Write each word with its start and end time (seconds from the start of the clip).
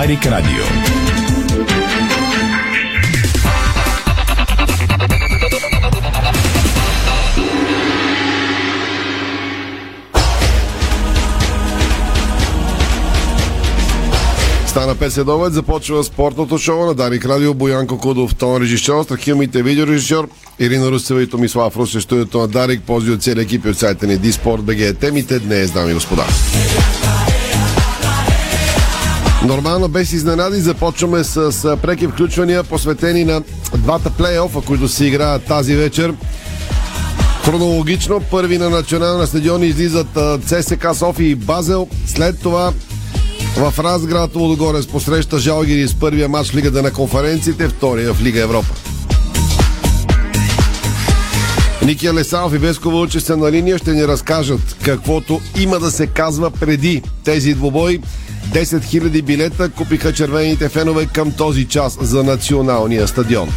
Дарик 0.00 0.26
Радио. 0.26 0.64
Стана 14.66 14.94
5 14.94 15.08
следобед, 15.08 15.52
започва 15.52 16.04
спортното 16.04 16.58
шоу 16.58 16.86
на 16.86 16.94
Дарик 16.94 17.26
Радио, 17.26 17.54
Боянко 17.54 17.98
Кудов, 17.98 18.34
тон 18.34 18.62
режисьор, 18.62 19.04
Страхилмите 19.04 19.62
видеорежисьор, 19.62 20.28
Ирина 20.58 20.90
Русева 20.90 21.22
и 21.22 21.26
Томислав 21.26 21.76
Русе, 21.76 22.00
студиото 22.00 22.38
на 22.38 22.48
Дарик, 22.48 22.82
пози 22.82 23.10
от 23.10 23.22
целия 23.22 23.42
екип 23.42 23.66
и 23.66 23.68
от 23.68 23.78
сайта 23.78 24.06
ни 24.06 24.16
Диспорт 24.16 24.62
БГ. 24.62 24.98
Темите 25.00 25.38
днес, 25.38 25.70
дами 25.70 25.90
и 25.90 25.94
господа. 25.94 26.24
Нормално, 29.44 29.88
без 29.88 30.12
изненади, 30.12 30.60
започваме 30.60 31.24
с, 31.24 31.76
преки 31.82 32.06
включвания, 32.06 32.64
посветени 32.64 33.24
на 33.24 33.42
двата 33.76 34.10
плейофа, 34.10 34.60
които 34.60 34.88
се 34.88 35.04
играят 35.04 35.44
тази 35.44 35.76
вечер. 35.76 36.14
Хронологично, 37.44 38.20
първи 38.30 38.58
на 38.58 38.70
национална 38.70 39.26
стадион 39.26 39.62
излизат 39.62 40.18
ЦСК 40.46 40.86
София 40.94 41.28
и 41.28 41.34
Базел. 41.34 41.88
След 42.06 42.40
това 42.40 42.72
в 43.56 43.74
Разград 43.78 44.36
Лудогорец 44.36 44.86
посреща 44.86 45.38
Жалгири 45.38 45.88
с 45.88 45.94
първия 45.94 46.28
матч 46.28 46.50
в 46.50 46.54
Лигата 46.54 46.82
на 46.82 46.92
конференциите, 46.92 47.68
втория 47.68 48.14
в 48.14 48.22
Лига 48.22 48.40
Европа. 48.40 48.89
Ники 51.84 52.06
Алесанов 52.06 52.54
и 52.54 52.58
Беско 52.58 52.90
Вълче 52.90 53.20
са 53.20 53.36
на 53.36 53.52
линия, 53.52 53.78
ще 53.78 53.92
ни 53.92 54.08
разкажат 54.08 54.76
каквото 54.84 55.40
има 55.60 55.78
да 55.78 55.90
се 55.90 56.06
казва 56.06 56.50
преди 56.50 57.02
тези 57.24 57.54
двобои. 57.54 58.00
10 58.52 58.64
000 58.64 59.22
билета 59.22 59.70
купиха 59.70 60.12
червените 60.12 60.68
фенове 60.68 61.06
към 61.06 61.32
този 61.32 61.64
час 61.64 61.98
за 62.00 62.24
националния 62.24 63.08
стадион. 63.08 63.48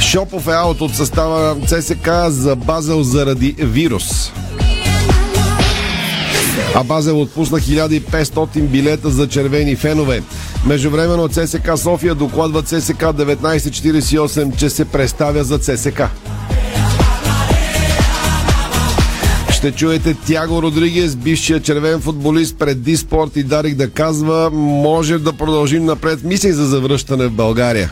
Шопов 0.00 0.46
е 0.46 0.50
аут 0.50 0.80
от 0.80 0.94
състава 0.94 1.54
на 1.54 1.66
ЦСК 1.66 2.08
за 2.28 2.56
Базел 2.56 3.02
заради 3.02 3.54
вирус. 3.58 4.32
А 6.74 6.84
Базел 6.84 7.20
отпусна 7.20 7.58
1500 7.58 8.60
билета 8.60 9.10
за 9.10 9.28
червени 9.28 9.76
фенове. 9.76 10.22
Междувременно 10.66 11.28
ЦСК 11.28 11.70
София 11.76 12.14
докладва 12.14 12.62
ЦСК 12.62 13.02
1948, 13.02 14.56
че 14.56 14.70
се 14.70 14.84
представя 14.84 15.44
за 15.44 15.58
ЦСК. 15.58 16.02
Ще 19.50 19.72
чуете 19.72 20.14
Тяго 20.14 20.62
Родригес, 20.62 21.16
бившия 21.16 21.62
червен 21.62 22.00
футболист 22.00 22.58
пред 22.58 22.82
Диспорт 22.82 23.36
и 23.36 23.42
Дарик 23.42 23.74
да 23.74 23.90
казва, 23.90 24.50
може 24.52 25.18
да 25.18 25.32
продължим 25.32 25.84
напред 25.84 26.24
мисли 26.24 26.52
за 26.52 26.66
завръщане 26.66 27.26
в 27.26 27.32
България. 27.32 27.90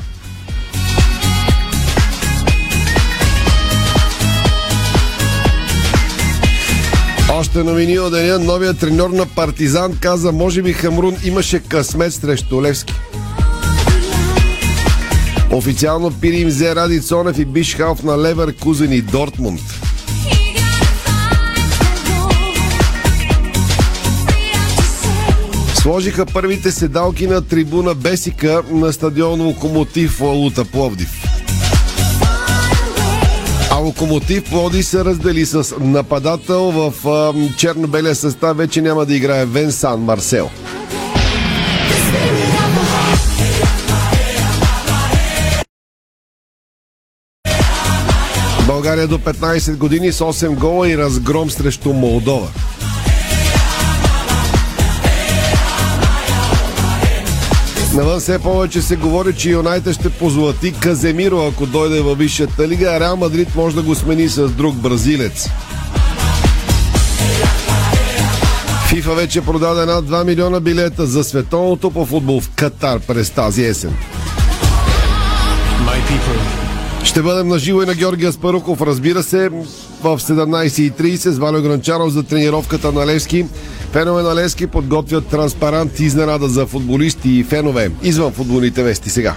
Още 7.39 7.63
новини 7.63 7.99
от 7.99 8.13
деня, 8.13 8.39
новия 8.39 8.75
треньор 8.75 9.11
на 9.11 9.27
Партизан 9.27 9.97
каза, 10.01 10.33
може 10.33 10.63
би 10.63 10.73
Хамрун 10.73 11.17
имаше 11.25 11.59
късмет 11.59 12.15
срещу 12.15 12.63
Левски. 12.63 12.95
Официално 15.53 16.11
Пири 16.21 16.37
им 16.37 16.49
взе 16.49 16.77
Ради 16.77 17.01
Цонев 17.01 17.39
и 17.39 17.45
Биш 17.45 17.75
Халф 17.75 18.03
на 18.03 18.23
Левер 18.23 18.55
Кузен 18.57 18.93
и 18.93 19.01
Дортмунд. 19.01 19.61
Сложиха 25.75 26.27
първите 26.27 26.71
седалки 26.71 27.27
на 27.27 27.41
трибуна 27.41 27.95
Бесика 27.95 28.63
на 28.71 28.93
стадион 28.93 29.41
Локомотив 29.41 30.21
Лута 30.21 30.65
Пловдив. 30.65 31.26
Локомотив 33.87 34.45
Плоди 34.45 34.83
се 34.83 35.05
раздели 35.05 35.47
с 35.47 35.75
нападател 35.81 36.71
в 36.71 36.93
черно-белия 37.57 38.15
състав. 38.15 38.57
Вече 38.57 38.83
няма 38.83 39.07
да 39.07 39.15
играе 39.15 39.47
Венсан 39.47 40.01
Марсел. 40.01 40.51
България 48.67 49.09
до 49.09 49.19
15 49.19 49.77
години 49.77 50.13
с 50.13 50.19
8 50.19 50.55
гола 50.55 50.89
и 50.89 50.99
разгром 50.99 51.51
срещу 51.51 51.93
Молдова. 51.93 52.49
Навън 57.97 58.21
все 58.21 58.39
повече 58.39 58.83
се 58.83 58.97
говори, 58.97 59.35
че 59.37 59.51
Юнайтед 59.51 59.95
ще 59.95 60.11
позлати 60.11 60.73
Каземиро, 60.73 61.47
ако 61.47 61.67
дойде 61.67 62.01
във 62.01 62.19
Висшата 62.19 62.69
лига, 62.69 62.87
а 62.87 63.01
Реал 63.01 63.17
Мадрид 63.17 63.55
може 63.55 63.77
да 63.77 63.83
го 63.83 63.95
смени 63.95 64.29
с 64.29 64.49
друг 64.49 64.75
бразилец. 64.75 65.49
ФИФА 68.89 69.15
вече 69.15 69.41
продаде 69.41 69.87
над 69.87 70.05
2 70.05 70.25
милиона 70.25 70.61
билета 70.61 71.07
за 71.07 71.25
световното 71.25 71.91
по 71.91 72.07
футбол 72.07 72.41
в 72.41 72.51
Катар 72.51 73.01
през 73.01 73.31
тази 73.31 73.65
есен. 73.65 73.97
Ще 77.07 77.23
бъдем 77.23 77.49
на 77.49 77.59
живо 77.59 77.83
и 77.83 77.87
на 77.87 77.95
Георгия 77.95 78.33
Спаруков, 78.33 78.83
разбира 78.83 79.23
се, 79.23 79.49
в 80.03 80.19
17.30 80.19 81.17
с 81.17 81.39
Валио 81.39 81.63
Гранчаров 81.63 82.11
за 82.11 82.23
тренировката 82.23 82.93
на 82.93 83.07
Левски. 83.07 83.47
Фенове 83.93 84.23
на 84.23 84.35
Левски 84.35 84.67
подготвят 84.67 85.27
транспарант 85.27 86.01
изненада 86.01 86.49
за 86.49 86.67
футболисти 86.67 87.31
и 87.31 87.45
фенове. 87.45 87.91
Извън 88.03 88.33
футболните 88.33 88.83
вести 88.83 89.11
сега. 89.11 89.35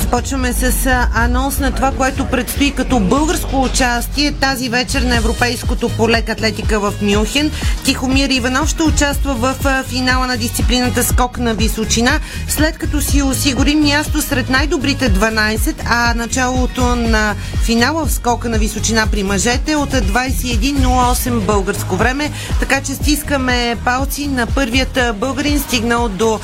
Започваме 0.00 0.52
с 0.52 0.86
анонс 1.14 1.58
на 1.58 1.70
това, 1.72 1.92
което 1.92 2.26
предстои 2.26 2.70
като 2.70 3.00
българско 3.00 3.62
участие 3.62 4.32
тази 4.32 4.68
вечер 4.68 5.02
на 5.02 5.16
Европейското 5.16 5.88
полек 5.88 6.28
атлетика 6.28 6.80
в 6.80 6.94
Мюнхен. 7.02 7.50
Тихомир 7.84 8.30
Иванов 8.30 8.68
ще 8.68 8.82
участва 8.82 9.34
в 9.34 9.54
финала 9.88 10.26
на 10.26 10.36
дисциплината 10.36 11.04
скок 11.04 11.38
на 11.38 11.54
височина, 11.54 12.20
след 12.48 12.78
като 12.78 13.00
си 13.00 13.22
осигури 13.22 13.74
място 13.74 14.22
сред 14.22 14.50
най-добрите 14.50 15.10
12, 15.10 15.74
а 15.84 16.14
началото 16.14 16.96
на 16.96 17.34
финала 17.64 18.06
в 18.06 18.12
скока 18.12 18.48
на 18.48 18.58
височина 18.58 19.06
при 19.10 19.22
мъжете 19.22 19.76
от 19.76 19.90
21.08 19.90 21.40
българско 21.40 21.96
време. 21.96 22.30
Така 22.60 22.80
че 22.80 22.94
стискаме 22.94 23.76
палци 23.84 24.26
на 24.26 24.46
първият 24.46 24.98
българин, 25.14 25.60
стигнал 25.60 26.08
до 26.08 26.40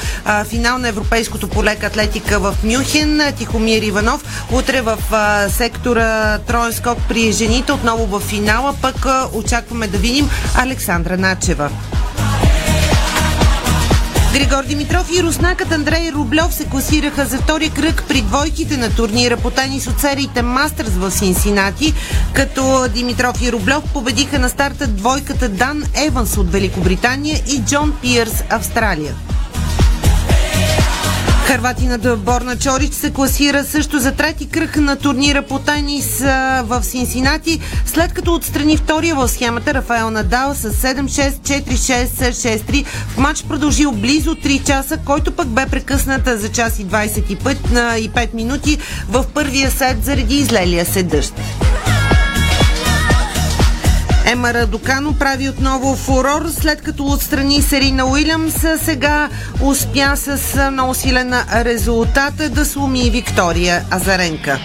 финал 0.48 0.78
на 0.78 0.88
Европейското 0.88 1.48
полек 1.48 1.84
атлетика 1.84 2.38
в 2.38 2.56
Мюнхен. 2.64 2.77
Тихомир 3.38 3.82
Иванов. 3.82 4.46
Утре 4.52 4.80
в 4.80 4.98
а, 5.12 5.48
сектора 5.48 6.38
троен 6.38 6.72
скок 6.72 6.98
при 7.08 7.32
жените, 7.32 7.72
отново 7.72 8.06
в 8.06 8.20
финала, 8.20 8.74
пък 8.82 9.06
а, 9.06 9.28
очакваме 9.32 9.86
да 9.86 9.98
видим 9.98 10.30
Александра 10.54 11.16
Начева. 11.16 11.70
Григор 14.32 14.64
Димитров 14.64 15.10
и 15.18 15.22
руснакът 15.22 15.72
Андрей 15.72 16.12
Рублев 16.12 16.54
се 16.54 16.64
класираха 16.64 17.26
за 17.26 17.38
втори 17.38 17.70
кръг 17.70 18.04
при 18.08 18.20
двойките 18.20 18.76
на 18.76 18.90
турнира 18.90 19.36
по 19.36 19.50
тенис 19.50 19.86
от 19.86 20.00
сериите 20.00 20.42
Мастърс 20.42 20.90
в 20.90 21.10
Синсинати, 21.10 21.94
като 22.32 22.88
Димитров 22.94 23.42
и 23.42 23.52
Рублев 23.52 23.82
победиха 23.92 24.38
на 24.38 24.48
старта 24.48 24.86
двойката 24.86 25.48
Дан 25.48 25.84
Еванс 25.94 26.36
от 26.36 26.52
Великобритания 26.52 27.40
и 27.48 27.62
Джон 27.64 27.92
Пиърс 28.02 28.44
Австралия. 28.50 29.14
Харватината 31.48 32.16
Борна 32.16 32.58
Чорич 32.58 32.92
се 32.92 33.10
класира 33.10 33.64
също 33.64 33.98
за 33.98 34.12
трети 34.12 34.48
кръг 34.48 34.76
на 34.76 34.96
турнира 34.96 35.42
по 35.42 35.58
тенис 35.58 36.20
в 36.62 36.82
Синсинати, 36.82 37.60
след 37.86 38.12
като 38.12 38.34
отстрани 38.34 38.76
втория 38.76 39.14
в 39.14 39.28
схемата 39.28 39.74
Рафаел 39.74 40.10
Надал 40.10 40.54
с 40.54 40.70
7-6, 40.70 41.30
4-6, 41.30 42.06
6-3 42.30 42.84
в 42.86 43.16
матч 43.18 43.42
продължил 43.42 43.92
близо 43.92 44.34
3 44.34 44.64
часа, 44.66 44.98
който 45.04 45.32
пък 45.32 45.48
бе 45.48 45.66
прекъсната 45.66 46.38
за 46.38 46.48
час 46.48 46.78
и 46.78 46.86
25 46.86 47.96
и 47.96 48.10
5 48.10 48.34
минути 48.34 48.78
в 49.08 49.24
първия 49.34 49.70
сет 49.70 50.04
заради 50.04 50.34
излелия 50.34 50.86
се 50.86 51.02
дъжд. 51.02 51.34
Ема 54.30 54.54
Радокано 54.54 55.18
прави 55.18 55.48
отново 55.48 55.96
фурор, 55.96 56.48
след 56.60 56.82
като 56.82 57.04
отстрани 57.04 57.62
Серина 57.62 58.06
Уилямс, 58.06 58.54
сега 58.84 59.28
успя 59.62 60.16
с 60.16 60.70
много 60.70 60.94
силен 60.94 61.34
резултат 61.54 62.34
да 62.50 62.64
сломи 62.64 63.10
Виктория 63.10 63.84
Азаренка. 63.90 64.58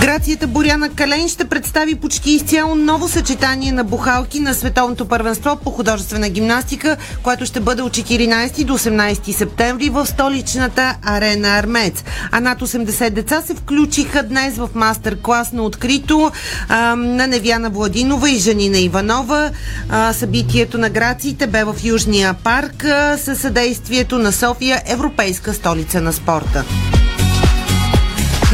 Грацията 0.00 0.46
Боряна 0.46 0.88
Кален 0.88 1.28
ще 1.28 1.44
представи 1.44 1.94
почти 1.94 2.30
изцяло 2.30 2.74
ново 2.74 3.08
съчетание 3.08 3.72
на 3.72 3.84
бухалки 3.84 4.40
на 4.40 4.54
Световното 4.54 5.06
първенство 5.06 5.56
по 5.56 5.70
художествена 5.70 6.28
гимнастика, 6.28 6.96
което 7.22 7.46
ще 7.46 7.60
бъде 7.60 7.82
от 7.82 7.92
14 7.92 8.64
до 8.64 8.78
18 8.78 9.32
септември 9.32 9.88
в 9.88 10.06
столичната 10.06 10.96
арена 11.02 11.48
Армец. 11.48 12.04
А 12.32 12.40
над 12.40 12.60
80 12.60 13.10
деца 13.10 13.42
се 13.42 13.54
включиха 13.54 14.22
днес 14.22 14.56
в 14.56 14.70
мастер-клас 14.74 15.52
на 15.52 15.62
открито 15.62 16.30
а, 16.68 16.96
на 16.96 17.26
Невяна 17.26 17.70
Владинова 17.70 18.30
и 18.30 18.38
Жанина 18.38 18.78
Иванова. 18.78 19.50
А, 19.88 20.12
събитието 20.12 20.78
на 20.78 20.90
грациите 20.90 21.46
бе 21.46 21.64
в 21.64 21.76
Южния 21.84 22.34
парк 22.34 22.86
със 23.18 23.40
съдействието 23.40 24.18
на 24.18 24.32
София, 24.32 24.82
Европейска 24.86 25.54
столица 25.54 26.00
на 26.00 26.12
спорта. 26.12 26.64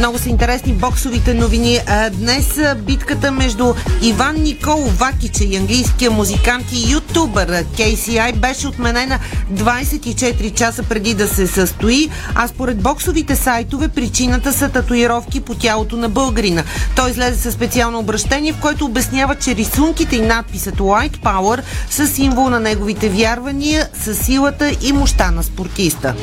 Много 0.03 0.17
са 0.17 0.29
интересни 0.29 0.73
боксовите 0.73 1.33
новини. 1.33 1.79
Днес 2.11 2.59
битката 2.77 3.31
между 3.31 3.73
Иван 4.01 4.35
Никол 4.35 4.83
Вакича 4.83 5.43
и 5.43 5.55
английския 5.55 6.11
музикант 6.11 6.65
и 6.71 6.91
ютубър 6.93 7.47
KCI 7.49 8.35
беше 8.35 8.67
отменена 8.67 9.19
24 9.53 10.53
часа 10.53 10.83
преди 10.83 11.13
да 11.13 11.27
се 11.27 11.47
състои, 11.47 12.09
а 12.35 12.47
според 12.47 12.77
боксовите 12.77 13.35
сайтове 13.35 13.87
причината 13.87 14.53
са 14.53 14.69
татуировки 14.69 15.41
по 15.41 15.55
тялото 15.55 15.97
на 15.97 16.09
българина. 16.09 16.63
Той 16.95 17.09
излезе 17.09 17.41
със 17.41 17.53
специално 17.53 17.99
обращение, 17.99 18.53
в 18.53 18.59
което 18.59 18.85
обяснява, 18.85 19.35
че 19.35 19.55
рисунките 19.55 20.15
и 20.15 20.21
надписът 20.21 20.75
White 20.75 21.17
Power 21.17 21.61
са 21.89 22.07
символ 22.07 22.49
на 22.49 22.59
неговите 22.59 23.09
вярвания, 23.09 23.89
със 24.03 24.19
силата 24.19 24.71
и 24.81 24.91
мощта 24.93 25.31
на 25.31 25.43
спортиста. 25.43 26.15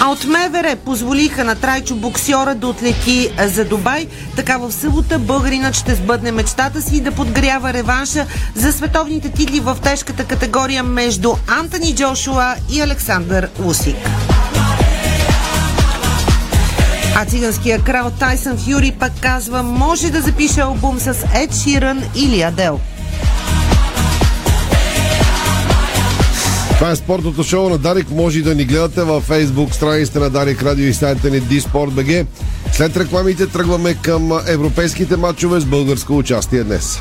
А 0.00 0.10
от 0.10 0.24
МВР 0.24 0.76
позволиха 0.84 1.44
на 1.44 1.54
Трайчо 1.54 1.96
боксьора 1.96 2.54
да 2.54 2.66
отлети 2.66 3.30
за 3.46 3.64
Дубай. 3.64 4.06
Така 4.36 4.56
в 4.56 4.72
събота 4.72 5.18
българинът 5.18 5.74
ще 5.74 5.94
сбъдне 5.94 6.32
мечтата 6.32 6.82
си 6.82 7.00
да 7.00 7.12
подгрява 7.12 7.72
реванша 7.72 8.26
за 8.54 8.72
световните 8.72 9.28
титли 9.28 9.60
в 9.60 9.76
тежката 9.82 10.24
категория 10.24 10.82
между 10.82 11.34
Антони 11.60 11.94
Джошуа 11.94 12.54
и 12.70 12.80
Александър 12.80 13.48
Усик. 13.64 13.96
А 17.16 17.24
циганския 17.24 17.82
крал 17.82 18.10
Тайсън 18.10 18.58
Фюри 18.58 18.92
пък 19.00 19.12
казва, 19.20 19.62
може 19.62 20.10
да 20.10 20.20
запише 20.20 20.60
албум 20.60 21.00
с 21.00 21.16
Ед 21.34 21.54
Ширан 21.62 22.02
или 22.14 22.42
Адел. 22.42 22.80
Това 26.78 26.90
е 26.90 26.96
спортното 26.96 27.42
шоу 27.42 27.68
на 27.68 27.78
Дарик. 27.78 28.10
Може 28.10 28.42
да 28.42 28.54
ни 28.54 28.64
гледате 28.64 29.02
във 29.02 29.28
Facebook 29.28 29.72
страницата 29.72 30.20
на 30.20 30.30
Дарик 30.30 30.62
Радио 30.62 30.86
и 30.86 30.94
сайта 30.94 31.30
ни 31.30 31.42
DSport.bg. 31.42 32.26
След 32.72 32.96
рекламите 32.96 33.46
тръгваме 33.46 33.94
към 33.94 34.40
европейските 34.46 35.16
матчове 35.16 35.60
с 35.60 35.64
българско 35.64 36.16
участие 36.16 36.64
днес. 36.64 37.00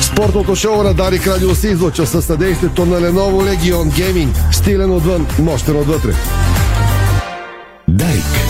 Спортното 0.00 0.56
шоу 0.56 0.82
на 0.82 0.94
Дарик 0.94 1.26
Радио 1.26 1.54
се 1.54 1.68
излъчва 1.68 2.06
със 2.06 2.24
съдействието 2.24 2.86
на 2.86 3.00
Lenovo 3.00 3.56
Legion 3.56 3.90
Gaming. 3.90 4.52
Стилен 4.52 4.90
отвън, 4.90 5.26
мощен 5.38 5.76
отвътре. 5.76 6.12
Дарик. 7.88 8.47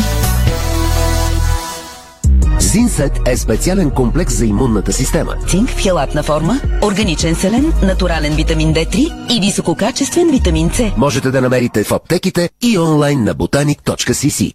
Синсет 2.69 3.13
е 3.27 3.37
специален 3.37 3.91
комплекс 3.91 4.35
за 4.35 4.47
имунната 4.47 4.93
система. 4.93 5.35
Цинк 5.47 5.69
в 5.71 5.79
хелатна 5.79 6.23
форма, 6.23 6.61
органичен 6.83 7.35
селен, 7.35 7.73
натурален 7.83 8.35
витамин 8.35 8.75
D3 8.75 8.97
и 9.37 9.41
висококачествен 9.41 10.31
витамин 10.31 10.71
С. 10.71 10.93
Можете 10.97 11.31
да 11.31 11.41
намерите 11.41 11.85
в 11.85 11.93
аптеките 11.93 12.51
и 12.63 12.79
онлайн 12.79 13.25
на 13.25 13.35
botanica.cc. 13.35 14.55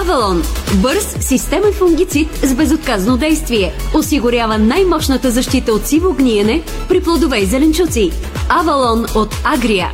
Авалон– 0.00 0.42
бърз 0.74 1.16
системен 1.20 1.72
фунгицид 1.72 2.28
с 2.42 2.54
безотказно 2.54 3.16
действие. 3.16 3.72
Осигурява 3.94 4.58
най-мощната 4.58 5.30
защита 5.30 5.72
от 5.72 5.86
сиво 5.86 6.12
гниене 6.12 6.62
при 6.88 7.00
плодове 7.00 7.38
и 7.38 7.46
зеленчуци. 7.46 8.10
Авалон 8.48 9.06
от 9.14 9.34
Агрия. 9.44 9.90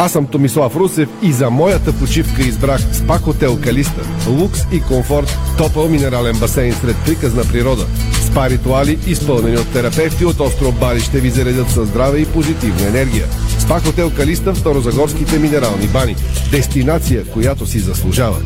Аз 0.00 0.12
съм 0.12 0.26
Томислав 0.26 0.76
Русев 0.76 1.08
и 1.22 1.32
за 1.32 1.50
моята 1.50 1.92
почивка 1.92 2.42
избрах 2.42 2.80
спа 2.92 3.18
хотел 3.18 3.58
Калиста. 3.60 4.02
Лукс 4.28 4.60
и 4.72 4.80
комфорт, 4.80 5.38
топъл 5.58 5.88
минерален 5.88 6.38
басейн 6.38 6.74
сред 6.74 6.96
приказна 7.06 7.42
природа. 7.42 7.86
Спа 8.26 8.50
ритуали, 8.50 8.98
изпълнени 9.06 9.56
от 9.56 9.72
терапевти 9.72 10.24
от 10.24 10.40
остров 10.40 10.80
Бали, 10.80 11.00
ще 11.00 11.20
ви 11.20 11.30
заредят 11.30 11.70
със 11.70 11.88
здраве 11.88 12.18
и 12.18 12.26
позитивна 12.26 12.86
енергия. 12.86 13.26
Спа 13.58 13.80
хотел 13.80 14.10
Калиста 14.10 14.52
в 14.52 14.58
Старозагорските 14.58 15.38
минерални 15.38 15.86
бани. 15.86 16.16
Дестинация, 16.50 17.24
която 17.24 17.66
си 17.66 17.78
заслужава. 17.78 18.36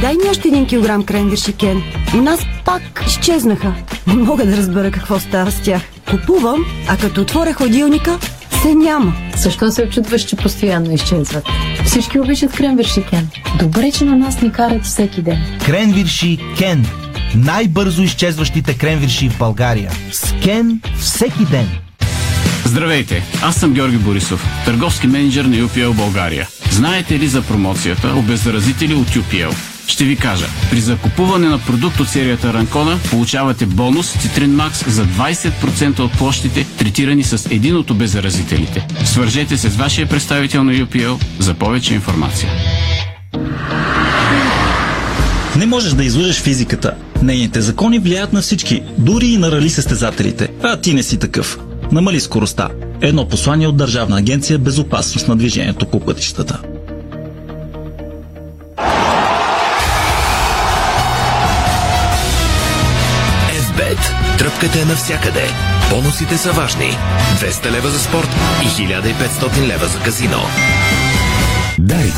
Дай 0.00 0.14
ми 0.14 0.30
още 0.30 0.48
един 0.48 0.66
килограм 0.66 1.04
кренвирши, 1.04 1.52
Кен. 1.52 1.82
У 2.14 2.16
нас 2.16 2.40
пак 2.64 3.04
изчезнаха. 3.06 3.74
Не 4.06 4.14
мога 4.14 4.46
да 4.46 4.56
разбера 4.56 4.90
какво 4.90 5.20
става 5.20 5.50
с 5.50 5.60
тях. 5.62 5.82
Купувам, 6.10 6.64
а 6.88 6.96
като 6.96 7.20
отворя 7.20 7.52
хладилника, 7.52 8.18
се 8.62 8.74
няма. 8.74 9.14
Защо 9.36 9.70
се 9.70 9.82
очудваш, 9.82 10.22
че 10.22 10.36
постоянно 10.36 10.92
изчезват? 10.92 11.44
Всички 11.84 12.20
обичат 12.20 12.52
кренвирши 12.52 13.04
Кен. 13.10 13.28
Добре, 13.58 13.90
че 13.92 14.04
на 14.04 14.16
нас 14.16 14.42
ни 14.42 14.52
карат 14.52 14.84
всеки 14.84 15.22
ден. 15.22 15.38
Кренвирши 15.66 16.38
Кен. 16.58 16.86
Най-бързо 17.34 18.02
изчезващите 18.02 18.78
кренвирши 18.78 19.28
в 19.28 19.38
България. 19.38 19.90
С 20.12 20.34
Кен 20.42 20.80
всеки 20.98 21.44
ден. 21.50 21.68
Здравейте, 22.64 23.22
аз 23.42 23.56
съм 23.56 23.72
Георги 23.72 23.96
Борисов, 23.96 24.46
търговски 24.64 25.06
менеджер 25.06 25.44
на 25.44 25.56
UPL 25.56 25.92
България. 25.92 26.48
Знаете 26.70 27.18
ли 27.18 27.28
за 27.28 27.42
промоцията 27.42 28.14
Обеззаразители 28.16 28.94
от 28.94 29.08
UPL? 29.08 29.54
Ще 29.86 30.04
ви 30.04 30.16
кажа. 30.16 30.46
При 30.70 30.80
закупуване 30.80 31.48
на 31.48 31.58
продукт 31.58 32.00
от 32.00 32.08
серията 32.08 32.52
Ранкона 32.52 32.98
получавате 33.10 33.66
бонус 33.66 34.14
Citrин 34.14 34.50
Max 34.50 34.88
за 34.88 35.04
20% 35.04 36.00
от 36.00 36.12
площите, 36.12 36.66
третирани 36.78 37.24
с 37.24 37.48
един 37.50 37.76
от 37.76 37.90
обеззаразителите. 37.90 38.86
Свържете 39.04 39.56
се 39.56 39.70
с 39.70 39.76
вашия 39.76 40.08
представител 40.08 40.64
на 40.64 40.72
UPL 40.72 41.22
за 41.38 41.54
повече 41.54 41.94
информация. 41.94 42.50
Не 45.58 45.66
можеш 45.66 45.92
да 45.92 46.04
излъжеш 46.04 46.40
физиката. 46.40 46.94
Нейните 47.22 47.60
закони 47.60 47.98
влияят 47.98 48.32
на 48.32 48.40
всички, 48.40 48.82
дори 48.98 49.26
и 49.26 49.38
на 49.38 49.50
рали 49.50 49.70
състезателите. 49.70 50.48
А 50.62 50.76
ти 50.80 50.94
не 50.94 51.02
си 51.02 51.18
такъв. 51.18 51.58
Намали 51.92 52.20
скоростта. 52.20 52.68
Едно 53.00 53.28
послание 53.28 53.66
от 53.66 53.76
Държавна 53.76 54.18
агенция 54.18 54.58
Безопасност 54.58 55.28
на 55.28 55.36
движението 55.36 55.86
по 55.86 56.00
пътищата. 56.00 56.60
Тръпката 64.60 64.82
е 64.82 64.84
навсякъде. 64.84 65.44
Бонусите 65.90 66.38
са 66.38 66.52
важни. 66.52 66.90
200 67.40 67.70
лева 67.70 67.88
за 67.88 67.98
спорт 67.98 68.28
и 68.62 68.66
1500 68.66 69.66
лева 69.66 69.86
за 69.86 69.98
казино. 69.98 70.38
Дарик. 71.78 72.14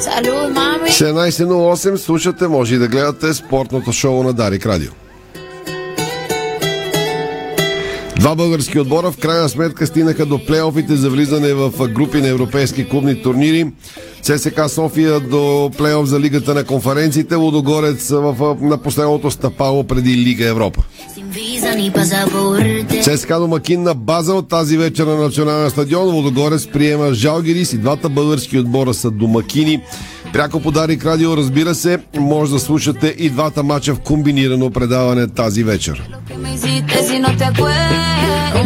Салют, 0.00 0.54
мами! 0.54 0.90
17.08 0.90 1.96
слушате, 1.96 2.48
може 2.48 2.74
и 2.74 2.78
да 2.78 2.88
гледате 2.88 3.34
спортното 3.34 3.92
шоу 3.92 4.22
на 4.22 4.32
Дарик 4.32 4.66
Радио. 4.66 5.05
Два 8.18 8.34
български 8.34 8.78
отбора 8.78 9.10
в 9.10 9.16
крайна 9.16 9.48
сметка 9.48 9.86
стигнаха 9.86 10.26
до 10.26 10.46
плейофите 10.46 10.96
за 10.96 11.10
влизане 11.10 11.54
в 11.54 11.88
групи 11.88 12.20
на 12.20 12.28
европейски 12.28 12.88
клубни 12.88 13.22
турнири. 13.22 13.66
ЦСК 14.22 14.60
София 14.68 15.20
до 15.20 15.70
плейоф 15.78 16.06
за 16.06 16.20
Лигата 16.20 16.54
на 16.54 16.64
конференциите, 16.64 17.34
Лудогорец 17.34 18.10
в, 18.10 18.56
на 18.60 18.78
последното 18.78 19.30
стъпало 19.30 19.84
преди 19.84 20.16
Лига 20.16 20.48
Европа. 20.48 20.82
ЦСКА 23.02 23.38
домакин 23.38 23.82
на 23.82 23.94
база 23.94 24.34
от 24.34 24.48
тази 24.48 24.76
вечер 24.76 25.06
на 25.06 25.16
националния 25.16 25.70
стадион. 25.70 26.14
Лудогорец 26.14 26.66
приема 26.66 27.14
Жалгирис 27.14 27.72
и 27.72 27.78
двата 27.78 28.08
български 28.08 28.58
отбора 28.58 28.94
са 28.94 29.10
домакини. 29.10 29.80
Пряко 30.32 30.60
подарик 30.60 31.04
радио, 31.04 31.36
разбира 31.36 31.74
се, 31.74 31.98
може 32.18 32.52
да 32.52 32.58
слушате 32.58 33.14
и 33.18 33.30
двата 33.30 33.62
мача 33.62 33.94
в 33.94 34.00
комбинирано 34.00 34.70
предаване 34.70 35.28
тази 35.28 35.64
вечер. 35.64 36.02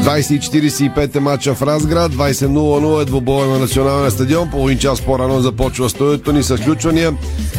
20.45 0.04 1.16
е 1.16 1.20
мача 1.20 1.54
в 1.54 1.62
Разград, 1.62 2.12
20.00 2.12 3.02
е 3.02 3.04
двобоя 3.04 3.48
на 3.48 3.58
националния 3.58 4.10
стадион. 4.10 4.50
Половин 4.50 4.78
час 4.78 5.00
по-рано 5.00 5.40
започва 5.40 5.90
стоето 5.90 6.32
ни 6.32 6.42
с 6.42 6.56
включвания. 6.56 7.12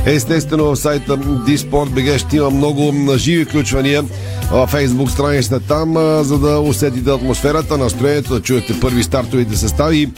Естествено 0.06 0.66
в 0.66 0.76
сайта 0.76 1.18
DSport.bg 1.18 2.18
ще 2.18 2.38
има 2.38 2.50
много 2.50 2.94
живи 3.18 3.46
включвания 3.46 4.04
в 4.52 4.68
фейсбук 4.68 5.12
страницата 5.12 5.60
там, 5.60 5.94
за 6.24 6.38
да 6.38 6.60
усетите 6.60 7.12
атмосферата, 7.12 7.78
настроението, 7.78 8.34
да 8.34 8.42
чуете 8.42 8.80
първи 8.80 9.04
стартовите 9.04 9.58
състави 9.58 10.10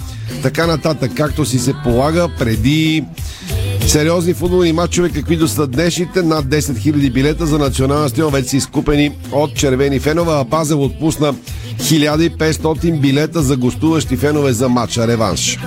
така 0.43 0.67
нататък, 0.67 1.11
както 1.15 1.45
си 1.45 1.59
се 1.59 1.73
полага 1.83 2.29
преди 2.39 3.03
Сериозни 3.87 4.33
футболни 4.33 4.73
матчове, 4.73 5.09
каквито 5.09 5.47
са 5.47 5.67
днешните, 5.67 6.21
над 6.21 6.45
10 6.45 6.59
000 6.59 7.11
билета 7.11 7.45
за 7.45 7.59
национална 7.59 8.09
стил 8.09 8.29
вече 8.29 8.49
са 8.49 8.57
изкупени 8.57 9.11
от 9.31 9.55
червени 9.55 9.99
фенове, 9.99 10.31
а 10.33 10.45
Пазел 10.45 10.83
отпусна 10.83 11.33
1500 11.77 12.99
билета 12.99 13.41
за 13.41 13.57
гостуващи 13.57 14.17
фенове 14.17 14.53
за 14.53 14.69
матча 14.69 15.07
реванш. 15.07 15.59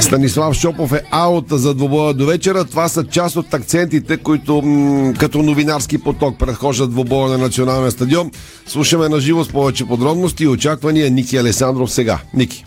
Станислав 0.00 0.54
Шопов 0.54 0.92
е 0.92 1.02
аут 1.10 1.44
за 1.50 1.74
двобоя 1.74 2.14
до 2.14 2.26
вечера. 2.26 2.64
Това 2.64 2.88
са 2.88 3.04
част 3.04 3.36
от 3.36 3.54
акцентите, 3.54 4.16
които 4.16 4.62
м- 4.62 5.12
като 5.18 5.42
новинарски 5.42 5.98
поток 5.98 6.38
предхождат 6.38 6.90
двобоя 6.90 7.28
на 7.28 7.38
националния 7.38 7.90
стадион. 7.90 8.30
Слушаме 8.66 9.08
на 9.08 9.20
живо 9.20 9.44
с 9.44 9.48
повече 9.48 9.84
подробности 9.84 10.44
и 10.44 10.48
очаквания 10.48 11.10
Ники 11.10 11.36
Алесандров 11.36 11.92
сега. 11.92 12.18
Ники. 12.34 12.64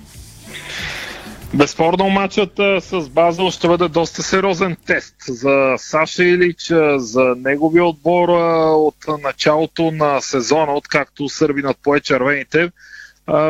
Безспорно 1.56 2.10
матчът 2.10 2.52
с 2.80 3.10
Базел 3.10 3.52
ще 3.52 3.68
бъде 3.68 3.88
доста 3.88 4.24
сериозен 4.24 4.78
тест 4.86 5.16
за 5.28 5.74
Саша 5.78 6.24
Илич, 6.24 6.74
за 6.96 7.36
неговия 7.38 7.86
отбор 7.86 8.30
от 8.70 8.96
началото 9.24 9.92
на 9.92 10.22
сезона, 10.22 10.74
откакто 10.74 11.30
Сърбинът 11.30 11.78
пое 11.84 12.00
червените. 12.00 12.70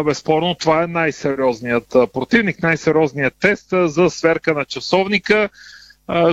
Безспорно 0.05 0.55
това 0.55 0.83
е 0.83 0.87
най-сериозният 0.87 1.87
противник, 2.13 2.63
най-сериозният 2.63 3.33
тест 3.39 3.67
за 3.71 4.09
сверка 4.09 4.53
на 4.53 4.65
часовника. 4.65 5.49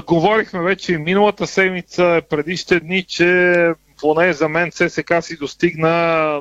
Говорихме 0.07 0.63
вече 0.63 0.93
и 0.93 0.99
миналата 0.99 1.47
седмица, 1.47 2.23
предишните 2.31 2.81
дни, 2.81 3.05
че 3.05 3.55
поне 4.01 4.33
за 4.33 4.49
мен 4.49 4.71
ССК 4.73 5.15
си 5.21 5.37
достигна 5.37 6.41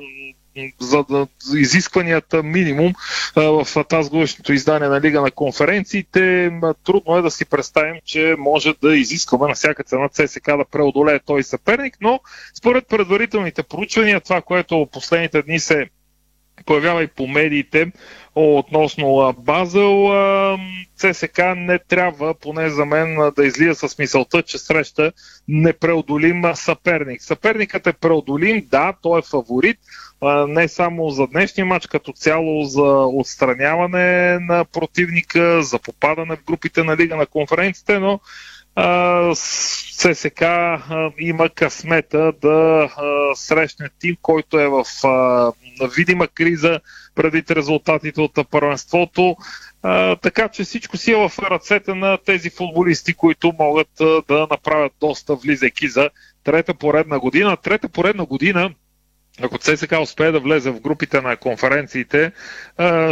за 0.80 1.04
да, 1.04 1.28
изискванията 1.56 2.44
минимум 2.44 2.94
в 3.36 3.68
тази 3.90 4.10
издание 4.50 4.90
на 4.90 5.02
Лига 5.02 5.22
на 5.22 5.32
конференциите. 5.32 6.52
Трудно 6.86 7.18
е 7.18 7.22
да 7.22 7.32
си 7.32 7.46
представим, 7.46 7.96
че 8.06 8.36
може 8.40 8.74
да 8.82 8.96
изискваме 8.96 9.48
на 9.48 9.54
всяка 9.54 9.84
цена 9.84 10.10
ЦСК 10.10 10.46
да 10.46 10.66
преодолее 10.72 11.20
този 11.20 11.44
съперник, 11.44 11.98
но 12.02 12.20
според 12.58 12.88
предварителните 12.88 13.64
проучвания, 13.64 14.22
това, 14.22 14.42
което 14.42 14.88
последните 14.92 15.42
дни 15.42 15.60
се 15.60 15.90
появява 16.66 17.04
и 17.04 17.08
по 17.08 17.28
медиите 17.28 17.92
относно 18.36 19.36
Базел. 19.38 20.10
ЦСК 20.96 21.40
не 21.56 21.80
трябва, 21.80 22.34
поне 22.34 22.70
за 22.70 22.86
мен, 22.86 23.32
да 23.36 23.46
излия 23.46 23.76
с 23.76 23.98
мисълта, 23.98 24.44
че 24.44 24.58
среща 24.58 25.12
непреодолим 25.48 26.44
съперник. 26.56 27.24
Съперникът 27.24 27.88
е 27.88 27.94
преодолим, 27.94 28.68
да, 28.72 28.94
той 29.02 29.20
е 29.20 29.22
фаворит, 29.22 29.80
не 30.48 30.68
само 30.68 31.10
за 31.10 31.28
днешния 31.28 31.66
матч, 31.66 31.88
като 31.88 32.12
цяло 32.12 32.64
за 32.64 33.06
отстраняване 33.06 34.40
на 34.40 34.66
противника, 34.66 35.64
за 35.64 35.80
попадане 35.80 36.36
в 36.36 36.44
групите 36.44 36.84
на 36.84 36.98
Лига 36.98 37.16
на 37.16 37.26
конференците, 37.26 38.00
но 38.00 38.20
ССК 39.36 40.44
има 41.20 41.50
късмета 41.50 42.34
да 42.42 42.90
срещне 43.36 43.90
тим, 44.00 44.18
който 44.22 44.60
е 44.60 44.68
в 44.68 44.84
видима 45.96 46.28
криза 46.28 46.80
предвид 47.16 47.52
резултатите 47.52 48.22
от 48.22 48.40
първенството. 48.52 49.36
така 50.22 50.50
че 50.50 50.64
всичко 50.64 50.98
си 50.98 51.12
е 51.12 51.16
в 51.16 51.32
ръцете 51.40 51.94
на 51.94 52.18
тези 52.26 52.50
футболисти, 52.50 53.14
които 53.14 53.54
могат 53.60 53.90
да 54.28 54.48
направят 54.52 54.94
доста 55.00 55.36
влизайки 55.36 55.88
за 55.88 56.10
трета 56.44 56.74
поредна 56.74 57.20
година. 57.20 57.58
Трета 57.58 57.90
поредна 57.90 58.26
година 58.26 58.74
ако 59.44 59.58
ЦСК 59.58 59.94
успее 60.02 60.32
да 60.32 60.40
влезе 60.40 60.72
в 60.72 60.82
групите 60.82 61.22
на 61.22 61.38
конференциите, 61.38 62.32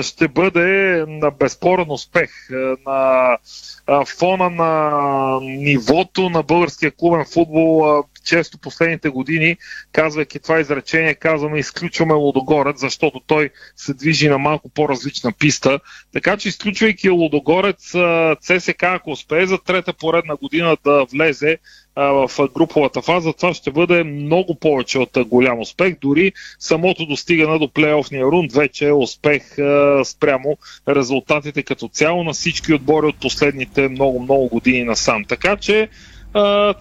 ще 0.02 0.28
бъде 0.28 1.06
на 1.08 1.32
безспорен 1.32 1.86
успех. 1.90 2.30
На 2.86 3.38
фона 4.06 4.50
на 4.50 5.40
нивото 5.42 6.30
на 6.30 6.44
българския 6.44 6.92
клубен 6.92 7.26
футбол, 7.34 8.04
често 8.26 8.58
последните 8.58 9.10
години, 9.10 9.58
казвайки 9.92 10.40
това 10.40 10.60
изречение, 10.60 11.16
казваме 11.16 11.60
изключваме 11.60 12.14
Лодогорец, 12.14 12.80
защото 12.80 13.20
той 13.28 13.50
се 13.76 13.94
движи 13.94 14.30
на 14.30 14.38
малко 14.38 14.70
по-различна 14.70 15.32
писта. 15.32 15.80
Така 16.14 16.38
че 16.38 16.50
изключвайки 16.50 17.10
Лодогорец, 17.10 17.94
ЦСК, 18.42 18.84
ако 18.84 19.12
успее 19.12 19.46
за 19.46 19.58
трета 19.58 19.94
поредна 19.94 20.36
година 20.36 20.78
да 20.84 21.06
влезе, 21.06 21.58
в 22.00 22.30
груповата 22.56 23.02
фаза, 23.02 23.34
това 23.34 23.54
ще 23.54 23.72
бъде 23.72 24.04
много 24.04 24.56
повече 24.56 25.00
от 25.00 25.18
голям 25.28 25.60
успех. 25.60 25.96
Дори 26.02 26.32
самото 26.60 27.06
достигане 27.06 27.60
до 27.60 27.70
плейофния 27.70 28.26
рунд 28.26 28.54
вече 28.54 28.88
е 28.88 28.94
успех 28.94 29.44
спрямо 30.04 30.58
резултатите 30.90 31.64
като 31.64 31.88
цяло 31.88 32.24
на 32.24 32.34
всички 32.34 32.74
отбори 32.74 33.06
от 33.06 33.20
последните 33.20 33.88
много-много 33.88 34.48
години 34.48 34.84
насам. 34.84 35.26
Така 35.26 35.56
че 35.56 35.90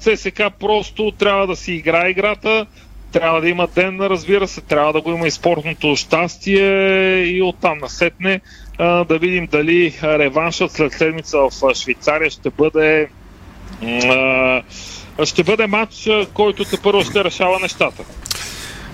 ЦСК 0.01 0.43
просто 0.61 1.13
трябва 1.19 1.47
да 1.47 1.57
си 1.57 1.73
играе 1.73 2.11
играта, 2.11 2.67
трябва 3.13 3.41
да 3.41 3.49
има 3.49 3.69
ден, 3.75 4.01
разбира 4.01 4.49
се, 4.49 4.61
трябва 4.61 4.93
да 4.93 5.01
го 5.01 5.11
има 5.11 5.27
и 5.27 5.31
спортното 5.31 5.97
щастие 5.97 7.23
и 7.25 7.43
оттам 7.43 7.79
насетне 7.79 8.41
да 8.79 9.19
видим 9.21 9.47
дали 9.47 9.95
реваншът 10.03 10.73
след 10.73 10.93
седмица 10.93 11.39
в 11.39 11.75
Швейцария 11.75 12.31
ще 12.31 12.51
бъде 12.51 13.09
ще 15.25 15.45
бъде 15.45 15.67
матч, 15.67 16.09
който 16.35 16.65
те 16.65 16.77
първо 16.83 17.03
ще 17.03 17.25
решава 17.25 17.59
нещата. 17.63 18.03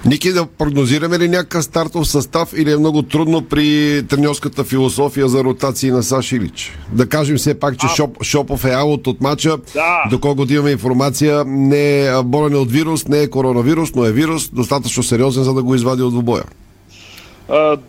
Ники, 0.06 0.32
да 0.32 0.46
прогнозираме 0.46 1.18
ли 1.18 1.28
някакъв 1.28 1.64
стартов 1.64 2.08
състав 2.08 2.52
или 2.56 2.72
е 2.72 2.76
много 2.76 3.02
трудно 3.02 3.42
при 3.42 4.02
треньорската 4.08 4.64
философия 4.64 5.28
за 5.28 5.44
ротации 5.44 5.90
на 5.90 6.02
Саш 6.02 6.32
Илич? 6.32 6.78
Да 6.92 7.08
кажем 7.08 7.36
все 7.36 7.58
пак, 7.58 7.78
че 7.78 7.86
а... 7.86 7.88
Шоп, 7.88 8.22
Шопов 8.22 8.64
е 8.64 8.70
аут 8.70 9.06
от 9.06 9.20
матча. 9.20 9.56
Да. 9.74 10.04
Доколкото 10.10 10.52
имаме 10.52 10.70
информация, 10.70 11.44
не 11.46 12.06
е 12.06 12.22
болен 12.24 12.56
от 12.56 12.70
вирус, 12.70 13.08
не 13.08 13.18
е 13.18 13.30
коронавирус, 13.30 13.94
но 13.94 14.04
е 14.04 14.12
вирус, 14.12 14.48
достатъчно 14.48 15.02
сериозен, 15.02 15.44
за 15.44 15.54
да 15.54 15.62
го 15.62 15.74
извади 15.74 16.02
от 16.02 16.12
двубоя. 16.12 16.44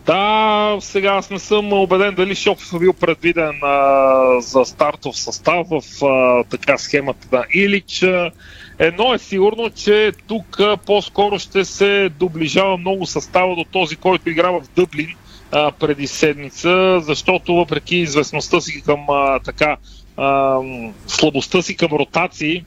Да, 0.06 0.78
сега 0.80 1.12
аз 1.12 1.30
не 1.30 1.40
съм 1.40 1.74
убеден 1.74 2.16
дали 2.16 2.36
Шопов 2.36 2.74
е 2.74 2.80
бил 2.80 2.94
предвиден 2.94 3.60
uh, 3.64 4.40
за 4.40 4.66
стартов 4.66 5.18
състав 5.18 5.68
в 5.68 5.82
uh, 5.82 6.48
така 6.50 6.78
схемата 6.78 7.28
на 7.32 7.44
Илич. 7.54 8.06
Едно 8.80 9.14
е 9.14 9.18
сигурно, 9.18 9.70
че 9.70 10.12
тук 10.28 10.60
по-скоро 10.86 11.40
ще 11.40 11.66
се 11.66 12.10
доближава 12.20 12.78
много 12.78 13.06
състава 13.06 13.56
до 13.56 13.64
този, 13.64 13.96
който 13.96 14.30
играва 14.30 14.62
в 14.62 14.70
Дъблин 14.76 15.16
а, 15.52 15.72
преди 15.72 16.08
седмица, 16.08 17.00
защото 17.00 17.56
въпреки 17.56 17.96
известността 17.96 18.62
си 18.62 18.82
към 18.86 19.06
а, 19.10 19.40
така 19.40 19.78
а, 20.18 20.60
слабостта 21.08 21.62
си 21.62 21.76
към 21.76 21.92
ротации, 21.92 22.66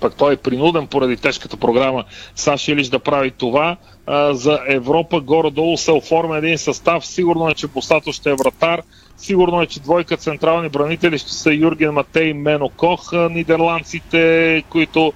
пък 0.00 0.14
той 0.14 0.32
е 0.32 0.36
принуден 0.36 0.86
поради 0.86 1.16
тежката 1.16 1.56
програма 1.56 2.04
Саши 2.34 2.72
Илич 2.72 2.88
да 2.88 2.98
прави 2.98 3.30
това. 3.30 3.76
А, 4.06 4.34
за 4.34 4.60
Европа 4.68 5.20
горе-долу 5.20 5.76
се 5.76 5.92
оформя 5.92 6.38
един 6.38 6.58
състав. 6.58 7.06
Сигурно 7.06 7.48
е, 7.48 7.54
че 7.54 7.66
Босато 7.66 8.12
ще 8.12 8.30
е 8.30 8.34
вратар. 8.34 8.82
Сигурно 9.16 9.62
е, 9.62 9.66
че 9.66 9.80
двойка 9.80 10.16
централни 10.16 10.68
бранители 10.68 11.18
ще 11.18 11.32
са 11.32 11.52
Юрген 11.54 11.92
Матей 11.92 12.28
и 12.28 12.32
Мено 12.32 12.68
Кох, 12.68 13.12
нидерландците, 13.12 14.62
които 14.70 15.12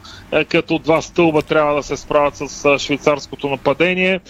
като 0.49 0.79
два 0.79 1.03
стълба 1.03 1.43
трябва 1.43 1.75
да 1.75 1.83
се 1.83 1.97
справят 1.97 2.37
с 2.37 2.79
швейцарското 2.79 3.49
нападение. 3.49 4.21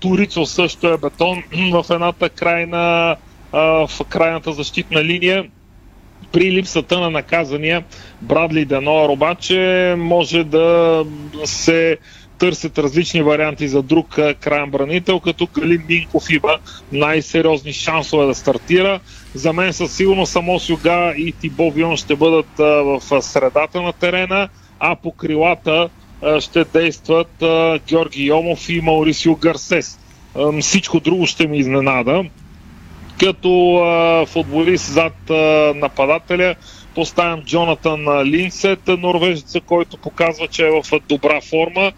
Турицо 0.00 0.46
също 0.46 0.88
е 0.88 0.98
бетон 0.98 1.42
в 1.72 1.84
едната 1.90 2.28
крайна, 2.28 3.16
в 3.52 3.90
крайната 4.08 4.52
защитна 4.52 5.04
линия 5.04 5.44
при 6.34 6.52
липсата 6.52 7.00
на 7.00 7.10
наказания 7.10 7.84
Брадли 8.22 8.64
Деноар 8.64 9.08
обаче 9.08 9.94
може 9.98 10.44
да 10.44 11.04
се 11.44 11.98
търсят 12.38 12.78
различни 12.78 13.22
варианти 13.22 13.68
за 13.68 13.82
друг 13.82 14.18
крайен 14.40 14.70
бранител, 14.70 15.20
като 15.20 15.48
Галин 15.54 15.84
Минков 15.88 16.30
има 16.30 16.58
най-сериозни 16.92 17.72
шансове 17.72 18.26
да 18.26 18.34
стартира. 18.34 19.00
За 19.34 19.52
мен 19.52 19.72
със 19.72 19.96
сигурност 19.96 20.32
само 20.32 20.60
Сюга 20.60 21.14
и 21.16 21.32
Тибо 21.40 21.70
Вион 21.70 21.96
ще 21.96 22.16
бъдат 22.16 22.46
в 22.58 23.22
средата 23.22 23.82
на 23.82 23.92
терена, 23.92 24.48
а 24.80 24.96
по 24.96 25.12
крилата 25.12 25.88
ще 26.40 26.64
действат 26.64 27.30
Георги 27.88 28.24
Йомов 28.24 28.68
и 28.68 28.80
Маурисио 28.80 29.36
Гарсес. 29.36 29.98
Всичко 30.60 31.00
друго 31.00 31.26
ще 31.26 31.46
ми 31.46 31.58
изненада. 31.58 32.24
Като 33.20 33.82
футболист 34.28 34.92
зад 34.92 35.16
нападателя 35.76 36.54
поставям 36.94 37.42
Джонатан 37.42 38.22
Линсет, 38.24 38.88
норвежеца, 38.88 39.60
който 39.60 39.96
показва, 39.96 40.48
че 40.48 40.66
е 40.66 40.70
в 40.70 41.00
добра 41.08 41.40
форма. 41.40 41.92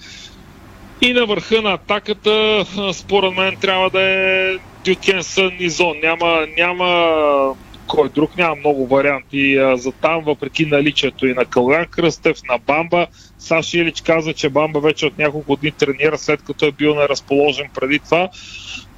И 1.01 1.13
на 1.13 1.27
върха 1.27 1.63
на 1.63 1.73
атаката, 1.73 2.65
според 2.93 3.35
мен, 3.35 3.57
трябва 3.57 3.91
да 3.91 4.03
е 4.03 4.55
Дюкенсън 4.85 5.51
и. 5.61 5.71
Няма, 6.03 6.47
няма 6.59 7.55
кой 7.87 8.09
друг. 8.09 8.37
Няма 8.37 8.57
много 8.57 8.87
варианти 8.87 9.59
за 9.75 9.93
там, 9.93 10.25
въпреки 10.25 10.67
наличието 10.67 11.27
и 11.27 11.35
на 11.35 11.45
Калган 11.45 11.87
Кръстев, 11.87 12.37
на 12.49 12.59
Бамба. 12.59 13.07
Саши 13.39 13.79
Илич 13.79 14.01
каза, 14.01 14.33
че 14.33 14.49
Бамба 14.49 14.81
вече 14.81 15.07
от 15.07 15.19
няколко 15.19 15.57
дни 15.57 15.71
тренира, 15.71 16.19
след 16.19 16.43
като 16.43 16.67
е 16.67 16.73
бил 16.73 16.95
неразположен 16.95 17.67
преди 17.75 17.99
това. 17.99 18.29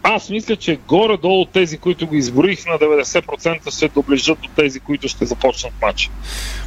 Аз 0.03 0.31
мисля, 0.31 0.57
че 0.57 0.79
горе-долу 0.89 1.45
тези, 1.45 1.79
които 1.79 2.07
го 2.07 2.15
изброих 2.15 2.67
на 2.67 2.73
90% 2.73 3.71
се 3.71 3.89
доближат 3.89 4.39
до 4.43 4.49
тези, 4.57 4.81
които 4.81 5.09
ще 5.09 5.27
започнат 5.27 5.73
матча. 5.83 6.11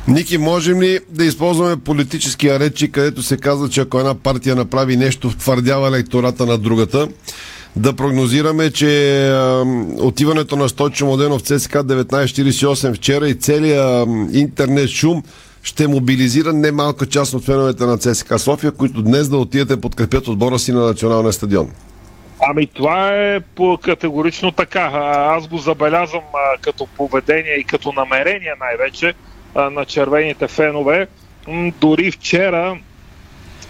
Ники, 0.07 0.37
можем 0.37 0.81
ли 0.81 0.99
да 1.09 1.25
използваме 1.25 1.83
политическия 1.83 2.59
речи, 2.59 2.91
където 2.91 3.23
се 3.23 3.37
казва, 3.37 3.69
че 3.69 3.81
ако 3.81 3.99
една 3.99 4.15
партия 4.15 4.55
направи 4.55 4.97
нещо, 4.97 5.29
втвърдява 5.29 5.87
електората 5.87 6.45
на 6.45 6.57
другата? 6.57 7.07
Да 7.75 7.95
прогнозираме, 7.95 8.71
че 8.71 9.33
отиването 9.99 10.55
на 10.55 10.69
Стойчо 10.69 11.05
Моденов 11.05 11.41
в 11.41 11.43
ЦСК 11.43 11.73
1948 11.73 12.93
вчера 12.93 13.27
и 13.27 13.35
целият 13.35 14.07
интернет 14.33 14.89
шум 14.89 15.23
ще 15.63 15.87
мобилизира 15.87 16.53
немалка 16.53 17.05
част 17.05 17.33
от 17.33 17.45
феновете 17.45 17.85
на 17.85 17.97
ЦСКА 17.97 18.39
София, 18.39 18.71
които 18.71 19.01
днес 19.01 19.29
да 19.29 19.37
отидат 19.37 19.67
да 19.67 19.81
подкрепят 19.81 20.27
отбора 20.27 20.59
си 20.59 20.71
на 20.71 20.85
националния 20.85 21.33
стадион. 21.33 21.71
Ами 22.49 22.67
това 22.67 23.09
е 23.09 23.39
по 23.39 23.77
категорично 23.83 24.51
така. 24.51 24.91
Аз 25.37 25.47
го 25.47 25.57
забелязвам 25.57 26.23
като 26.61 26.87
поведение 26.97 27.53
и 27.53 27.63
като 27.63 27.91
намерение 27.91 28.53
най-вече 28.59 29.13
на 29.55 29.85
червените 29.85 30.47
фенове. 30.47 31.07
Дори 31.81 32.11
вчера 32.11 32.77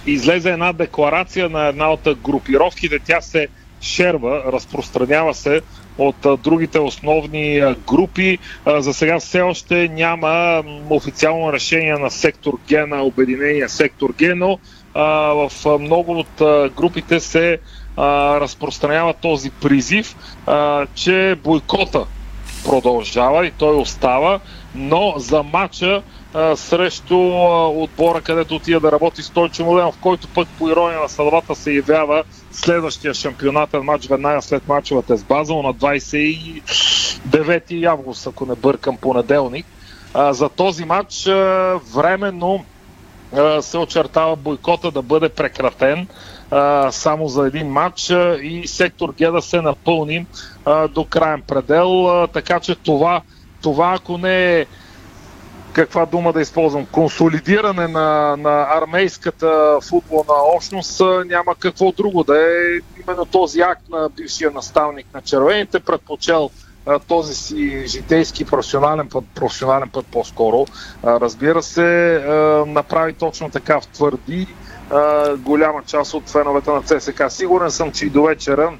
излезе 0.05 0.51
една 0.51 0.73
декларация 0.73 1.49
на 1.49 1.67
една 1.67 1.91
от 1.91 2.07
групировките. 2.23 2.99
Тя 2.99 3.21
се 3.21 3.47
шерва, 3.81 4.43
разпространява 4.45 5.33
се 5.33 5.61
от 5.97 6.41
другите 6.43 6.79
основни 6.79 7.61
групи. 7.87 8.37
За 8.67 8.93
сега 8.93 9.19
все 9.19 9.41
още 9.41 9.87
няма 9.87 10.63
официално 10.89 11.53
решение 11.53 11.93
на 11.93 12.11
сектор 12.11 12.53
Г, 12.69 12.87
на 12.87 13.03
обединения 13.03 13.69
сектор 13.69 14.13
Г, 14.19 14.35
но 14.35 14.59
в 14.95 15.51
много 15.79 16.11
от 16.19 16.41
групите 16.75 17.19
се 17.19 17.59
разпространява 17.97 19.13
този 19.13 19.49
призив, 19.49 20.15
че 20.95 21.35
бойкота 21.43 22.05
продължава 22.65 23.45
и 23.45 23.51
той 23.51 23.75
остава, 23.75 24.39
но 24.75 25.13
за 25.17 25.43
матча 25.43 26.01
срещу 26.55 27.17
отбора, 27.83 28.21
където 28.21 28.55
отида 28.55 28.79
да 28.79 28.91
работи 28.91 29.23
Стойчо 29.23 29.65
Младенов, 29.65 29.97
който 30.01 30.27
пък 30.27 30.47
по 30.57 30.69
ирония 30.69 30.99
на 30.99 31.09
съдбата 31.09 31.55
се 31.55 31.71
явява 31.71 32.23
следващия 32.51 33.13
шампионатен 33.13 33.83
матч 33.83 34.07
веднага 34.07 34.41
след 34.41 34.67
мачовете 34.67 35.17
с 35.17 35.23
Базел 35.23 35.61
на 35.61 35.73
29 35.73 37.85
август, 37.85 38.27
ако 38.27 38.45
не 38.45 38.55
бъркам 38.55 38.97
понеделник. 38.97 39.65
За 40.15 40.49
този 40.49 40.85
матч 40.85 41.25
временно 41.93 42.65
се 43.61 43.77
очертава 43.77 44.35
бойкота 44.35 44.91
да 44.91 45.01
бъде 45.01 45.29
прекратен 45.29 46.07
само 46.91 47.27
за 47.27 47.47
един 47.47 47.67
матч 47.67 48.09
и 48.41 48.63
сектор 48.65 49.13
Г 49.19 49.31
да 49.31 49.41
се 49.41 49.61
напълни 49.61 50.25
до 50.89 51.05
крайен 51.05 51.41
предел. 51.47 52.27
Така 52.33 52.59
че 52.59 52.75
това, 52.75 53.21
това 53.61 53.95
ако 53.99 54.17
не 54.17 54.59
е 54.59 54.65
каква 55.73 56.05
дума 56.05 56.33
да 56.33 56.41
използвам, 56.41 56.85
консолидиране 56.85 57.87
на, 57.87 58.37
на 58.37 58.67
армейската 58.69 59.79
футболна 59.89 60.33
общност, 60.55 61.01
няма 61.25 61.55
какво 61.59 61.91
друго 61.91 62.23
да 62.23 62.37
е 62.37 62.79
именно 63.03 63.25
този 63.25 63.61
акт 63.61 63.89
на 63.89 64.09
бившия 64.09 64.51
наставник 64.51 65.07
на 65.13 65.21
червените, 65.21 65.79
предпочел 65.79 66.49
този 67.07 67.35
си 67.35 67.83
житейски 67.87 68.45
професионален 68.45 69.09
път, 69.09 69.23
професионален 69.35 69.89
път 69.89 70.05
по-скоро. 70.05 70.65
Разбира 71.03 71.63
се, 71.63 72.21
направи 72.67 73.13
точно 73.13 73.49
така 73.49 73.81
в 73.81 73.87
твърди 73.87 74.47
голяма 75.37 75.81
част 75.87 76.13
от 76.13 76.29
феновете 76.29 76.71
на 76.71 76.81
ЦСК. 76.81 77.23
Сигурен 77.29 77.71
съм, 77.71 77.91
че 77.91 78.05
и 78.05 78.09
до 78.09 78.23
вечера 78.23 78.73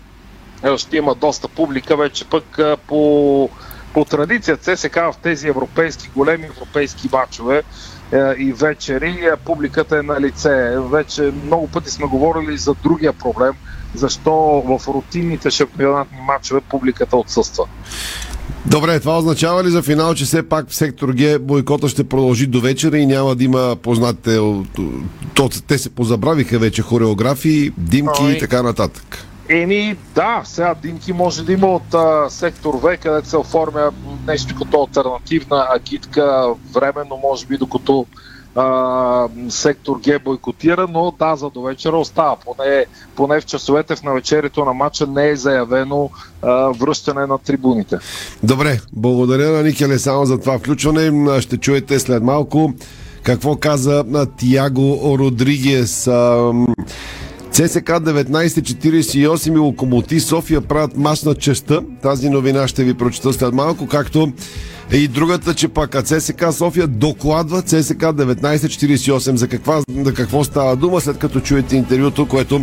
ще 0.78 0.98
има 0.98 1.16
доста 1.16 1.48
публика, 1.48 1.98
вече 1.98 2.26
пък 2.30 2.60
по, 2.88 3.50
по 3.94 4.06
традиция 4.06 4.58
ЦСК 4.58 4.96
в 4.96 5.14
тези 5.24 5.48
европейски, 5.48 6.10
големи 6.16 6.46
европейски 6.46 7.10
матчове 7.12 7.64
а, 8.14 8.36
и 8.38 8.54
вечери 8.54 9.30
а, 9.34 9.38
публиката 9.38 9.98
е 9.98 10.02
на 10.02 10.22
лице. 10.22 10.76
Вече 10.80 11.34
много 11.46 11.68
пъти 11.68 11.90
сме 11.90 12.08
говорили 12.08 12.58
за 12.58 12.76
другия 12.84 13.14
проблем, 13.14 13.54
защо 13.96 14.32
в 14.66 14.88
рутинните 14.88 15.52
шампионатни 15.52 16.18
матчове 16.28 16.62
публиката 16.62 17.18
отсъства. 17.18 17.66
Добре, 18.66 19.00
това 19.00 19.18
означава 19.18 19.64
ли 19.64 19.70
за 19.70 19.82
финал, 19.82 20.16
че 20.16 20.26
все 20.26 20.44
пак 20.44 20.70
в 20.70 20.76
сектор 20.76 21.14
Г 21.18 21.40
бойкота 21.40 21.90
ще 21.90 22.04
продължи 22.04 22.48
до 22.48 22.62
вечера 22.62 22.98
и 22.98 23.06
няма 23.06 23.36
да 23.36 23.44
има 23.44 23.76
познатите, 23.82 24.40
то, 25.34 25.50
те 25.68 25.78
се 25.78 25.90
позабравиха 25.90 26.60
вече 26.60 26.82
хореографии, 26.82 27.72
димки 27.78 28.22
Ой. 28.24 28.32
и 28.32 28.40
така 28.40 28.64
нататък. 28.64 29.26
Еми, 29.52 29.98
да, 30.16 30.42
сега 30.46 30.76
димки 30.82 31.14
може 31.14 31.44
да 31.44 31.54
има 31.54 31.68
от 31.68 31.94
а, 31.94 32.30
сектор 32.30 32.74
В, 32.76 32.98
където 32.98 33.30
се 33.30 33.38
оформя 33.38 33.92
нещо 34.28 34.56
като 34.56 34.82
альтернативна 34.82 35.68
агитка, 35.76 36.54
временно, 36.74 37.20
може 37.24 37.46
би, 37.46 37.58
докато 37.58 38.06
а, 38.56 39.28
сектор 39.50 40.00
Г 40.06 40.20
бойкотира, 40.20 40.88
но 40.90 41.14
да, 41.20 41.36
за 41.36 41.50
до 41.50 41.62
вечера 41.62 41.98
остава. 41.98 42.36
Поне, 42.36 42.86
поне 43.16 43.42
в 43.42 43.46
часовете 43.46 43.96
в 43.96 44.04
навечерието 44.04 44.66
на 44.66 44.74
матча 44.74 45.08
не 45.08 45.30
е 45.30 45.36
заявено 45.36 46.10
а, 46.42 46.52
връщане 46.54 47.26
на 47.26 47.38
трибуните. 47.38 47.98
Добре, 48.44 48.80
благодаря 48.94 49.50
на 49.50 49.64
Ники 49.64 49.84
Алесано 49.84 50.26
за 50.26 50.40
това 50.40 50.60
включване. 50.60 51.42
Ще 51.42 51.58
чуете 51.58 52.00
след 52.00 52.24
малко 52.24 52.74
какво 53.24 53.56
каза 53.56 54.04
Тиаго 54.38 55.18
Родригес. 55.20 56.08
А, 56.08 56.52
ЦСК 57.52 57.90
1948 57.90 59.56
и 59.56 59.58
Локомотив 59.58 60.24
София 60.24 60.62
правят 60.62 60.98
мач 60.98 61.24
на 61.24 61.36
честа. 61.36 61.82
Тази 62.02 62.30
новина 62.30 62.68
ще 62.68 62.84
ви 62.84 62.94
прочета 62.94 63.34
след 63.34 63.54
малко, 63.54 63.88
както 63.88 64.32
и 64.92 65.08
другата, 65.08 65.54
че 65.54 65.68
пак 65.68 66.04
ЦСК 66.04 66.44
София 66.52 66.88
докладва 66.88 67.62
ЦСК 67.62 68.02
1948. 68.02 69.36
За, 69.36 69.48
каква, 69.48 69.82
за 70.04 70.14
какво 70.14 70.44
става 70.44 70.76
дума, 70.76 71.02
след 71.02 71.18
като 71.18 71.40
чуете 71.40 71.76
интервюто, 71.76 72.28
което 72.28 72.62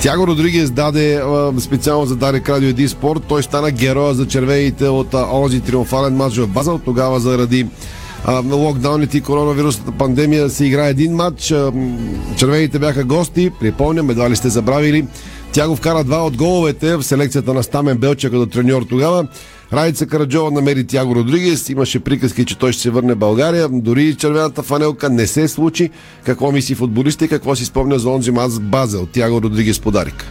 Тяго 0.00 0.26
Родригес 0.26 0.70
даде 0.70 1.22
специално 1.58 2.06
за 2.06 2.16
Дарик 2.16 2.48
Радио 2.48 2.68
Еди 2.68 2.88
Спорт. 2.88 3.22
Той 3.28 3.42
стана 3.42 3.70
героя 3.70 4.14
за 4.14 4.26
червените 4.26 4.88
от 4.88 5.14
онзи 5.14 5.60
триумфален 5.60 6.16
матч 6.16 6.36
в 6.36 6.46
Базел. 6.46 6.78
Тогава 6.78 7.20
заради 7.20 7.66
а, 8.24 8.42
локдауните 8.52 9.18
и 9.18 9.20
коронавирусната 9.20 9.92
пандемия 9.92 10.50
се 10.50 10.64
игра 10.64 10.86
един 10.86 11.12
матч. 11.12 11.50
А, 11.50 11.72
червените 12.36 12.78
бяха 12.78 13.04
гости. 13.04 13.50
Припомням, 13.60 14.10
едва 14.10 14.30
ли 14.30 14.36
сте 14.36 14.48
забравили. 14.48 15.06
Тя 15.52 15.68
го 15.68 15.76
вкара 15.76 16.04
два 16.04 16.26
от 16.26 16.36
головете 16.36 16.96
в 16.96 17.02
селекцията 17.02 17.54
на 17.54 17.62
Стамен 17.62 17.98
Белча 17.98 18.30
като 18.30 18.46
треньор 18.46 18.82
тогава. 18.82 19.26
Райца 19.72 20.06
Караджова 20.06 20.50
намери 20.50 20.86
Тяго 20.86 21.14
Родригес. 21.14 21.68
Имаше 21.68 22.00
приказки, 22.00 22.44
че 22.44 22.58
той 22.58 22.72
ще 22.72 22.82
се 22.82 22.90
върне 22.90 23.14
в 23.14 23.18
България. 23.18 23.68
Дори 23.72 24.14
червената 24.14 24.62
фанелка 24.62 25.10
не 25.10 25.26
се 25.26 25.48
случи. 25.48 25.90
Какво 26.24 26.52
мисли 26.52 26.74
футболиста 26.74 27.24
и 27.24 27.28
какво 27.28 27.56
си 27.56 27.64
спомня 27.64 27.98
за 27.98 28.10
онзи 28.10 28.30
мач 28.30 28.50
в 28.50 28.60
Базел? 28.60 29.06
Тяго 29.06 29.42
Родригес 29.42 29.80
подарик. 29.80 30.24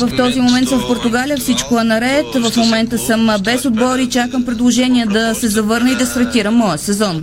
В 0.00 0.16
този 0.16 0.40
момент 0.40 0.68
съм 0.68 0.78
в 0.80 0.86
Португалия, 0.86 1.36
всичко 1.36 1.80
е 1.80 1.84
наред. 1.84 2.26
В 2.34 2.56
момента 2.56 2.98
съм 2.98 3.30
без 3.40 3.64
отбор 3.64 3.98
и 3.98 4.08
чакам 4.10 4.44
предложение 4.44 5.06
да 5.06 5.34
се 5.34 5.48
завърна 5.48 5.90
и 5.90 5.94
да 5.96 6.06
стартирам 6.06 6.54
моя 6.54 6.78
сезон. 6.78 7.22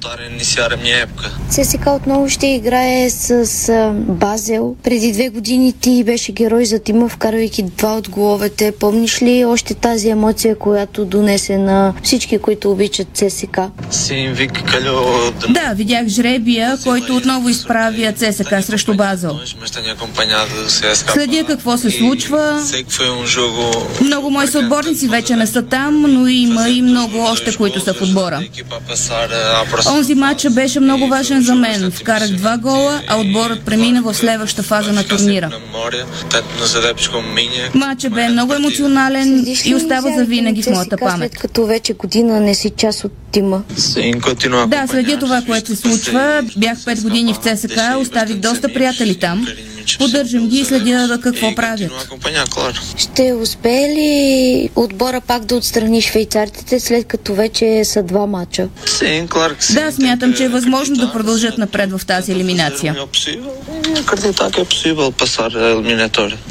ЦСК 1.49 1.87
отново 1.87 2.29
ще 2.29 2.47
играе 2.47 3.09
с 3.09 3.69
Базел. 3.93 4.75
Преди 4.83 5.11
две 5.11 5.29
години 5.29 5.73
ти 5.73 6.03
беше 6.03 6.31
герой 6.31 6.65
за 6.65 6.79
тима, 6.79 7.09
вкарвайки 7.09 7.63
два 7.63 7.97
от 7.97 8.09
головете. 8.09 8.73
Помниш 8.79 9.21
ли 9.21 9.45
още 9.45 9.73
тази 9.73 10.09
емоция, 10.09 10.55
която 10.55 11.05
донесе 11.05 11.57
на 11.57 11.93
всички, 12.03 12.37
които 12.37 12.71
обичат 12.71 13.07
ЦСК? 13.13 13.59
Да, 15.49 15.73
видях 15.75 16.07
жребия, 16.07 16.77
който 16.83 17.15
отново 17.15 17.49
изправя 17.49 18.13
ЦСК 18.13 18.53
срещу 18.61 18.93
Базел. 18.95 19.39
Следя 20.95 21.43
какво 21.47 21.77
се 21.77 21.91
случва. 21.91 22.63
Много 24.01 24.29
мои 24.29 24.47
съотборници 24.47 25.07
вече 25.07 25.35
не 25.35 25.47
са 25.47 25.61
там, 25.61 26.01
но 26.01 26.27
има 26.27 26.69
и 26.69 26.81
много 26.81 27.19
още, 27.19 27.55
които 27.55 27.79
са 27.79 27.93
в 27.93 28.01
отбора. 28.01 28.43
Онзи 29.97 30.15
матч 30.15 30.47
беше 30.49 30.79
много 30.79 31.07
важен 31.07 31.41
за 31.43 31.55
мен. 31.55 31.91
Вкарах 31.91 32.29
два 32.29 32.57
гола, 32.57 33.01
а 33.07 33.17
отборът 33.19 33.61
премина 33.61 34.01
в 34.01 34.13
следваща 34.13 34.63
фаза 34.63 34.91
на 34.93 35.03
турнира. 35.03 35.49
Матчът 37.73 38.13
бе 38.13 38.27
много 38.29 38.53
емоционален 38.53 39.45
и 39.65 39.75
остава 39.75 40.11
за 40.17 40.25
винаги 40.25 40.63
в 40.63 40.67
моята 40.67 40.97
памет. 40.97 41.37
Като 41.37 41.65
вече 41.65 41.93
година 41.93 42.39
не 42.39 42.55
си 42.55 42.69
част 42.77 43.03
от 43.03 43.11
тима. 43.31 43.63
Да, 44.67 44.87
следя 44.87 45.19
това, 45.19 45.41
което 45.41 45.67
се 45.67 45.75
случва. 45.75 46.43
Бях 46.57 46.77
5 46.77 47.01
години 47.01 47.33
в 47.33 47.37
ЦСК, 47.37 47.79
оставих 48.01 48.35
доста 48.35 48.73
приятели 48.73 49.15
там. 49.15 49.47
Поддържам 49.97 50.47
ги 50.47 50.59
и 50.59 50.65
следя 50.65 51.07
да 51.07 51.21
какво 51.21 51.55
правят. 51.55 51.91
Ще 52.97 53.33
успее 53.33 53.95
ли 53.95 54.69
отбора 54.75 55.21
пак 55.21 55.45
да 55.45 55.55
отстрани 55.55 56.01
швейцарците, 56.01 56.79
след 56.79 57.07
като 57.07 57.33
вече 57.33 57.85
са 57.85 58.03
два 58.03 58.25
мача? 58.25 58.69
Да, 59.73 59.91
смятам, 59.91 60.33
че 60.33 60.43
е 60.43 60.49
възможно 60.49 60.95
да 60.95 61.11
продължат 61.11 61.57
напред 61.57 61.91
в 61.91 62.05
тази 62.05 62.31
елиминация. 62.31 62.95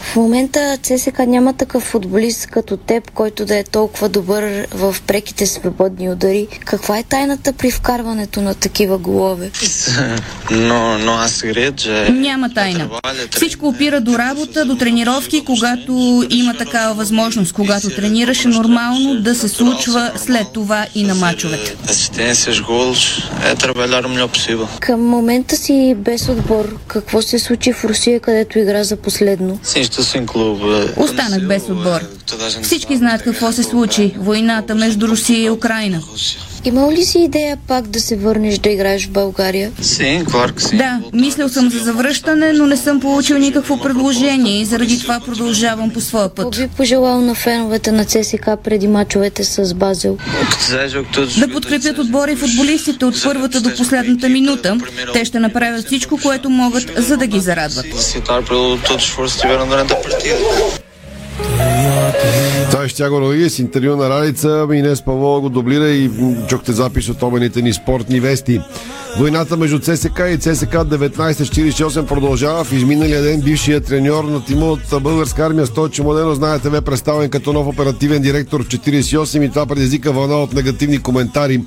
В 0.01 0.17
момента 0.17 0.79
ЦСК 0.83 1.19
няма 1.19 1.53
такъв 1.55 1.83
футболист 1.83 2.47
като 2.47 2.77
теб, 2.77 3.11
който 3.11 3.45
да 3.45 3.59
е 3.59 3.65
толкова 3.65 4.09
добър 4.09 4.67
в 4.73 4.97
преките 5.07 5.47
свободни 5.47 6.11
удари. 6.11 6.49
Каква 6.65 6.99
е 6.99 7.03
тайната 7.03 7.53
при 7.53 7.71
вкарването 7.71 8.41
на 8.41 8.55
такива 8.55 8.99
голове? 8.99 9.51
Но, 10.51 10.99
но 10.99 11.13
аз 11.13 11.43
Няма 12.11 12.55
тайна. 12.55 12.91
Всичко 13.37 13.69
опира 13.69 14.01
до 14.01 14.19
работа, 14.19 14.65
до 14.65 14.77
тренировки, 14.77 15.45
когато 15.45 16.25
има 16.31 16.55
такава 16.55 16.95
възможност. 16.95 17.53
Когато 17.53 17.91
тренираш 17.91 18.45
е 18.45 18.49
нормално 18.49 19.21
да 19.21 19.35
се 19.35 19.49
случва 19.49 20.13
след 20.17 20.47
това 20.55 20.87
и 20.95 21.03
на 21.03 21.15
мачовете. 21.15 21.77
Към 24.81 25.01
момента 25.01 25.57
си 25.57 25.95
без 25.99 26.29
отбор. 26.29 26.79
Какво 26.87 27.23
се 27.23 27.39
случи 27.39 27.73
в 27.73 27.85
Русия, 27.85 28.21
където 28.21 28.59
игра 28.59 28.85
за 28.85 28.97
последно? 28.97 29.59
Останах 30.97 31.47
без 31.47 31.63
отбор. 31.63 32.01
Всички 32.63 32.97
знаят 32.97 33.23
какво 33.23 33.53
се 33.53 33.63
случи. 33.63 34.15
Войната 34.19 34.75
между 34.75 35.09
Русия 35.09 35.45
и 35.45 35.51
Украина. 35.51 36.03
Имал 36.65 36.91
ли 36.91 37.05
си 37.05 37.19
идея 37.19 37.59
пак 37.69 37.87
да 37.87 38.01
се 38.01 38.17
върнеш 38.17 38.59
да 38.59 38.71
играеш 38.71 39.07
в 39.07 39.11
България? 39.11 39.73
Да, 40.77 41.01
мислил 41.13 41.49
съм 41.49 41.71
за 41.71 41.79
завръщане, 41.79 42.53
но 42.53 42.67
не 42.67 42.77
съм 42.77 43.01
получил 43.01 43.39
никакво 43.39 43.81
предложение 43.81 44.61
и 44.61 44.65
заради 44.65 45.01
това 45.01 45.21
продължавам 45.27 45.91
по 45.91 46.01
своя 46.01 46.29
път. 46.35 46.57
Би 46.57 46.69
пожелал 46.77 47.21
на 47.21 47.35
феновете 47.35 47.93
на 47.93 48.05
ЦСК 48.05 48.49
преди 48.65 48.89
мачовете 48.89 49.45
с 49.45 49.75
Базел? 49.75 50.17
Да 51.39 51.49
подкрепят 51.53 51.99
отбора 51.99 52.33
и 52.33 52.37
футболистите 52.37 53.05
от 53.05 53.23
първата 53.25 53.61
до 53.61 53.77
последната 53.77 54.29
минута. 54.29 54.77
Те 55.13 55.25
ще 55.25 55.39
направят 55.41 55.87
всичко, 55.87 56.19
което 56.23 56.51
могат, 56.51 56.93
за 56.97 57.17
да 57.17 57.27
ги 57.27 57.41
зарадват. 57.41 57.87
Щяго 62.91 63.21
Родиге 63.21 63.51
с 63.51 63.59
интервю 63.59 63.97
на 63.97 64.11
Ралица. 64.11 64.67
Инес 64.73 65.03
Павлова 65.03 65.41
го 65.41 65.49
дублира 65.49 65.91
и 65.91 66.11
чухте 66.49 66.73
запис 66.73 67.09
от 67.09 67.23
обените 67.23 67.63
ни 67.63 67.73
спортни 67.73 68.21
вести. 68.21 68.61
Войната 69.19 69.57
между 69.57 69.79
ЦСК 69.79 70.21
и 70.31 70.39
ЦСК 70.39 70.75
1948 70.75 72.07
продължава. 72.07 72.65
В 72.65 72.73
изминалия 72.73 73.23
ден 73.23 73.41
бившият 73.41 73.87
треньор 73.87 74.25
на 74.25 74.45
тима 74.45 74.67
от 74.67 75.03
българска 75.03 75.47
армия 75.47 75.67
Стойче 75.67 76.03
Модено, 76.03 76.35
знаете, 76.35 76.71
бе 76.71 76.81
представен 76.81 77.31
като 77.31 77.53
нов 77.53 77.67
оперативен 77.67 78.23
директор 78.23 78.63
в 78.63 78.69
48 78.69 79.47
и 79.47 79.49
това 79.49 79.67
предизвика 79.67 80.13
вълна 80.13 80.37
от 80.37 80.53
негативни 80.53 80.99
коментари 80.99 81.61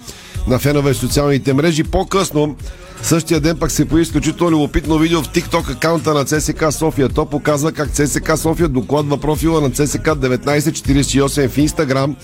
на 0.47 0.59
фенове 0.59 0.93
в 0.93 0.97
социалните 0.97 1.53
мрежи. 1.53 1.83
По-късно 1.83 2.55
Същия 3.03 3.39
ден 3.39 3.57
пък 3.57 3.71
се 3.71 3.85
появи 3.85 4.01
изключително 4.01 4.51
любопитно 4.51 4.97
видео 4.97 5.23
в 5.23 5.29
TikTok 5.29 5.71
акаунта 5.71 6.13
на 6.13 6.25
ЦСК 6.25 6.71
София. 6.71 7.09
То 7.09 7.25
показва 7.25 7.71
как 7.71 7.91
ЦСК 7.91 8.37
София 8.37 8.67
докладва 8.67 9.17
профила 9.17 9.61
на 9.61 9.71
ЦСК 9.71 10.05
1948 10.05 11.49
в 11.49 11.57
Инстаграм. 11.57 12.15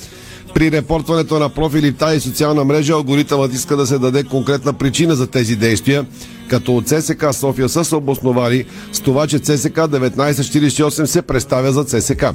При 0.54 0.72
репортването 0.72 1.40
на 1.40 1.50
профили 1.50 1.92
в 1.92 1.98
тази 1.98 2.20
социална 2.20 2.64
мрежа 2.66 2.94
алгоритъмът 2.94 3.54
иска 3.54 3.78
да 3.78 3.88
се 3.88 4.00
даде 4.00 4.24
конкретна 4.24 4.74
причина 4.74 5.16
за 5.16 5.28
тези 5.28 5.56
действия, 5.56 6.06
като 6.50 6.76
от 6.78 6.88
ЦСК 6.88 7.26
София 7.32 7.70
са 7.70 7.86
се 7.86 7.96
обосновали 7.96 8.66
с 8.92 9.00
това, 9.00 9.28
че 9.28 9.40
ЦСК 9.40 9.78
1948 9.78 11.06
се 11.06 11.22
представя 11.22 11.72
за 11.72 11.84
ЦСК. 11.84 12.26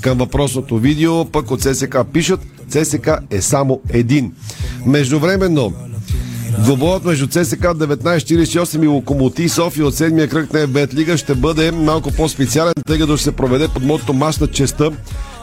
Към 0.00 0.18
въпросното 0.18 0.78
видео 0.78 1.24
пък 1.24 1.50
от 1.50 1.60
ЦСК 1.60 1.96
пишат 2.12 2.40
ЦСК 2.68 3.10
е 3.30 3.40
само 3.40 3.80
един. 3.90 4.32
Междувременно 4.86 5.72
Двобоят 6.58 7.04
между 7.04 7.26
ЦСК 7.26 7.60
1948 7.60 8.84
и 8.84 8.86
Локомотив 8.86 9.52
София 9.52 9.86
от 9.86 9.94
седмия 9.94 10.28
кръг 10.28 10.52
на 10.52 10.60
ЕБЕТ 10.60 10.94
Лига 10.94 11.16
ще 11.16 11.34
бъде 11.34 11.70
малко 11.70 12.10
по-специален, 12.12 12.72
тъй 12.86 12.98
като 12.98 13.16
ще 13.16 13.24
се 13.24 13.32
проведе 13.32 13.68
под 13.68 13.82
мотото 13.82 14.12
Мач 14.12 14.38
на 14.38 14.46
честа, 14.46 14.90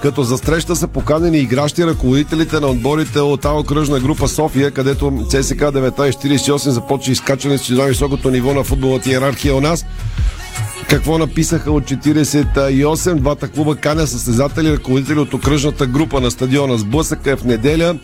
като 0.01 0.23
за 0.23 0.37
среща 0.37 0.75
са 0.75 0.87
поканени 0.87 1.37
игращи 1.37 1.85
ръководителите 1.85 2.59
на 2.59 2.67
отборите 2.67 3.19
от 3.19 3.45
АО 3.45 3.63
кръжна 3.63 3.99
група 3.99 4.27
София, 4.27 4.71
където 4.71 5.25
ЦСК 5.29 5.59
1948 5.59 6.69
започва 6.69 7.11
изкачане 7.11 7.57
с 7.57 7.69
най-високото 7.69 8.31
ниво 8.31 8.53
на 8.53 8.63
футболната 8.63 9.09
иерархия 9.09 9.55
у 9.55 9.61
нас. 9.61 9.85
Какво 10.89 11.17
написаха 11.17 11.71
от 11.71 11.83
48? 11.83 13.15
Двата 13.15 13.47
клуба 13.47 13.75
каня 13.75 14.07
състезатели, 14.07 14.71
ръководители 14.71 15.19
от 15.19 15.33
окръжната 15.33 15.85
група 15.85 16.21
на 16.21 16.31
стадиона. 16.31 16.77
Сблъсъка 16.77 17.31
е 17.31 17.35
в 17.35 17.43
неделя 17.43 17.95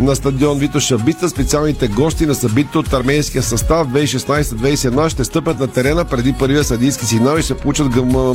на 0.00 0.16
стадион 0.16 0.58
Вито 0.58 0.80
Шабита. 0.80 1.28
Специалните 1.28 1.88
гости 1.88 2.26
на 2.26 2.34
събитието 2.34 2.78
от 2.78 2.92
армейския 2.92 3.42
състав 3.42 3.88
2016-2017 3.88 5.08
ще 5.08 5.24
стъпят 5.24 5.60
на 5.60 5.66
терена 5.66 6.04
преди 6.04 6.32
първия 6.32 6.64
съдийски 6.64 7.06
сигнал 7.06 7.38
и 7.38 7.42
ще 7.42 7.54
получат 7.54 7.88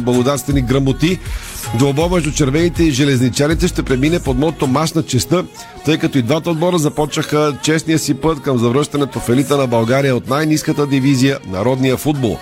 благодарствени 0.03 0.61
грамоти. 0.61 1.19
Двобо 1.77 2.09
между 2.09 2.31
червените 2.31 2.83
и 2.83 2.91
железничарите 2.91 3.67
ще 3.67 3.83
премине 3.83 4.19
под 4.19 4.37
мото 4.37 4.67
Маш 4.67 4.93
на 4.93 5.03
честа, 5.03 5.45
тъй 5.85 5.97
като 5.97 6.17
и 6.17 6.21
двата 6.21 6.49
отбора 6.49 6.77
започнаха 6.77 7.57
честния 7.63 7.99
си 7.99 8.13
път 8.13 8.41
към 8.41 8.57
завръщането 8.57 9.19
в 9.19 9.29
елита 9.29 9.57
на 9.57 9.67
България 9.67 10.15
от 10.15 10.29
най-низката 10.29 10.87
дивизия 10.87 11.39
народния 11.47 11.97
футбол. 11.97 12.37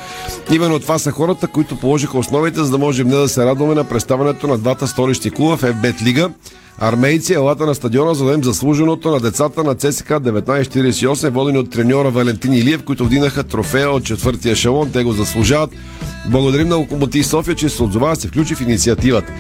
Именно 0.51 0.79
това 0.79 0.99
са 0.99 1.11
хората, 1.11 1.47
които 1.47 1.79
положиха 1.79 2.17
основите, 2.17 2.63
за 2.63 2.71
да 2.71 2.77
можем 2.77 3.07
не 3.07 3.15
да 3.15 3.29
се 3.29 3.45
радваме 3.45 3.75
на 3.75 3.83
представянето 3.83 4.47
на 4.47 4.57
двата 4.57 4.87
столищни 4.87 5.31
клуба 5.31 5.57
в 5.57 5.59
ФБТ 5.59 6.01
Лига. 6.01 6.29
Армейци, 6.79 7.33
елата 7.33 7.65
на 7.65 7.75
стадиона, 7.75 8.15
за 8.15 8.25
да 8.25 8.33
им 8.33 8.43
заслуженото 8.43 9.11
на 9.11 9.19
децата 9.19 9.63
на 9.63 9.75
ЦСК 9.75 10.09
1948, 10.09 11.29
водени 11.29 11.57
от 11.57 11.69
треньора 11.69 12.09
Валентин 12.09 12.53
Илиев, 12.53 12.83
които 12.83 13.05
вдинаха 13.05 13.43
трофея 13.43 13.91
от 13.91 14.03
четвъртия 14.03 14.55
шалон. 14.55 14.91
Те 14.91 15.03
го 15.03 15.11
заслужават. 15.11 15.69
Благодарим 16.29 16.67
на 16.67 16.75
Локомотив 16.75 17.27
София, 17.27 17.55
че 17.55 17.69
се 17.69 17.83
отзова 17.83 18.15
се 18.15 18.27
включи 18.27 18.55
в 18.55 18.61
инициативата. 18.61 19.33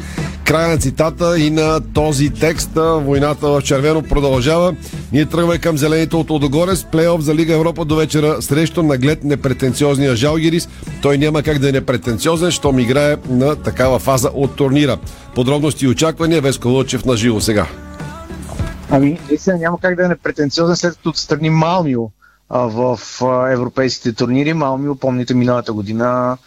Края 0.45 0.67
на 0.67 0.77
цитата 0.77 1.39
и 1.39 1.49
на 1.49 1.93
този 1.93 2.29
текст. 2.29 2.69
Войната 2.75 3.47
в 3.47 3.61
червено 3.61 4.03
продължава. 4.03 4.75
Ние 5.11 5.25
тръгваме 5.25 5.57
към 5.57 5.77
зелените 5.77 6.15
от 6.15 6.29
Лодогорец. 6.29 6.83
Плейоф 6.83 7.21
за 7.21 7.35
Лига 7.35 7.53
Европа 7.53 7.85
до 7.85 7.95
вечера 7.95 8.41
срещу 8.41 8.83
наглед 8.83 9.23
непретенциозния 9.23 10.15
Жалгирис. 10.15 10.69
Той 11.01 11.17
няма 11.17 11.43
как 11.43 11.59
да 11.59 11.69
е 11.69 11.71
непретенциозен, 11.71 12.51
щом 12.51 12.79
играе 12.79 13.17
на 13.29 13.55
такава 13.55 13.99
фаза 13.99 14.29
от 14.33 14.55
турнира. 14.55 14.97
Подробности 15.35 15.85
и 15.85 15.87
очаквания 15.87 16.41
Веско 16.41 16.67
Лъчев 16.67 17.05
на 17.05 17.17
живо 17.17 17.41
сега. 17.41 17.67
Ами, 18.89 19.19
наистина 19.29 19.57
няма 19.57 19.79
как 19.81 19.95
да 19.95 20.05
е 20.05 20.07
непретенциозен, 20.07 20.75
след 20.75 20.95
като 20.95 21.09
отстрани 21.09 21.49
Малмио 21.49 22.01
в 22.49 22.99
европейските 23.51 24.13
турнири. 24.13 24.53
Малмио, 24.53 24.95
помните, 24.95 25.33
миналата 25.33 25.73
година 25.73 26.37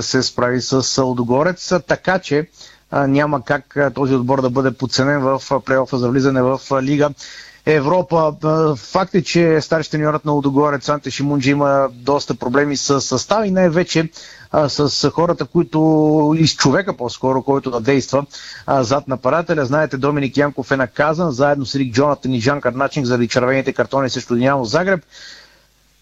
се 0.00 0.22
справи 0.22 0.60
с 0.60 1.02
Лодогорец, 1.02 1.72
така 1.86 2.18
че 2.18 2.46
няма 2.92 3.42
как 3.42 3.92
този 3.94 4.14
отбор 4.14 4.42
да 4.42 4.50
бъде 4.50 4.70
подценен 4.70 5.20
в 5.20 5.42
плейофа 5.60 5.98
за 5.98 6.08
влизане 6.08 6.42
в 6.42 6.60
Лига 6.82 7.10
Европа. 7.66 8.34
Факт 8.76 9.14
е, 9.14 9.22
че 9.22 9.60
старши 9.60 9.90
треньорът 9.90 10.24
на 10.24 10.32
Лудогорец 10.32 10.88
Анте 10.88 11.10
Шимунджи 11.10 11.50
има 11.50 11.88
доста 11.92 12.34
проблеми 12.34 12.76
с 12.76 13.00
състав 13.00 13.46
и 13.46 13.50
най-вече 13.50 14.08
с 14.68 15.10
хората, 15.10 15.44
които 15.44 15.78
и 16.38 16.46
с 16.46 16.54
човека 16.54 16.96
по-скоро, 16.96 17.42
който 17.42 17.70
да 17.70 17.80
действа 17.80 18.26
зад 18.68 19.08
нападателя. 19.08 19.64
Знаете, 19.64 19.96
Доминик 19.96 20.36
Янков 20.36 20.70
е 20.70 20.76
наказан 20.76 21.30
заедно 21.30 21.66
с 21.66 21.74
Рик 21.74 21.94
Джонатан 21.94 22.34
и 22.34 22.40
Жан 22.40 22.60
Карначинг 22.60 23.06
заради 23.06 23.28
червените 23.28 23.72
картони 23.72 24.10
срещу 24.10 24.34
Динамо 24.34 24.64
Загреб 24.64 25.00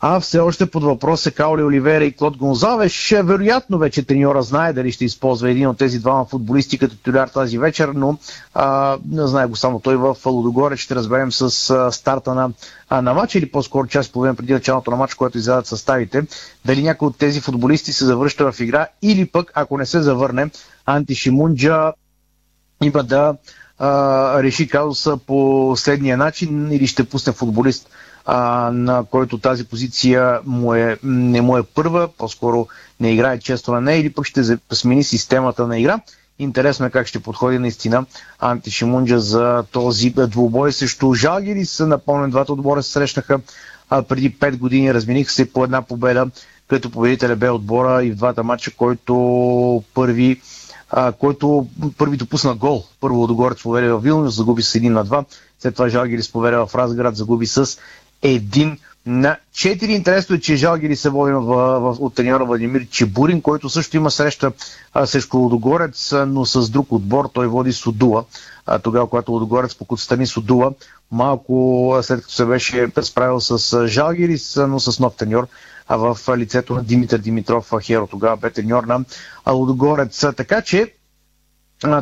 а 0.00 0.20
все 0.20 0.38
още 0.38 0.66
под 0.66 0.82
въпрос 0.85 1.26
е 1.26 1.30
Каули 1.30 1.62
Оливера 1.62 2.04
и 2.04 2.12
Клод 2.12 2.37
Гонзавеш. 2.37 3.14
Вероятно 3.24 3.78
вече 3.78 4.02
треньора 4.02 4.42
знае 4.42 4.72
дали 4.72 4.92
ще 4.92 5.04
използва 5.04 5.50
един 5.50 5.68
от 5.68 5.78
тези 5.78 5.98
двама 5.98 6.24
футболисти 6.24 6.78
като 6.78 6.96
титуляр 6.96 7.28
тази 7.28 7.59
вечер, 7.59 7.88
но 7.88 8.18
а, 8.54 8.96
не 9.11 9.26
знае 9.26 9.46
го 9.46 9.56
само 9.56 9.80
той 9.80 9.96
в 9.96 10.16
Лудогорец. 10.26 10.78
Ще 10.78 10.94
разберем 10.94 11.32
с 11.32 11.70
а, 11.70 11.92
старта 11.92 12.35
на, 12.35 12.50
а, 12.88 13.02
на 13.02 13.14
матч 13.14 13.35
или 13.35 13.50
по-скоро 13.50 13.87
час 13.87 14.09
половина 14.09 14.35
преди 14.35 14.52
началото 14.52 14.90
на 14.90 14.96
матч, 14.96 15.14
който 15.14 15.38
изядат 15.38 15.66
съставите. 15.66 16.26
Дали 16.64 16.82
някой 16.82 17.09
от 17.09 17.18
тези 17.18 17.40
футболисти 17.40 17.92
се 17.92 18.04
завръща 18.04 18.52
в 18.52 18.61
игра 18.61 18.87
или 19.02 19.26
пък, 19.26 19.52
ако 19.54 19.78
не 19.78 19.87
се 19.87 20.02
завърне, 20.02 20.50
Анти 20.87 21.14
Шимунджа 21.14 21.92
има 22.82 23.02
да 23.02 23.37
а, 23.78 24.42
реши 24.42 24.68
казуса 24.68 25.16
по 25.16 25.72
следния 25.76 26.16
начин 26.16 26.72
или 26.72 26.87
ще 26.87 27.04
пусне 27.04 27.32
футболист 27.32 27.88
а, 28.26 28.70
на 28.72 29.04
който 29.04 29.38
тази 29.38 29.64
позиция 29.64 30.40
му 30.44 30.74
е, 30.74 30.98
не 31.02 31.40
му 31.40 31.56
е 31.58 31.62
първа, 31.62 32.08
по-скоро 32.18 32.68
не 33.00 33.12
играе 33.12 33.38
често 33.38 33.72
на 33.72 33.80
нея 33.80 34.00
или 34.00 34.12
пък 34.12 34.26
ще 34.26 34.58
смени 34.72 35.04
системата 35.04 35.66
на 35.66 35.78
игра. 35.78 36.00
Интересно 36.38 36.86
е 36.86 36.90
как 36.90 37.06
ще 37.06 37.20
подходи 37.20 37.58
наистина 37.58 38.06
Анти 38.38 38.70
Шимунджа 38.70 39.20
за 39.20 39.64
този 39.72 40.10
двубой 40.10 40.72
срещу 40.72 41.14
Жалгирис. 41.14 41.80
Напомням, 41.80 42.30
двата 42.30 42.52
отбора 42.52 42.82
се 42.82 42.92
срещнаха 42.92 43.40
а, 43.90 44.02
преди 44.02 44.34
5 44.38 44.56
години, 44.56 44.94
размениха 44.94 45.30
се 45.32 45.52
по 45.52 45.64
една 45.64 45.82
победа. 45.82 46.26
където 46.68 46.90
победителя 46.90 47.36
бе 47.36 47.50
отбора 47.50 48.04
и 48.04 48.10
в 48.10 48.16
двата 48.16 48.42
матча, 48.42 48.70
който 48.70 49.14
първи 49.94 50.40
а, 50.90 51.12
който 51.12 51.66
първи 51.98 52.16
допусна 52.16 52.54
гол. 52.54 52.84
Първо 53.00 53.18
Лудогорец 53.18 53.62
поведе 53.62 53.88
в 53.88 54.00
Вилнюс, 54.00 54.34
загуби 54.34 54.62
с 54.62 54.72
1 54.72 54.88
на 54.88 55.06
2. 55.06 55.24
След 55.58 55.74
това 55.74 55.88
Жалгирис 55.88 56.32
поведе 56.32 56.56
в 56.56 56.70
Разград, 56.74 57.16
загуби 57.16 57.46
с 57.46 57.78
1 58.22 58.79
на 59.07 59.37
4. 59.52 59.83
Интересно 59.85 60.37
е, 60.37 60.40
че 60.40 60.57
Жалгири 60.57 60.96
се 60.96 61.11
води 61.11 61.33
в, 61.33 61.40
в, 61.40 61.96
от 62.00 62.14
треньора 62.14 62.44
Владимир 62.44 62.87
Чебурин, 62.88 63.42
който 63.42 63.68
също 63.68 63.96
има 63.96 64.11
среща 64.11 64.52
а, 64.94 65.07
срещу 65.07 65.38
Лудогорец, 65.38 66.12
но 66.26 66.44
с 66.44 66.70
друг 66.70 66.92
отбор. 66.92 67.31
Той 67.33 67.46
води 67.46 67.72
Судула. 67.72 68.24
А, 68.66 68.79
тогава, 68.79 69.09
когато 69.09 69.33
Лудогорец 69.33 69.74
покотстани 69.74 70.26
Судула, 70.26 70.72
малко 71.12 71.98
след 72.02 72.20
като 72.20 72.35
се 72.35 72.44
беше 72.44 72.88
справил 73.02 73.40
с 73.40 73.87
Жалгирис, 73.88 74.57
но 74.57 74.81
с 74.81 74.98
нов 74.98 75.14
треньор 75.16 75.48
а 75.88 75.96
в 75.96 76.37
лицето 76.37 76.74
на 76.74 76.85
Димитър 76.85 77.18
Димитров 77.18 77.72
Херо, 77.83 78.07
тогава 78.07 78.37
бе 78.37 78.50
треньор 78.50 78.85
на 78.85 79.05
Лудогорец. 79.52 80.24
Така 80.37 80.62
че 80.62 80.92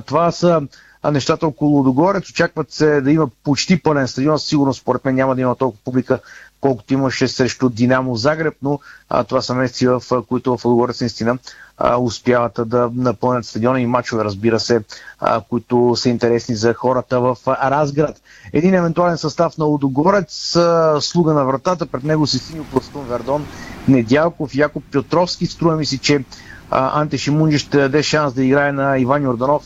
това 0.07 0.33
са 0.33 0.63
нещата 1.11 1.47
около 1.47 1.71
Лудогорец. 1.71 2.31
Очакват 2.31 2.73
се 2.73 3.01
да 3.01 3.13
има 3.13 3.29
почти 3.45 3.83
пълен 3.83 4.09
стадион. 4.09 4.39
Сигурно 4.39 4.75
според 4.75 5.05
мен 5.05 5.15
няма 5.15 5.35
да 5.35 5.41
има 5.41 5.55
толкова 5.55 5.83
публика, 5.85 6.21
колкото 6.61 6.95
имаше 6.95 7.29
срещу 7.29 7.69
Динамо 7.69 8.17
Загреб, 8.17 8.55
но 8.63 8.79
а, 9.09 9.25
това 9.25 9.43
са 9.43 9.55
месеци, 9.55 9.87
в 9.87 10.03
които 10.29 10.57
в 10.57 10.65
Лудогорец 10.65 11.01
наистина 11.01 11.39
а, 11.79 11.97
успяват 11.97 12.61
да 12.67 12.91
напълнят 12.95 13.47
стадиона 13.47 13.81
и 13.81 13.87
мачове, 13.87 14.25
разбира 14.25 14.61
се, 14.61 14.81
а, 15.21 15.41
които 15.41 15.97
са 15.97 16.09
интересни 16.09 16.55
за 16.55 16.75
хората 16.75 17.21
в 17.21 17.37
Разград. 17.47 18.23
Един 18.53 18.75
евентуален 18.75 19.19
състав 19.19 19.59
на 19.59 19.65
Лудогорец, 19.65 20.57
а, 20.57 20.97
слуга 21.01 21.33
на 21.33 21.45
вратата, 21.45 21.87
пред 21.87 22.05
него 22.05 22.27
си 22.27 22.39
Синьо 22.39 22.65
Пластун 22.65 23.07
Вердон, 23.07 23.47
Недялков, 23.89 24.55
Якоб 24.55 24.85
Петровски. 24.93 25.47
Струва 25.47 25.77
ми 25.77 25.87
си, 25.87 25.99
че 25.99 26.25
а, 26.71 27.01
Анте 27.01 27.19
Шимунджи 27.19 27.59
ще 27.59 27.79
даде 27.79 28.03
шанс 28.03 28.35
да 28.35 28.45
играе 28.45 28.73
на 28.73 28.99
Иван 28.99 29.23
Йорданов, 29.23 29.63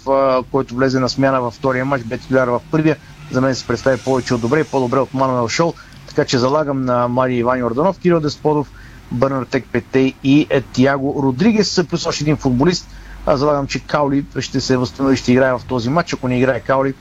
който 0.50 0.74
влезе 0.74 1.00
на 1.00 1.08
смяна 1.08 1.40
във 1.40 1.54
втория 1.54 1.84
матч, 1.84 2.04
бе 2.04 2.18
титуляр 2.18 2.48
в 2.48 2.60
първия. 2.70 2.96
За 3.30 3.40
мен 3.40 3.54
се 3.54 3.66
представи 3.66 3.98
повече 3.98 4.34
от 4.34 4.40
добре 4.40 4.60
и 4.60 4.64
по-добре 4.64 4.98
от 4.98 5.14
Мануел 5.14 5.48
Шол. 5.48 5.74
Така 6.08 6.24
че 6.24 6.38
залагам 6.38 6.84
на 6.84 7.08
Мари 7.08 7.34
Иван 7.34 7.58
Йорданов, 7.58 7.98
Кирил 7.98 8.20
Десподов, 8.20 8.70
Бърнар 9.12 9.44
Тек 9.44 9.64
Петей 9.72 10.14
и 10.24 10.48
Тиаго 10.72 11.22
Родригес, 11.22 11.80
плюс 11.90 12.06
още 12.06 12.24
един 12.24 12.36
футболист. 12.36 12.88
Аз 13.26 13.38
залагам, 13.38 13.66
че 13.66 13.80
Каули 13.80 14.24
ще 14.40 14.60
се 14.60 14.76
възстанови, 14.76 15.16
ще 15.16 15.32
играе 15.32 15.52
в 15.52 15.60
този 15.68 15.90
матч. 15.90 16.12
Ако 16.12 16.28
не 16.28 16.38
играе 16.38 16.60
Каули, 16.60 16.94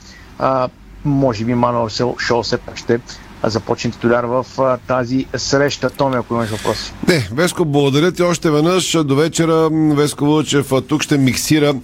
може 1.04 1.44
би 1.44 1.54
Мануел 1.54 1.88
Шол 2.18 2.42
все 2.42 2.58
пак 2.58 2.76
ще 2.76 3.00
започне 3.44 3.90
титуляр 3.90 4.24
в 4.24 4.46
тази 4.86 5.26
среща. 5.36 5.90
Томи, 5.90 6.16
ако 6.16 6.34
имаш 6.34 6.50
въпроси. 6.50 6.92
Не, 7.08 7.28
Веско, 7.32 7.64
благодаря 7.64 8.12
ти 8.12 8.22
още 8.22 8.50
веднъж. 8.50 8.96
До 9.04 9.16
вечера 9.16 9.68
Веско 9.72 10.26
Вълчев 10.26 10.72
тук 10.88 11.02
ще 11.02 11.18
миксира 11.18 11.74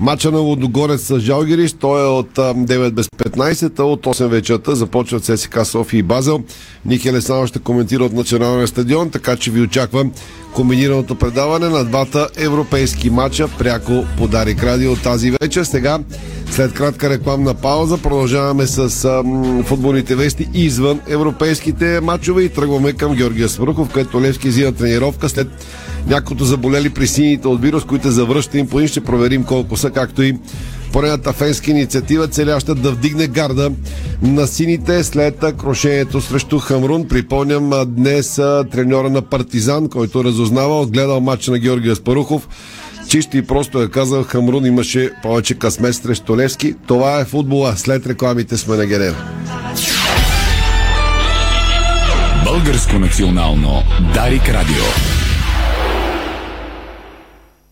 Мача 0.00 0.30
на 0.30 0.38
Лодогорец 0.38 1.00
с 1.00 1.20
Жалгирис, 1.20 1.72
той 1.72 2.02
е 2.02 2.06
от 2.06 2.30
9 2.34 2.90
без 2.90 3.06
15, 3.06 3.78
а 3.78 3.82
от 3.82 4.06
8 4.06 4.26
вечерта 4.26 4.74
започват 4.74 5.24
ССК 5.24 5.58
София 5.64 5.98
и 5.98 6.02
Базел. 6.02 6.40
Ники 6.86 7.12
Леснава 7.12 7.46
ще 7.46 7.58
коментира 7.58 8.04
от 8.04 8.12
националния 8.12 8.68
стадион, 8.68 9.10
така 9.10 9.36
че 9.36 9.50
ви 9.50 9.60
очаквам 9.60 10.12
комбинираното 10.54 11.14
предаване 11.14 11.68
на 11.68 11.84
двата 11.84 12.28
европейски 12.36 13.10
матча 13.10 13.48
пряко 13.58 14.04
по 14.18 14.28
Дарик 14.28 14.62
Радио 14.62 14.96
тази 14.96 15.32
вечер. 15.40 15.64
Сега, 15.64 15.98
след 16.50 16.72
кратка 16.72 17.10
рекламна 17.10 17.54
пауза, 17.54 17.98
продължаваме 17.98 18.66
с 18.66 19.04
ам, 19.04 19.64
футболните 19.66 20.14
вести 20.14 20.48
извън 20.54 21.00
европейските 21.08 22.00
матчове 22.00 22.42
и 22.42 22.48
тръгваме 22.48 22.92
към 22.92 23.14
Георгия 23.14 23.48
Спарухов, 23.48 23.88
където 23.88 24.20
Левски 24.20 24.48
взима 24.48 24.72
тренировка 24.72 25.28
след 25.28 25.48
няколкото 26.06 26.44
заболели 26.44 26.90
при 26.90 27.06
сините 27.06 27.48
от 27.48 27.62
вирус, 27.62 27.84
които 27.84 28.10
завръща 28.10 28.58
им 28.58 28.68
по 28.68 28.86
ще 28.86 29.00
проверим 29.00 29.44
колко 29.44 29.76
са, 29.76 29.90
както 29.90 30.22
и 30.22 30.38
поредната 30.92 31.32
фенска 31.32 31.70
инициатива, 31.70 32.28
целяща 32.28 32.74
да 32.74 32.90
вдигне 32.90 33.26
гарда 33.26 33.70
на 34.22 34.46
сините 34.46 35.04
след 35.04 35.44
крошението 35.58 36.20
срещу 36.20 36.58
Хамрун. 36.58 37.08
Припомням 37.08 37.70
днес 37.86 38.34
треньора 38.72 39.10
на 39.10 39.22
Партизан, 39.22 39.88
който 39.88 40.24
разузнава, 40.24 40.86
гледал 40.86 41.20
матча 41.20 41.50
на 41.50 41.58
Георгия 41.58 41.96
Спарухов. 41.96 42.48
Чисто 43.08 43.36
и 43.36 43.42
просто 43.42 43.82
е 43.82 43.90
казал, 43.90 44.22
Хамрун 44.22 44.66
имаше 44.66 45.10
повече 45.22 45.54
късмет 45.54 45.94
срещу 45.94 46.36
Левски. 46.36 46.74
Това 46.86 47.20
е 47.20 47.24
футбола. 47.24 47.76
След 47.76 48.06
рекламите 48.06 48.56
сме 48.56 48.76
на 48.76 48.86
Генева. 48.86 49.16
Българско 52.44 52.98
национално 52.98 53.82
Дарик 54.14 54.48
Радио. 54.48 55.11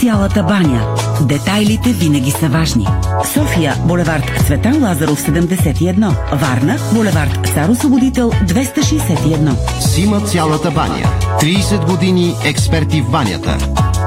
Цялата 0.00 0.42
баня. 0.42 0.96
Детайлите 1.20 1.92
винаги 1.92 2.30
са 2.30 2.48
важни. 2.48 2.86
София, 3.34 3.76
булевард 3.84 4.32
Цветан 4.46 4.82
Лазаров 4.82 5.22
71. 5.22 6.36
Варна, 6.40 6.78
булевард 6.92 7.46
Цар 7.54 7.68
Освободител 7.68 8.30
261. 8.30 9.80
Сима 9.80 10.20
цялата 10.20 10.70
баня. 10.70 11.06
30 11.40 11.86
години 11.86 12.34
експерти 12.44 13.02
в 13.02 13.10
банята. 13.10 13.58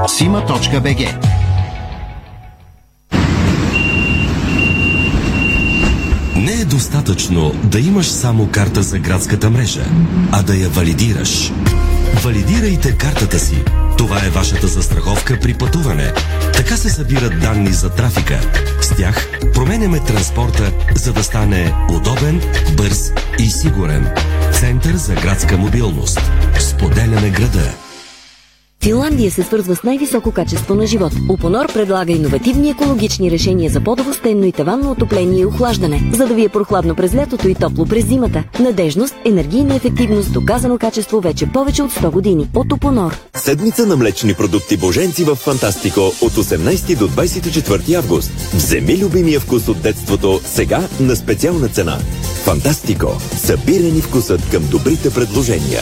Сима.бг 0.08 1.30
Не 6.36 6.52
е 6.52 6.66
достатъчно 6.66 7.52
да 7.64 7.80
имаш 7.80 8.08
само 8.08 8.48
карта 8.52 8.84
за 8.84 9.00
градската 9.00 9.50
мрежа, 9.50 9.86
а 10.32 10.44
да 10.44 10.56
я 10.56 10.70
валидираш. 10.70 11.52
Валидирайте 12.24 12.98
картата 12.98 13.40
си. 13.40 13.64
Това 13.98 14.26
е 14.26 14.30
вашата 14.30 14.68
застраховка 14.68 15.40
при 15.40 15.54
пътуване. 15.54 16.14
Така 16.54 16.78
се 16.78 16.90
събират 16.90 17.40
данни 17.40 17.74
за 17.74 17.90
трафика. 17.90 18.40
С 18.82 18.96
тях 18.96 19.30
променяме 19.54 20.00
транспорта, 20.00 20.72
за 20.96 21.14
да 21.14 21.24
стане 21.24 21.74
удобен, 21.90 22.42
бърз 22.78 23.12
и 23.40 23.50
сигурен. 23.50 24.12
Център 24.52 24.96
за 24.96 25.16
градска 25.16 25.58
мобилност. 25.58 26.22
Споделяме 26.60 27.30
града. 27.30 27.74
Финландия 28.84 29.32
се 29.32 29.44
свързва 29.44 29.76
с 29.76 29.84
най-високо 29.84 30.32
качество 30.32 30.76
на 30.76 30.88
живот. 30.88 31.12
Опонор 31.30 31.74
предлага 31.74 32.12
иновативни 32.12 32.70
екологични 32.70 33.32
решения 33.32 33.70
за 33.70 33.82
по-добро 33.82 34.14
стенно 34.14 34.46
и 34.46 34.52
таванно 34.52 34.92
отопление 34.92 35.42
и 35.42 35.46
охлаждане, 35.46 36.12
за 36.14 36.28
да 36.28 36.34
ви 36.34 36.44
е 36.44 36.50
прохладно 36.50 36.96
през 36.96 37.16
лятото 37.16 37.48
и 37.48 37.56
топло 37.56 37.86
през 37.86 38.08
зимата. 38.08 38.44
Надежност, 38.60 39.16
енергийна 39.26 39.76
ефективност, 39.76 40.34
доказано 40.34 40.78
качество 40.78 41.22
вече 41.22 41.46
повече 41.46 41.84
от 41.84 41.92
100 41.92 42.12
години. 42.12 42.50
От 42.56 42.74
Опонор. 42.74 43.18
Седмица 43.36 43.86
на 43.86 43.96
млечни 43.96 44.34
продукти 44.34 44.78
Боженци 44.78 45.24
в 45.24 45.36
Фантастико 45.36 46.02
от 46.02 46.32
18 46.32 46.98
до 46.98 47.08
24 47.08 47.94
август. 47.94 48.32
Вземи 48.54 48.98
любимия 48.98 49.40
вкус 49.40 49.68
от 49.68 49.82
детството 49.82 50.40
сега 50.44 50.88
на 51.00 51.16
специална 51.16 51.68
цена. 51.68 51.98
Фантастико. 52.44 53.08
Събирани 53.38 54.02
вкусът 54.02 54.50
към 54.52 54.64
добрите 54.72 55.10
предложения. 55.14 55.82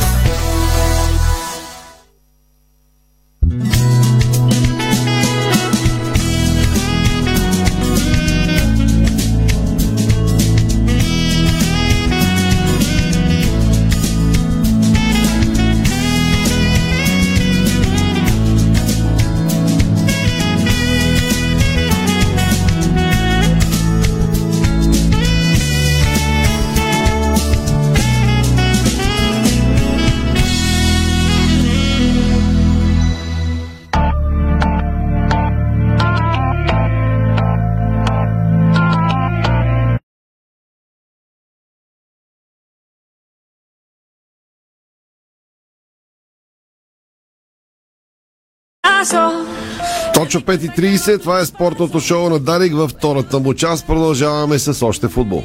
Точно 50.13 50.41
5.30, 50.41 51.21
това 51.21 51.39
е 51.39 51.45
спортното 51.45 51.99
шоу 51.99 52.29
на 52.29 52.39
Дарик 52.39 52.73
във 52.73 52.91
втората 52.91 53.39
му 53.39 53.53
част. 53.53 53.87
Продължаваме 53.87 54.59
с 54.59 54.85
още 54.85 55.07
футбол. 55.07 55.43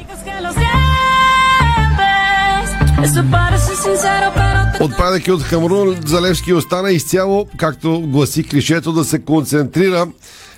Отпадък 4.81 5.27
от 5.27 5.41
Хамрун 5.41 5.95
Залевски 6.05 6.53
остана 6.53 6.91
изцяло, 6.91 7.47
както 7.57 8.01
гласи 8.01 8.43
клишето, 8.43 8.91
да 8.91 9.03
се 9.03 9.19
концентрира 9.19 10.07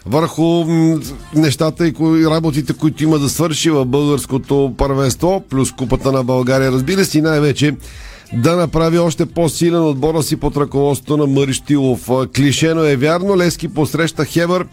върху 0.05 0.65
нещата 1.35 1.87
и 1.87 1.93
работите, 2.25 2.73
които 2.73 3.03
има 3.03 3.19
да 3.19 3.29
свърши 3.29 3.69
в 3.69 3.85
българското 3.85 4.73
първенство, 4.77 5.43
плюс 5.49 5.71
купата 5.71 6.11
на 6.11 6.23
България, 6.23 6.71
разбира 6.71 7.05
се, 7.05 7.17
и 7.17 7.21
най-вече 7.21 7.75
да 8.33 8.55
направи 8.55 8.99
още 8.99 9.25
по-силен 9.25 9.87
отбора 9.87 10.23
си 10.23 10.35
под 10.35 10.57
ръководството 10.57 11.17
на 11.17 11.27
Марищилов. 11.27 12.09
Клишено 12.35 12.83
е 12.83 12.95
вярно, 12.95 13.37
Лески 13.37 13.67
посреща 13.67 14.25
Хебър 14.25 14.65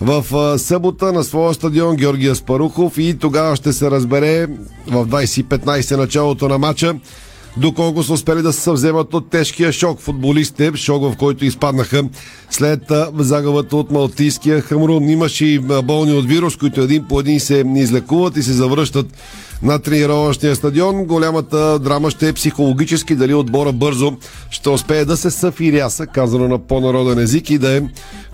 в 0.00 0.24
събота 0.58 1.12
на 1.12 1.24
своя 1.24 1.54
стадион 1.54 1.96
Георгия 1.96 2.34
Спарухов 2.34 2.98
и 2.98 3.18
тогава 3.18 3.56
ще 3.56 3.72
се 3.72 3.90
разбере 3.90 4.46
в 4.86 5.06
2015 5.06 5.96
началото 5.96 6.48
на 6.48 6.58
матча 6.58 6.94
доколко 7.56 8.02
са 8.02 8.12
успели 8.12 8.42
да 8.42 8.52
се 8.52 8.60
съвземат 8.60 9.14
от 9.14 9.30
тежкия 9.30 9.72
шок 9.72 10.00
футболистите, 10.00 10.72
шок 10.76 11.02
в 11.02 11.16
който 11.16 11.44
изпаднаха 11.44 12.04
след 12.50 12.80
загубата 13.18 13.76
от 13.76 13.90
Малтийския 13.90 14.60
Хамрун. 14.60 15.08
Имаше 15.08 15.46
и 15.46 15.58
болни 15.58 16.12
от 16.12 16.26
вирус, 16.26 16.56
които 16.56 16.80
един 16.80 17.04
по 17.08 17.20
един 17.20 17.40
се 17.40 17.64
излекуват 17.76 18.36
и 18.36 18.42
се 18.42 18.52
завръщат 18.52 19.06
на 19.62 19.78
тренировъчния 19.78 20.56
стадион. 20.56 21.04
Голямата 21.04 21.78
драма 21.78 22.10
ще 22.10 22.28
е 22.28 22.32
психологически 22.32 23.14
дали 23.14 23.34
отбора 23.34 23.72
бързо 23.72 24.12
ще 24.50 24.68
успее 24.68 25.04
да 25.04 25.16
се 25.16 25.30
съфиряса, 25.30 26.06
казано 26.06 26.48
на 26.48 26.58
по-народен 26.58 27.18
език 27.18 27.50
и 27.50 27.58
да 27.58 27.76
е 27.76 27.82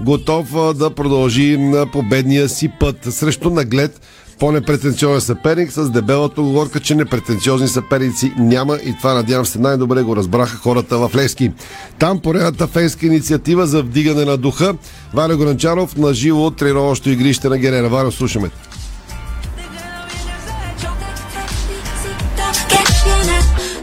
готов 0.04 0.74
да 0.74 0.90
продължи 0.90 1.58
на 1.58 1.86
победния 1.90 2.48
си 2.48 2.70
път 2.80 2.96
срещу 3.10 3.50
наглед 3.50 4.00
по-непретенциозен 4.38 5.20
съперник 5.20 5.72
с 5.72 5.90
дебелата 5.90 6.40
оговорка, 6.40 6.80
че 6.80 6.94
непретенциозни 6.94 7.68
съперници 7.68 8.32
няма 8.38 8.76
и 8.76 8.94
това 8.98 9.14
надявам 9.14 9.46
се 9.46 9.58
най-добре 9.58 10.02
го 10.02 10.16
разбраха 10.16 10.56
хората 10.56 10.98
в 10.98 11.10
Левски. 11.14 11.52
Там 11.98 12.20
поредната 12.20 12.66
фенска 12.66 13.06
инициатива 13.06 13.66
за 13.66 13.82
вдигане 13.82 14.24
на 14.24 14.36
духа. 14.36 14.74
Валя 15.14 15.36
Горанчаров 15.36 15.96
на 15.96 16.14
живо 16.14 16.46
от 16.46 16.56
тренировъчно 16.56 17.12
игрище 17.12 17.48
на 17.48 17.58
Герена. 17.58 17.88
Валя, 17.88 18.12
слушаме. 18.12 18.50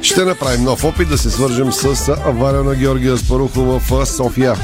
Ще 0.02 0.26
направим 0.26 0.64
нов 0.64 0.84
опит 0.84 1.10
да 1.10 1.18
се 1.18 1.30
свържем 1.30 1.72
с 1.72 2.16
Валя 2.26 2.64
на 2.64 2.76
Георгия 2.76 3.18
Спарухова 3.18 3.80
в 3.80 4.06
София. 4.06 4.56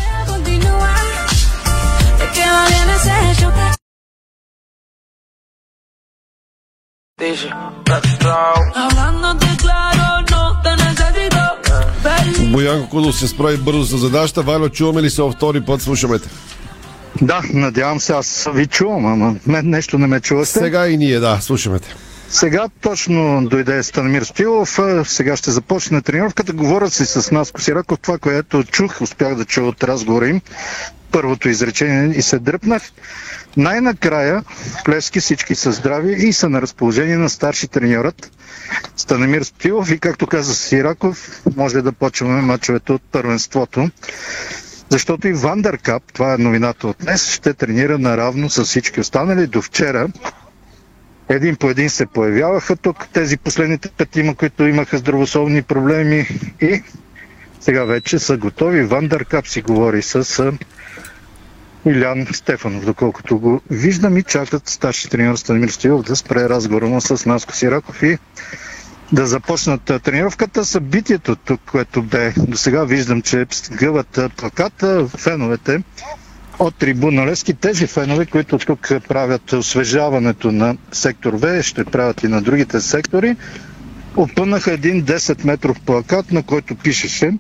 Боянко 12.52 12.90
Кудов 12.90 13.16
се 13.16 13.28
справи 13.28 13.58
бързо 13.58 13.84
с 13.84 13.98
задачата. 13.98 14.42
Валя, 14.42 14.70
чуваме 14.70 15.02
ли 15.02 15.10
се 15.10 15.22
във 15.22 15.34
втори 15.34 15.62
път? 15.62 15.82
Слушаме 15.82 16.20
те. 16.20 16.30
Да, 17.22 17.42
надявам 17.54 18.00
се, 18.00 18.14
аз 18.14 18.48
ви 18.54 18.68
чувам, 18.68 19.06
ама 19.06 19.36
мен 19.46 19.70
нещо 19.70 19.98
не 19.98 20.08
ме 20.08 20.20
чувате. 20.20 20.50
Сега 20.50 20.88
и 20.88 20.98
ние, 20.98 21.20
да, 21.20 21.38
слушаме 21.42 21.80
те. 21.80 21.96
Сега 22.30 22.70
точно 22.82 23.46
дойде 23.46 23.84
Станамир 23.84 24.24
Спилов, 24.24 24.80
сега 25.06 25.36
ще 25.36 25.52
започне 25.52 26.02
тренировката. 26.02 26.54
Говорят 26.54 26.94
си 26.94 27.06
с 27.06 27.32
нас 27.32 27.52
Косираков, 27.52 28.00
това, 28.00 28.18
което 28.18 28.64
чух, 28.64 29.02
успях 29.02 29.36
да 29.36 29.46
чуя 29.46 29.68
от 29.68 29.84
разговора 29.84 30.28
им, 30.28 30.42
първото 31.12 31.50
изречение 31.50 32.18
и 32.18 32.22
се 32.22 32.40
дръпнах. 32.40 32.84
Най-накрая 33.58 34.44
в 34.86 34.90
Левски 34.90 35.20
всички 35.20 35.56
са 35.56 35.72
здрави 35.72 36.28
и 36.28 36.34
са 36.34 36.50
на 36.50 36.62
разположение 36.62 37.18
на 37.18 37.30
старши 37.30 37.68
треньорът 37.68 38.32
Станемир 38.96 39.44
Спилов 39.44 39.92
и 39.92 40.00
както 40.00 40.28
каза 40.28 40.56
Сираков, 40.56 41.42
може 41.56 41.82
да 41.82 41.92
почваме 41.92 42.42
мачовете 42.42 42.92
от 42.92 43.02
първенството. 43.12 43.90
Защото 44.90 45.28
и 45.28 45.34
Вандеркап, 45.34 46.04
това 46.14 46.34
е 46.34 46.38
новината 46.38 46.88
от 46.88 46.98
днес, 47.00 47.32
ще 47.32 47.54
тренира 47.54 47.98
наравно 47.98 48.50
с 48.50 48.64
всички 48.64 49.00
останали. 49.00 49.48
До 49.48 49.62
вчера 49.62 50.08
един 51.30 51.56
по 51.56 51.70
един 51.70 51.90
се 51.90 52.06
появяваха 52.06 52.76
тук 52.76 53.08
тези 53.14 53.38
последните 53.38 53.90
петима, 53.90 54.36
които 54.36 54.68
имаха 54.68 54.98
здравословни 54.98 55.62
проблеми 55.62 56.28
и 56.62 56.84
сега 57.60 57.84
вече 57.84 58.20
са 58.20 58.38
готови. 58.38 58.84
Вандеркап 58.84 59.48
си 59.48 59.62
говори 59.62 60.02
с 60.02 60.52
Илян 61.86 62.28
Стефанов, 62.34 62.86
доколкото 62.86 63.40
го 63.40 63.62
виждам 63.70 64.18
и 64.18 64.24
чакат 64.24 64.70
старши 64.70 65.10
треньор 65.10 65.36
Станимир 65.36 65.70
Стоилов 65.70 66.06
да 66.06 66.16
спре 66.16 66.50
разговора 66.50 66.88
му 66.88 67.02
с 67.02 67.26
Наско 67.26 67.56
Сираков 67.56 68.04
и 68.04 68.18
да 69.12 69.28
започнат 69.28 69.82
тренировката. 70.04 70.66
Събитието 70.66 71.36
тук, 71.36 71.62
което 71.72 72.04
бе 72.04 72.34
до 72.38 72.58
сега, 72.58 72.84
виждам, 72.84 73.22
че 73.22 73.46
гъват 73.72 74.20
плаката, 74.38 75.08
феновете 75.08 75.84
от 76.60 76.76
трибуна 76.76 77.26
Лески. 77.26 77.54
Тези 77.54 77.88
фенове, 77.88 78.26
които 78.26 78.58
тук 78.58 78.80
правят 79.08 79.54
освежаването 79.54 80.52
на 80.52 80.78
сектор 80.92 81.34
В, 81.34 81.64
ще 81.64 81.86
правят 81.86 82.24
и 82.24 82.28
на 82.28 82.42
другите 82.42 82.82
сектори, 82.82 83.36
опънаха 84.16 84.72
един 84.72 85.04
10 85.04 85.46
метров 85.46 85.82
плакат, 85.82 86.32
на 86.32 86.44
който 86.44 86.76
пишеше 86.76 87.32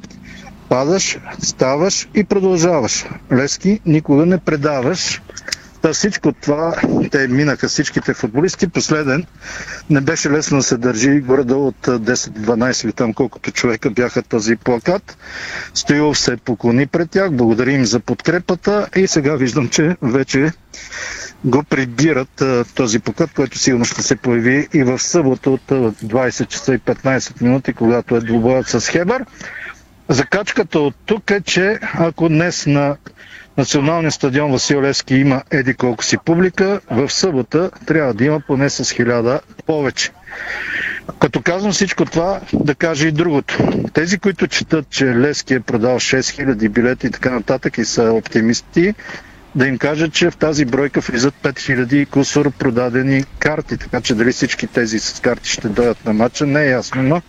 падаш, 0.70 1.18
ставаш 1.40 2.08
и 2.16 2.24
продължаваш. 2.24 3.06
Лески, 3.34 3.80
никога 3.86 4.26
не 4.26 4.38
предаваш. 4.38 5.22
Та 5.82 5.94
всичко 5.94 6.32
това, 6.32 6.76
те 7.12 7.28
минаха 7.28 7.68
всичките 7.68 8.14
футболисти. 8.14 8.68
Последен 8.68 9.26
не 9.90 10.02
беше 10.02 10.32
лесно 10.32 10.58
да 10.58 10.64
се 10.64 10.78
държи 10.78 11.20
горе 11.20 11.42
от 11.54 11.76
10-12 11.88 12.84
или 12.86 12.94
там 12.94 13.14
колкото 13.14 13.52
човека 13.52 13.90
бяха 13.90 14.22
този 14.22 14.56
плакат. 14.56 15.18
Стоилов 15.74 16.20
се 16.20 16.38
поклони 16.38 16.88
пред 16.88 17.12
тях, 17.12 17.32
благодари 17.32 17.74
им 17.74 17.86
за 17.86 18.00
подкрепата 18.00 18.88
и 18.96 19.08
сега 19.08 19.36
виждам, 19.36 19.70
че 19.70 19.96
вече 20.02 20.52
го 21.46 21.64
прибират 21.64 22.44
този 22.76 23.00
плакат, 23.00 23.30
който 23.36 23.58
сигурно 23.58 23.86
ще 23.86 24.02
се 24.04 24.16
появи 24.16 24.68
и 24.74 24.84
в 24.84 25.00
събота 25.00 25.50
от 25.50 25.62
20 25.72 26.48
часа 26.48 26.74
и 26.74 26.80
15 26.80 27.42
минути, 27.42 27.74
когато 27.74 28.16
е 28.16 28.22
двубоят 28.22 28.68
с 28.68 28.90
Хебър. 28.90 29.26
Закачката 30.10 30.80
от 30.80 30.96
тук 31.06 31.32
е, 31.32 31.42
че 31.42 31.80
ако 31.94 32.30
днес 32.30 32.66
на 32.66 32.98
Националния 33.58 34.12
стадион 34.12 34.52
Васил 34.52 34.82
Левски 34.82 35.16
има 35.16 35.44
еди 35.52 35.74
колко 35.74 36.04
си 36.04 36.18
публика, 36.18 36.80
в 36.92 37.10
събота 37.10 37.72
трябва 37.86 38.14
да 38.14 38.26
има 38.26 38.40
поне 38.40 38.70
с 38.70 38.92
хиляда 38.92 39.40
повече. 39.66 40.12
Като 41.20 41.42
казвам 41.42 41.72
всичко 41.72 42.06
това, 42.06 42.40
да 42.54 42.76
кажа 42.76 43.08
и 43.08 43.12
другото. 43.12 43.58
Тези, 43.94 44.18
които 44.20 44.48
четат, 44.48 44.90
че 44.90 45.06
Лески 45.06 45.54
е 45.54 45.60
продал 45.60 45.96
6000 45.96 46.70
билети 46.70 47.08
и 47.08 47.12
така 47.12 47.30
нататък 47.30 47.78
и 47.78 47.86
са 47.86 48.04
оптимисти, 48.04 48.94
да 49.56 49.68
им 49.68 49.78
кажа, 49.78 50.10
че 50.10 50.32
в 50.32 50.38
тази 50.38 50.66
бройка 50.66 51.00
влизат 51.00 51.34
5000 51.44 52.08
кусор 52.10 52.52
продадени 52.52 53.24
карти, 53.40 53.78
така 53.78 54.02
че 54.02 54.16
дали 54.16 54.32
всички 54.32 54.68
тези 54.68 55.00
с 55.00 55.20
карти 55.20 55.50
ще 55.50 55.70
дойдат 55.70 56.06
на 56.06 56.14
матча, 56.14 56.46
не 56.46 56.64
е 56.64 56.70
ясно, 56.70 57.04
но 57.04 57.22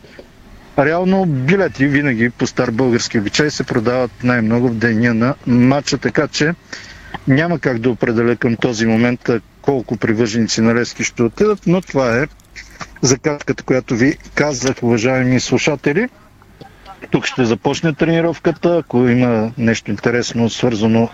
Реално 0.78 1.26
билети 1.26 1.86
винаги 1.86 2.30
по 2.30 2.46
стар 2.46 2.70
български 2.70 3.18
обичай 3.18 3.50
се 3.50 3.64
продават 3.64 4.10
най-много 4.22 4.68
в 4.68 4.74
деня 4.74 5.14
на 5.14 5.34
матча, 5.46 5.98
така 5.98 6.28
че 6.28 6.54
няма 7.28 7.58
как 7.58 7.78
да 7.78 7.90
определя 7.90 8.36
към 8.36 8.56
този 8.56 8.86
момент 8.86 9.30
колко 9.62 9.96
привърженици 9.96 10.60
на 10.60 10.74
Лески 10.74 11.05
ще 11.05 11.22
отидат, 11.22 11.59
но 11.66 11.80
това 11.80 12.18
е 12.18 12.26
закатката, 13.03 13.62
която 13.62 13.96
ви 13.96 14.16
казах, 14.34 14.82
уважаеми 14.82 15.40
слушатели. 15.40 16.09
Тук 17.11 17.26
ще 17.26 17.44
започне 17.44 17.94
тренировката. 17.94 18.76
Ако 18.76 19.09
има 19.09 19.53
нещо 19.59 19.90
интересно, 19.90 20.50
свързано 20.50 21.09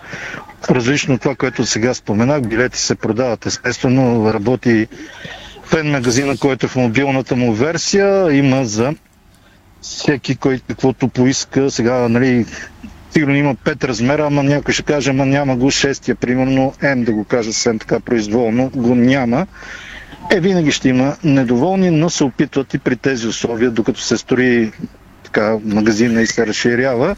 различно 0.69 1.13
от 1.13 1.21
това, 1.21 1.35
което 1.35 1.65
сега 1.65 1.93
споменах, 1.93 2.41
билети 2.41 2.79
се 2.79 2.95
продават. 2.95 3.45
Естествено, 3.45 4.33
работи 4.33 4.87
фен 5.63 5.91
магазина, 5.91 6.37
който 6.37 6.65
е 6.65 6.69
в 6.69 6.75
мобилната 6.75 7.35
му 7.35 7.53
версия. 7.53 8.33
Има 8.33 8.65
за 8.65 8.93
всеки, 9.85 10.35
който 10.35 10.63
каквото 10.67 11.07
поиска. 11.07 11.71
Сега, 11.71 12.09
нали, 12.09 12.45
сигурно 13.11 13.35
има 13.35 13.55
пет 13.55 13.83
размера, 13.83 14.25
ама 14.27 14.43
някой 14.43 14.73
ще 14.73 14.83
каже, 14.83 15.09
ама 15.09 15.25
няма 15.25 15.55
го 15.55 15.71
шестия, 15.71 16.15
примерно, 16.15 16.73
М 16.83 16.95
да 16.95 17.11
го 17.13 17.23
кажа 17.23 17.53
съвсем 17.53 17.79
така 17.79 17.99
произволно, 17.99 18.69
го 18.75 18.95
няма. 18.95 19.47
Е, 20.31 20.39
винаги 20.39 20.71
ще 20.71 20.89
има 20.89 21.15
недоволни, 21.23 21.89
но 21.89 22.09
се 22.09 22.23
опитват 22.23 22.73
и 22.73 22.79
при 22.79 22.95
тези 22.95 23.27
условия, 23.27 23.71
докато 23.71 24.01
се 24.01 24.17
строи 24.17 24.71
така, 25.23 25.57
магазина 25.65 26.21
и 26.21 26.27
се 26.27 26.47
разширява, 26.47 27.15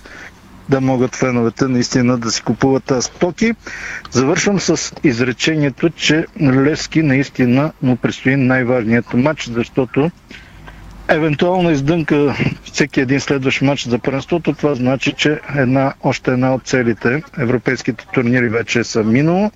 да 0.69 0.81
могат 0.81 1.15
феновете 1.15 1.67
наистина 1.67 2.17
да 2.17 2.31
си 2.31 2.43
купуват 2.43 2.83
тази 2.83 3.05
стоки. 3.05 3.53
Завършвам 4.11 4.59
с 4.59 4.93
изречението, 5.03 5.89
че 5.89 6.25
Левски 6.41 7.03
наистина 7.03 7.71
му 7.81 7.95
предстои 7.95 8.35
най-важният 8.35 9.13
матч, 9.13 9.49
защото 9.49 10.11
евентуално 11.09 11.71
издънка 11.71 12.35
всеки 12.63 13.01
един 13.01 13.19
следващ 13.19 13.61
матч 13.61 13.87
за 13.87 13.99
първенството, 13.99 14.53
това 14.53 14.75
значи, 14.75 15.13
че 15.13 15.39
една, 15.55 15.93
още 16.03 16.31
една 16.31 16.53
от 16.53 16.63
целите 16.63 17.23
европейските 17.39 18.05
турнири 18.13 18.49
вече 18.49 18.83
са 18.83 19.03
минало 19.03 19.51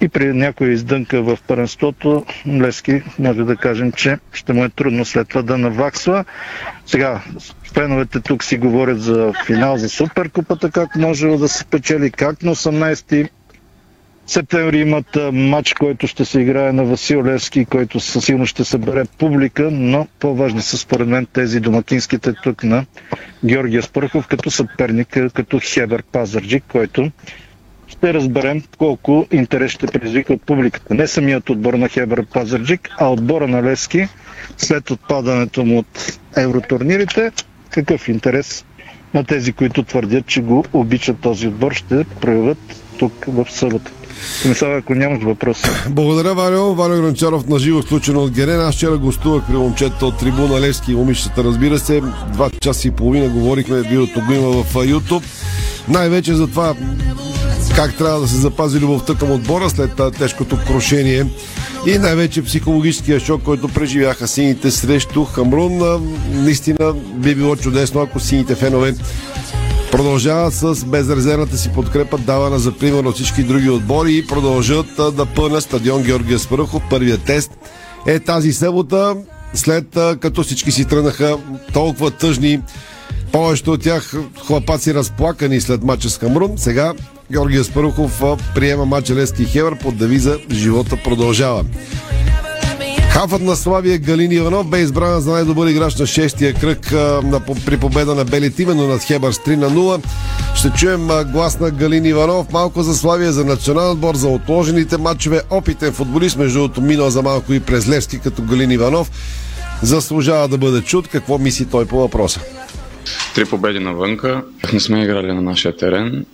и 0.00 0.08
при 0.08 0.32
някоя 0.34 0.72
издънка 0.72 1.22
в 1.22 1.38
първенството, 1.46 2.24
Левски 2.48 3.02
може 3.18 3.44
да 3.44 3.56
кажем, 3.56 3.92
че 3.92 4.18
ще 4.32 4.52
му 4.52 4.64
е 4.64 4.68
трудно 4.68 5.04
след 5.04 5.28
това 5.28 5.42
да 5.42 5.58
наваксва. 5.58 6.24
Сега, 6.86 7.20
феновете 7.74 8.20
тук 8.20 8.44
си 8.44 8.56
говорят 8.56 9.00
за 9.02 9.32
финал 9.46 9.76
за 9.76 9.88
Суперкупата, 9.88 10.70
как 10.70 10.96
може 10.96 11.28
да 11.28 11.48
се 11.48 11.64
печели, 11.64 12.10
как 12.10 12.42
на 12.42 12.54
18 12.54 13.28
септември 14.30 14.78
имат 14.80 15.18
матч, 15.32 15.72
който 15.74 16.06
ще 16.06 16.24
се 16.24 16.40
играе 16.40 16.72
на 16.72 16.84
Васил 16.84 17.24
Левски, 17.24 17.64
който 17.64 18.00
със 18.00 18.24
сигурност 18.24 18.50
ще 18.50 18.64
събере 18.64 19.04
публика, 19.18 19.68
но 19.72 20.06
по-важни 20.20 20.62
са 20.62 20.78
според 20.78 21.08
мен 21.08 21.26
тези 21.26 21.60
домакинските 21.60 22.32
тук 22.42 22.64
на 22.64 22.84
Георгия 23.44 23.82
Спърхов 23.82 24.26
като 24.26 24.50
съперник, 24.50 25.18
като 25.34 25.60
Хебер 25.62 26.02
Пазарджик, 26.02 26.64
който 26.68 27.10
ще 27.88 28.14
разберем 28.14 28.62
колко 28.78 29.26
интерес 29.32 29.72
ще 29.72 29.86
предизвика 29.86 30.32
от 30.32 30.42
публиката. 30.42 30.94
Не 30.94 31.06
самият 31.06 31.50
отбор 31.50 31.74
на 31.74 31.88
Хебър 31.88 32.26
Пазарджик, 32.26 32.88
а 32.98 33.08
отбора 33.12 33.48
на 33.48 33.62
Лески 33.62 34.08
след 34.56 34.90
отпадането 34.90 35.64
му 35.64 35.78
от 35.78 36.18
евротурнирите. 36.36 37.30
Какъв 37.70 38.08
интерес 38.08 38.64
на 39.14 39.24
тези, 39.24 39.52
които 39.52 39.82
твърдят, 39.82 40.26
че 40.26 40.40
го 40.40 40.64
обичат 40.72 41.20
този 41.20 41.48
отбор, 41.48 41.72
ще 41.72 42.04
проявят 42.20 42.58
тук 42.98 43.24
в 43.28 43.46
събота. 43.50 43.92
Мисля, 44.44 44.76
ако 44.76 44.94
нямаш 44.94 45.22
въпрос. 45.22 45.62
Благодаря, 45.88 46.34
Валио. 46.34 46.74
Валио 46.74 47.02
Гранчаров 47.02 47.46
на 47.46 47.58
живо 47.58 47.82
включено 47.82 48.20
от 48.20 48.30
Герена. 48.30 48.68
Аз 48.68 48.74
вчера 48.74 48.98
гостувах 48.98 49.42
при 49.46 49.56
момчета 49.56 50.06
от 50.06 50.18
трибуна 50.18 50.60
Левски 50.60 50.92
и 50.92 50.94
момичетата, 50.94 51.44
разбира 51.44 51.78
се. 51.78 52.02
Два 52.32 52.50
часа 52.60 52.88
и 52.88 52.90
половина 52.90 53.28
говорихме, 53.28 53.80
видеото 53.80 54.20
го 54.26 54.32
има 54.32 54.62
в 54.62 54.74
YouTube. 54.74 55.24
Най-вече 55.88 56.34
за 56.34 56.46
това 56.46 56.74
как 57.76 57.94
трябва 57.94 58.20
да 58.20 58.28
се 58.28 58.36
запази 58.36 58.80
любовта 58.80 59.14
към 59.14 59.30
отбора 59.30 59.70
след 59.70 60.00
тежкото 60.18 60.58
крушение 60.66 61.26
и 61.86 61.98
най-вече 61.98 62.44
психологическия 62.44 63.20
шок, 63.20 63.42
който 63.42 63.68
преживяха 63.68 64.28
сините 64.28 64.70
срещу 64.70 65.24
Хамрун. 65.24 66.00
Наистина 66.32 66.94
би 67.14 67.34
било 67.34 67.56
чудесно, 67.56 68.00
ако 68.00 68.20
сините 68.20 68.54
фенове 68.54 68.94
продължават 69.90 70.54
с 70.54 70.84
безрезервната 70.84 71.56
си 71.56 71.68
подкрепа, 71.68 72.18
давана 72.18 72.58
за 72.58 72.72
пример 72.72 73.04
от 73.04 73.14
всички 73.14 73.42
други 73.42 73.70
отбори 73.70 74.16
и 74.16 74.26
продължат 74.26 74.86
да 74.96 75.26
пълнят 75.26 75.62
стадион 75.62 76.02
Георгия 76.02 76.38
Спарухов. 76.38 76.82
Първият 76.90 77.24
тест 77.24 77.50
е 78.06 78.20
тази 78.20 78.52
събота, 78.52 79.16
след 79.54 79.86
като 80.20 80.42
всички 80.42 80.72
си 80.72 80.84
тръгнаха 80.84 81.36
толкова 81.72 82.10
тъжни 82.10 82.60
повечето 83.32 83.72
от 83.72 83.82
тях 83.82 84.14
хлапаци 84.46 84.94
разплакани 84.94 85.60
след 85.60 85.82
мача 85.82 86.10
с 86.10 86.18
Камрун. 86.18 86.52
Сега 86.56 86.92
Георгия 87.32 87.64
Спарухов 87.64 88.22
приема 88.54 88.84
мача 88.84 89.14
Лески 89.14 89.44
Хевър 89.44 89.78
под 89.78 89.96
девиза 89.96 90.38
Живота 90.52 90.96
продължава. 91.04 91.64
Хафът 93.10 93.42
на 93.42 93.56
Славия 93.56 93.98
Галин 93.98 94.32
Иванов 94.32 94.66
бе 94.66 94.78
избран 94.78 95.20
за 95.20 95.32
най-добър 95.32 95.68
играч 95.68 95.96
на 95.96 96.06
шестия 96.06 96.54
кръг 96.54 96.92
на, 97.24 97.40
при 97.66 97.76
победа 97.76 98.14
на 98.14 98.24
Белит, 98.24 98.58
именно 98.58 98.86
над 98.86 99.02
Хебър 99.02 99.32
с 99.32 99.38
3 99.38 99.56
на 99.56 99.70
0. 99.70 100.04
Ще 100.54 100.70
чуем 100.70 101.08
глас 101.32 101.60
на 101.60 101.70
Галин 101.70 102.06
Иванов. 102.06 102.52
Малко 102.52 102.82
за 102.82 102.94
Славия, 102.94 103.32
за 103.32 103.44
национален 103.44 103.90
отбор, 103.90 104.14
за 104.14 104.28
отложените 104.28 104.96
матчове. 104.96 105.42
Опитен 105.50 105.92
футболист, 105.92 106.36
между 106.36 106.58
другото, 106.58 106.80
минал 106.80 107.10
за 107.10 107.22
малко 107.22 107.52
и 107.52 107.60
през 107.60 107.88
Левски, 107.88 108.18
като 108.18 108.42
Галин 108.42 108.70
Иванов. 108.70 109.10
Заслужава 109.82 110.48
да 110.48 110.58
бъде 110.58 110.82
чут. 110.82 111.08
Какво 111.08 111.38
мисли 111.38 111.64
той 111.64 111.86
по 111.86 111.98
въпроса? 111.98 112.40
Три 113.34 113.44
победи 113.44 113.78
навънка. 113.78 114.42
Не 114.72 114.80
сме 114.80 115.02
играли 115.02 115.32
на 115.32 115.42
нашия 115.42 115.76
терен 115.76 116.24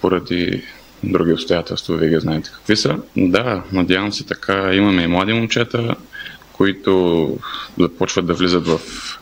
поради 0.00 0.62
други 1.04 1.32
обстоятелства, 1.32 1.96
вие 1.96 2.08
ги 2.08 2.20
знаете 2.20 2.50
какви 2.54 2.76
са. 2.76 2.98
Да, 3.16 3.62
надявам 3.72 4.12
се 4.12 4.26
така. 4.26 4.74
Имаме 4.74 5.02
и 5.02 5.06
млади 5.06 5.32
момчета, 5.32 5.94
които 6.52 7.30
започват 7.78 8.26
да 8.26 8.34
влизат 8.34 8.66
в 8.66 8.80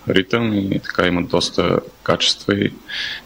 ритъм 0.09 0.55
и 0.55 0.81
така 0.85 1.07
имат 1.07 1.29
доста 1.29 1.79
качества 2.03 2.55
и, 2.55 2.73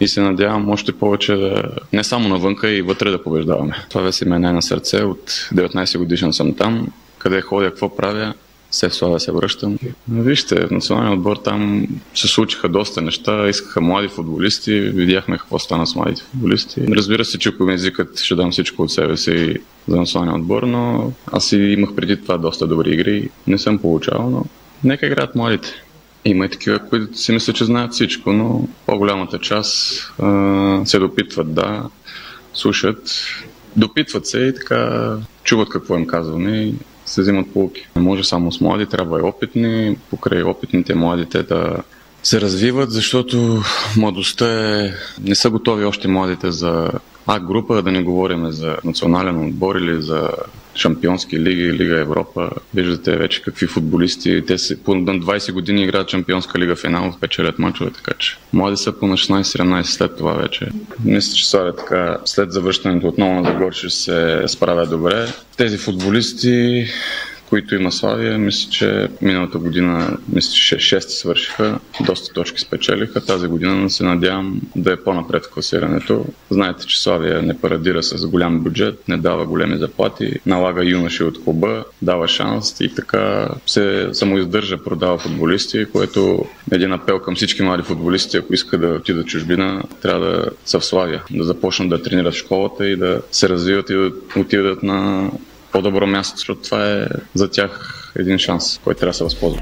и 0.01 0.09
се 0.09 0.21
надявам 0.21 0.71
още 0.71 0.93
повече 0.93 1.35
да 1.35 1.63
не 1.93 2.05
само 2.05 2.29
навънка 2.29 2.71
и 2.71 2.83
вътре 2.83 3.11
да 3.11 3.23
побеждаваме. 3.23 3.85
Това 3.89 4.01
веси 4.03 4.25
ме 4.25 4.39
най 4.39 4.53
на 4.53 4.63
сърце. 4.63 5.03
От 5.03 5.31
19 5.31 5.99
годишен 5.99 6.33
съм 6.33 6.55
там. 6.55 6.89
Къде 7.19 7.41
ходя, 7.41 7.71
какво 7.71 7.97
правя, 7.97 8.35
все 8.71 8.89
в 8.89 8.95
Славя 8.95 9.21
се 9.21 9.33
връщам. 9.33 9.79
Вижте, 10.09 10.67
в 10.67 10.71
националния 10.71 11.13
отбор 11.13 11.37
там 11.37 11.87
се 12.15 12.29
случиха 12.29 12.69
доста 12.69 13.03
неща, 13.03 13.49
искаха 13.49 13.81
млади 13.81 14.09
футболисти, 14.09 14.81
видяхме 14.81 15.39
какво 15.39 15.59
стана 15.59 15.87
с 15.87 15.95
младите 15.95 16.23
футболисти. 16.23 16.81
Разбира 16.89 17.25
се, 17.25 17.39
че 17.39 17.49
ако 17.49 17.65
ме 17.65 17.75
езикът, 17.75 18.21
ще 18.21 18.35
дам 18.35 18.51
всичко 18.51 18.83
от 18.83 18.93
себе 18.93 19.17
си 19.17 19.57
за 19.89 19.97
националния 19.97 20.41
отбор, 20.43 20.63
но 20.63 21.13
аз 21.33 21.53
и 21.53 21.57
имах 21.57 21.95
преди 21.95 22.23
това 22.23 22.39
доста 22.39 22.67
добри 22.67 22.91
игри, 22.91 23.31
не 23.47 23.59
съм 23.59 23.79
получавал, 23.79 24.31
но 24.31 24.45
нека 24.85 25.07
играят 25.07 25.35
младите. 25.35 25.69
Има 26.25 26.45
и 26.45 26.49
такива, 26.49 26.79
които 26.79 27.19
си 27.19 27.33
мислят, 27.33 27.57
че 27.57 27.65
знаят 27.65 27.93
всичко, 27.93 28.33
но 28.33 28.69
по-голямата 28.87 29.39
част 29.39 30.03
а, 30.19 30.81
се 30.85 30.99
допитват, 30.99 31.55
да, 31.55 31.89
слушат, 32.55 33.15
допитват 33.77 34.27
се 34.27 34.39
и 34.39 34.55
така 34.55 35.13
чуват 35.45 35.69
какво 35.69 35.99
им 35.99 36.07
казваме 36.07 36.73
се 37.09 37.21
взимат 37.21 37.53
полуки. 37.53 37.87
Не 37.97 38.03
може 38.03 38.25
само 38.25 38.53
с 38.53 38.61
млади, 38.61 38.87
трябва 38.87 39.19
и 39.19 39.23
опитни, 39.23 39.97
покрай 40.11 40.43
опитните 40.43 40.95
младите 40.95 41.43
да 41.43 41.77
се 42.23 42.41
развиват, 42.41 42.91
защото 42.91 43.63
младостта 43.97 44.81
е... 44.85 44.95
не 45.21 45.35
са 45.35 45.51
готови 45.51 45.85
още 45.85 46.09
младите 46.09 46.51
за 46.51 46.91
А 47.27 47.41
група, 47.41 47.83
да 47.83 47.93
не 47.93 48.03
говорим 48.03 48.51
за 48.51 48.77
национален 48.85 49.49
отбор 49.49 49.77
или 49.77 50.03
за 50.03 50.31
шампионски 50.79 51.39
лиги, 51.39 51.73
Лига 51.73 52.01
Европа. 52.01 52.51
Виждате 52.75 53.17
вече 53.17 53.43
какви 53.43 53.67
футболисти. 53.67 54.43
Те 54.47 54.59
се 54.59 54.83
по 54.83 54.95
20 54.95 55.53
години 55.53 55.83
играят 55.83 56.11
шампионска 56.11 56.59
лига 56.59 56.77
финал, 56.77 57.15
печелят 57.21 57.59
мачове, 57.59 57.91
така 57.91 58.13
че. 58.19 58.37
Млади 58.53 58.77
са 58.77 58.93
по 58.93 59.07
на 59.07 59.17
16-17 59.17 59.83
след 59.83 60.17
това 60.17 60.33
вече. 60.33 60.69
Мисля, 61.05 61.37
че 61.37 61.49
Славя 61.49 61.77
така 61.77 62.19
след 62.25 62.53
завръщането 62.53 63.09
отново 63.09 63.33
на 63.33 63.45
Загор 63.45 63.73
ще 63.73 63.91
се 63.91 64.43
справя 64.47 64.87
добре. 64.87 65.27
Тези 65.57 65.79
футболисти 65.79 66.87
които 67.49 67.75
има 67.75 67.93
Славия. 67.93 68.39
Мисля, 68.39 68.71
че 68.71 69.09
миналата 69.23 69.59
година, 69.59 70.17
мисля, 70.33 70.53
че 70.53 70.77
6 70.77 71.01
свършиха, 71.01 71.79
доста 72.07 72.33
точки 72.33 72.61
спечелиха. 72.61 73.25
Тази 73.25 73.47
година 73.47 73.91
се 73.91 74.05
надявам 74.05 74.61
да 74.77 74.93
е 74.93 74.97
по-напред 74.97 75.45
в 75.45 75.51
класирането. 75.51 76.25
Знаете, 76.51 76.87
че 76.87 77.03
Славия 77.03 77.43
не 77.43 77.61
парадира 77.61 78.03
с 78.03 78.27
голям 78.27 78.61
бюджет, 78.61 79.09
не 79.09 79.17
дава 79.17 79.47
големи 79.47 79.79
заплати, 79.79 80.35
налага 80.47 80.85
юноши 80.85 81.25
от 81.25 81.45
клуба, 81.45 81.85
дава 82.03 82.29
шанс 82.29 82.81
и 82.81 82.95
така 82.95 83.49
се 83.67 84.09
самоиздържа, 84.13 84.85
продава 84.85 85.19
футболисти, 85.19 85.87
което 85.93 86.45
е 86.73 86.75
един 86.75 86.93
апел 86.93 87.19
към 87.19 87.35
всички 87.35 87.63
млади 87.63 87.83
футболисти, 87.83 88.37
ако 88.37 88.55
искат 88.55 88.81
да 88.81 88.89
отидат 88.89 89.27
чужбина, 89.27 89.83
трябва 90.03 90.27
да 90.27 90.45
са 90.65 90.81
в 90.81 90.85
Славия, 90.85 91.23
да 91.31 91.45
започнат 91.45 91.89
да 91.89 92.03
тренират 92.03 92.35
в 92.35 92.39
школата 92.39 92.89
и 92.89 92.97
да 92.97 93.23
се 93.33 93.49
развиват 93.49 93.91
и 93.91 93.95
да 93.95 94.13
отидат 94.37 94.83
на 94.83 95.31
по-добро 95.73 96.07
място, 96.07 96.37
защото 96.37 96.61
това 96.61 96.91
е 96.91 97.07
за 97.35 97.51
тях 97.51 97.95
един 98.19 98.39
шанс, 98.39 98.81
който 98.85 99.01
трябва 99.01 99.11
да 99.11 99.17
се 99.17 99.25
възползва. 99.25 99.61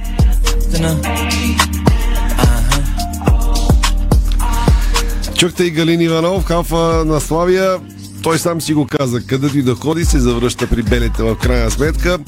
Чухте 5.39 5.65
и 5.65 5.71
Галин 5.71 6.01
Иванов, 6.01 6.45
халфа 6.45 7.05
на 7.07 7.21
Славия. 7.21 7.81
Той 8.23 8.39
сам 8.39 8.61
си 8.61 8.75
го 8.75 8.87
каза, 8.87 9.27
където 9.27 9.59
и 9.59 9.63
да 9.63 9.75
ходи, 9.75 10.05
се 10.05 10.19
завръща 10.19 10.67
при 10.67 10.83
белите 10.83 11.23
в 11.23 11.37
крайна 11.43 11.71
сметка. 11.71 12.19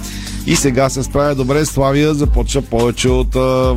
И 0.48 0.56
сега 0.56 0.88
се 0.88 1.02
справя 1.02 1.34
добре. 1.34 1.64
Славия 1.64 2.14
започва 2.14 2.62
повече 2.62 3.08
от 3.08 3.36
а, 3.36 3.76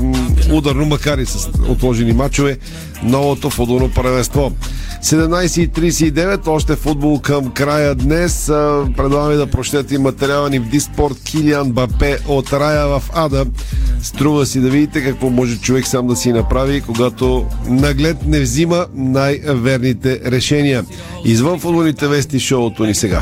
ударно, 0.54 0.86
макар 0.86 1.18
и 1.18 1.26
с 1.26 1.50
отложени 1.70 2.14
мачове, 2.14 2.58
новото 3.04 3.50
футболно 3.50 3.90
първенство. 3.90 4.52
17.39, 5.04 6.48
още 6.48 6.76
футбол 6.76 7.20
към 7.20 7.52
края 7.52 7.96
днес. 7.96 8.46
Предлагаме 8.98 9.36
да 9.36 9.48
прочетете 9.48 10.00
материала 10.00 10.50
ни 10.50 10.60
в 10.60 10.70
Диспорт 10.70 11.24
Килиан 11.24 11.72
Бапе 11.72 12.18
от 12.28 12.54
Рая 12.54 12.88
в 12.88 13.04
Ада. 13.14 13.46
Струва 14.02 14.46
си 14.46 14.60
да 14.60 14.70
видите 14.70 15.04
какво 15.04 15.30
може 15.30 15.58
човек 15.58 15.88
сам 15.88 16.08
да 16.08 16.16
си 16.16 16.32
направи, 16.32 16.82
когато 16.82 17.46
наглед 17.68 18.18
не 18.26 18.40
взима 18.40 18.86
най-верните 18.96 20.20
решения. 20.26 20.86
Извън 21.26 21.60
футболните 21.60 22.08
вести 22.08 22.40
шоуто 22.40 22.86
ни 22.86 22.96
сега. 22.96 23.22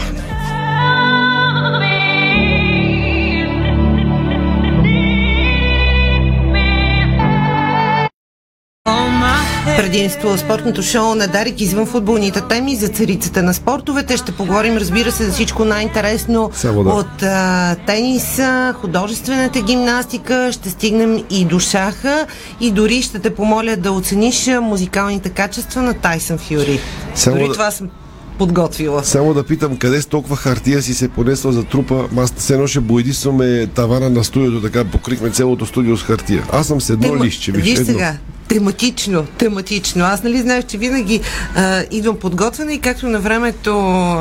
Предимство 9.80 10.38
спортното 10.38 10.84
шоу 10.84 11.16
на 11.16 11.28
Дарик 11.28 11.62
извън 11.62 11.86
футболните 11.86 12.42
теми 12.42 12.76
за 12.76 12.88
царицата 12.88 13.44
на 13.44 13.54
спортовете. 13.54 14.18
Ще 14.18 14.32
поговорим, 14.32 14.78
разбира 14.78 15.12
се, 15.12 15.26
за 15.26 15.32
всичко 15.32 15.66
най-интересно 15.66 16.52
да. 16.64 16.80
от 16.80 17.24
а, 17.24 17.76
тениса, 17.88 18.76
художествената 18.82 19.62
гимнастика, 19.62 20.50
ще 20.52 20.70
стигнем 20.70 21.24
и 21.30 21.46
до 21.46 21.60
шаха 21.60 22.26
и 22.62 22.72
дори 22.72 23.02
ще 23.02 23.20
те 23.20 23.30
помоля 23.30 23.76
да 23.76 23.92
оцениш 23.92 24.50
музикалните 24.62 25.30
качества 25.30 25.82
на 25.82 25.94
Тайсън 25.94 26.38
Фюри. 26.38 26.80
Само 27.16 27.38
дори 27.38 27.48
да... 27.48 27.54
това 27.54 27.72
съм 27.72 27.90
подготвила. 28.38 29.04
Само 29.04 29.34
да 29.34 29.44
питам, 29.44 29.78
къде 29.78 30.02
с 30.02 30.06
толкова 30.06 30.36
хартия 30.36 30.82
си 30.82 30.94
се 30.94 31.10
понесла 31.10 31.52
за 31.52 31.64
трупа? 31.64 32.08
Аз 32.18 32.34
се 32.38 32.58
ноше 32.58 32.80
боядисваме 32.80 33.68
тавана 33.68 34.10
на 34.10 34.24
студиото, 34.24 34.62
така 34.62 34.86
покрихме 34.86 35.30
цялото 35.30 35.66
студио 35.66 35.98
с 35.98 36.04
хартия. 36.04 36.44
Аз 36.52 36.68
съм 36.68 36.82
с 36.82 36.90
едно 36.90 37.08
Тема... 37.08 37.26
лище. 37.26 37.52
Виж 37.52 37.80
едно. 37.80 37.86
сега, 37.86 38.18
тематично, 38.50 39.26
тематично. 39.38 40.06
Аз 40.06 40.24
нали 40.24 40.38
знаех, 40.38 40.66
че 40.66 40.78
винаги 40.78 41.22
а, 41.56 41.84
идвам 41.92 42.16
подготвена 42.18 42.74
и 42.74 42.80
както 42.80 43.08
на 43.08 43.20
времето 43.20 43.74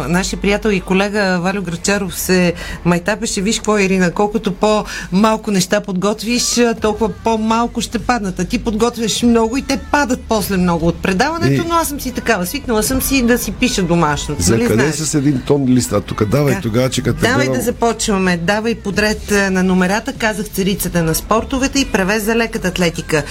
нашия 0.09 0.39
приятел 0.39 0.68
и 0.68 0.81
колега 0.81 1.39
Валю 1.41 1.62
Грачаров 1.62 2.18
се 2.18 2.53
майтапеше, 2.85 3.41
виж 3.41 3.57
какво 3.57 3.79
Ирина, 3.79 4.11
колкото 4.11 4.53
по-малко 4.53 5.51
неща 5.51 5.81
подготвиш, 5.81 6.43
толкова 6.81 7.09
по-малко 7.14 7.81
ще 7.81 7.99
паднат. 7.99 8.39
А 8.39 8.45
ти 8.45 8.59
подготвяш 8.59 9.22
много 9.22 9.57
и 9.57 9.62
те 9.62 9.76
падат 9.79 10.20
после 10.29 10.57
много 10.57 10.87
от 10.87 10.97
предаването, 10.97 11.62
И- 11.62 11.68
но 11.68 11.74
аз 11.74 11.89
съм 11.89 12.01
си 12.01 12.12
такава. 12.12 12.47
Свикнала 12.47 12.83
съм 12.83 13.03
си 13.03 13.22
да 13.22 13.39
си 13.39 13.53
пиша 13.53 13.83
домашното. 13.83 14.43
За 14.43 14.53
нали 14.53 14.62
къде 14.62 14.74
знаеш? 14.74 14.95
с 14.97 15.14
един 15.14 15.41
тон 15.41 15.64
листа? 15.66 16.01
Тук 16.01 16.24
давай 16.24 16.55
Да. 16.55 16.61
тогава, 16.61 16.91
че 16.91 17.03
като 17.03 17.20
Давай 17.20 17.37
гледам- 17.37 17.55
да 17.55 17.61
започваме. 17.61 18.37
Давай 18.37 18.74
подред 18.74 19.20
на 19.31 19.62
номерата. 19.62 20.12
Казах 20.12 20.47
царицата 20.47 21.03
на 21.03 21.14
спортовете 21.14 21.81
и 21.81 21.85
превез 21.85 22.22
за 22.22 22.37
леката 22.37 22.68
атлетика. 22.68 23.22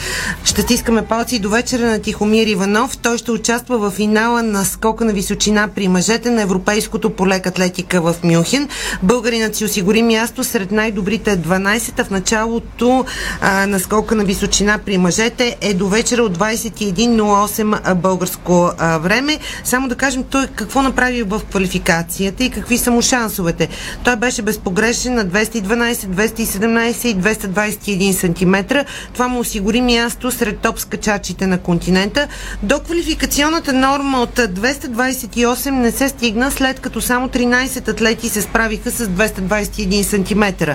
Ще 0.43 0.63
стискаме 0.88 1.07
палци 1.07 1.39
до 1.39 1.49
вечера 1.49 1.85
на 1.85 1.99
Тихомир 1.99 2.47
Иванов. 2.47 2.97
Той 2.97 3.17
ще 3.17 3.31
участва 3.31 3.77
в 3.77 3.91
финала 3.91 4.43
на 4.43 4.65
скока 4.65 5.05
на 5.05 5.13
височина 5.13 5.69
при 5.75 5.88
мъжете 5.88 6.29
на 6.29 6.41
Европейското 6.41 7.09
по 7.09 7.27
лек 7.27 7.47
атлетика 7.47 8.01
в 8.01 8.15
Мюнхен. 8.23 8.69
Българинът 9.03 9.55
си 9.55 9.65
осигури 9.65 10.01
място 10.03 10.43
сред 10.43 10.71
най-добрите 10.71 11.38
12 11.38 12.03
в 12.03 12.09
началото 12.09 13.05
а, 13.41 13.67
на 13.67 13.79
скока 13.79 14.15
на 14.15 14.23
височина 14.23 14.79
при 14.85 14.97
мъжете 14.97 15.57
е 15.61 15.73
до 15.73 15.88
вечера 15.88 16.23
от 16.23 16.38
21.08 16.38 17.79
а, 17.83 17.95
българско 17.95 18.71
а, 18.77 18.97
време. 18.97 19.39
Само 19.63 19.88
да 19.88 19.95
кажем 19.95 20.23
той 20.23 20.47
какво 20.47 20.81
направи 20.81 21.23
в 21.23 21.41
квалификацията 21.49 22.43
и 22.43 22.49
какви 22.49 22.77
са 22.77 22.91
му 22.91 23.01
шансовете. 23.01 23.67
Той 24.03 24.15
беше 24.15 24.41
безпогрешен 24.41 25.15
на 25.15 25.25
212, 25.25 25.93
217 25.93 27.05
и 27.05 27.15
221 27.15 28.11
см. 28.11 28.77
Това 29.13 29.27
му 29.27 29.39
осигури 29.39 29.81
място 29.81 30.31
сред 30.31 30.59
топ 30.59 30.76
скачачите 30.80 31.47
на 31.47 31.57
континента. 31.57 32.28
До 32.63 32.80
квалификационната 32.80 33.73
норма 33.73 34.21
от 34.21 34.36
228 34.36 35.69
не 35.69 35.91
се 35.91 36.09
стигна, 36.09 36.51
след 36.51 36.80
като 36.80 37.01
само 37.01 37.28
13 37.28 37.88
атлети 37.88 38.30
се 38.30 38.41
справиха 38.41 38.91
с 38.91 39.07
221 39.07 40.01
см. 40.03 40.71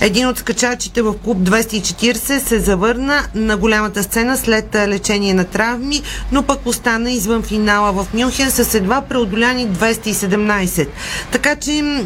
Един 0.00 0.28
от 0.28 0.38
скачачите 0.38 1.02
в 1.02 1.14
клуб 1.24 1.38
240 1.38 2.38
се 2.38 2.58
завърна 2.58 3.22
на 3.34 3.56
голямата 3.56 4.02
сцена 4.02 4.36
след 4.36 4.74
лечение 4.74 5.34
на 5.34 5.44
травми, 5.44 6.02
но 6.32 6.42
пък 6.42 6.66
остана 6.66 7.10
извън 7.10 7.42
финала 7.42 7.92
в 7.92 8.06
Мюнхен 8.14 8.50
с 8.50 8.74
едва 8.74 9.00
преодоляни 9.00 9.68
217. 9.68 10.88
Така 11.32 11.56
че 11.56 11.82
м- 11.82 12.02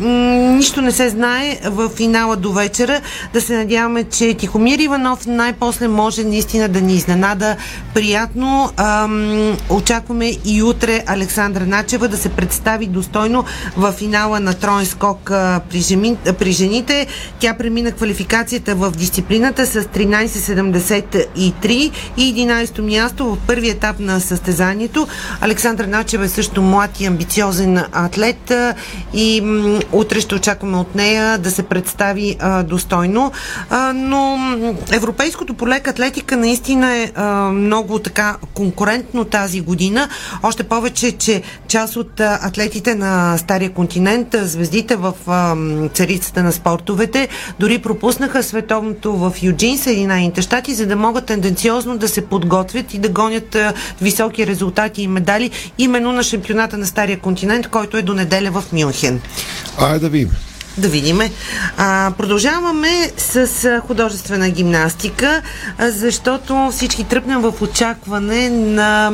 нищо 0.57 0.81
не 0.83 0.93
се 0.93 1.09
знае 1.09 1.59
в 1.65 1.89
финала 1.89 2.37
до 2.37 2.53
вечера. 2.53 3.01
Да 3.33 3.41
се 3.41 3.57
надяваме, 3.57 4.05
че 4.05 4.35
Тихомир 4.35 4.79
Иванов 4.79 5.27
най-после 5.27 5.89
може 5.89 6.25
наистина 6.25 6.69
да 6.69 6.81
ни 6.81 6.95
изненада 6.95 7.38
приятно. 7.95 8.71
Ам, 8.77 9.57
очакваме 9.71 10.33
и 10.45 10.63
утре 10.63 11.05
Александра 11.07 11.67
Начева 11.67 12.09
да 12.09 12.17
се 12.17 12.29
представи 12.29 12.87
достойно 12.87 13.45
в 13.77 13.93
финала 13.93 14.41
на 14.41 14.55
троен 14.55 14.87
скок 14.87 15.31
а, 15.31 15.61
при, 15.71 15.81
жеми, 15.81 16.17
а, 16.27 16.33
при 16.33 16.53
жените. 16.53 17.07
Тя 17.39 17.55
премина 17.55 17.93
квалификацията 17.93 18.75
в 18.75 18.91
дисциплината 18.91 19.67
с 19.67 19.83
13.73 19.83 21.93
и 22.17 22.35
11-то 22.35 22.83
място 22.83 23.27
в 23.27 23.39
първи 23.47 23.71
етап 23.71 23.99
на 23.99 24.21
състезанието. 24.21 25.09
Александра 25.41 25.87
Начева 25.87 26.25
е 26.25 26.29
също 26.29 26.63
млад 26.63 27.01
и 27.01 27.07
амбициозен 27.07 27.85
атлет 27.93 28.51
а, 28.51 28.75
и 29.15 29.41
м, 29.41 29.81
утре 29.93 30.21
ще 30.21 30.35
очакваме 30.35 30.77
от 30.77 30.95
нея 30.95 31.39
да 31.39 31.51
се 31.51 31.63
представи 31.63 32.37
а, 32.41 32.63
достойно. 32.63 33.33
А, 33.71 33.93
но 33.93 34.39
европейското 34.93 35.55
полека 35.55 35.91
атлетика 35.91 36.37
наистина 36.37 36.97
е 36.97 37.13
много 37.53 37.99
така 37.99 38.37
конкурентно 38.55 39.25
тази 39.25 39.61
година. 39.61 40.09
Още 40.43 40.63
повече, 40.63 41.13
че 41.13 41.43
част 41.69 41.97
от 41.97 42.21
атлетите 42.21 42.95
на 42.95 43.39
Стария 43.39 43.73
континент, 43.73 44.37
звездите 44.43 44.97
в 44.97 45.13
царицата 45.95 46.43
на 46.43 46.53
спортовете, 46.53 47.29
дори 47.59 47.79
пропуснаха 47.79 48.43
световното 48.43 49.17
в 49.17 49.33
Юджин, 49.43 49.79
Съединените 49.79 50.43
щати, 50.43 50.75
за 50.75 50.87
да 50.87 50.97
могат 50.97 51.25
тенденциозно 51.25 51.99
да 51.99 52.09
се 52.09 52.27
подготвят 52.27 52.95
и 52.95 52.99
да 52.99 53.09
гонят 53.09 53.57
високи 54.01 54.47
резултати 54.47 55.03
и 55.03 55.09
медали 55.09 55.51
именно 55.79 56.13
на 56.13 56.23
шампионата 56.23 56.79
на 56.79 56.87
Стария 56.87 57.19
континент, 57.19 57.69
който 57.69 57.97
е 57.97 58.03
до 58.03 58.15
неделя 58.15 58.51
в 58.51 58.65
Мюнхен. 58.73 59.21
Айде 59.79 59.99
да 59.99 60.09
видим. 60.09 60.31
Да 60.79 60.89
видиме. 60.89 61.31
Продължаваме 62.19 63.11
с 63.17 63.81
художествена 63.87 64.51
гимнастика, 64.51 65.43
защото 65.81 66.69
всички 66.73 67.05
тръпнем 67.05 67.41
в 67.41 67.55
очакване 67.63 68.51
на 68.51 69.13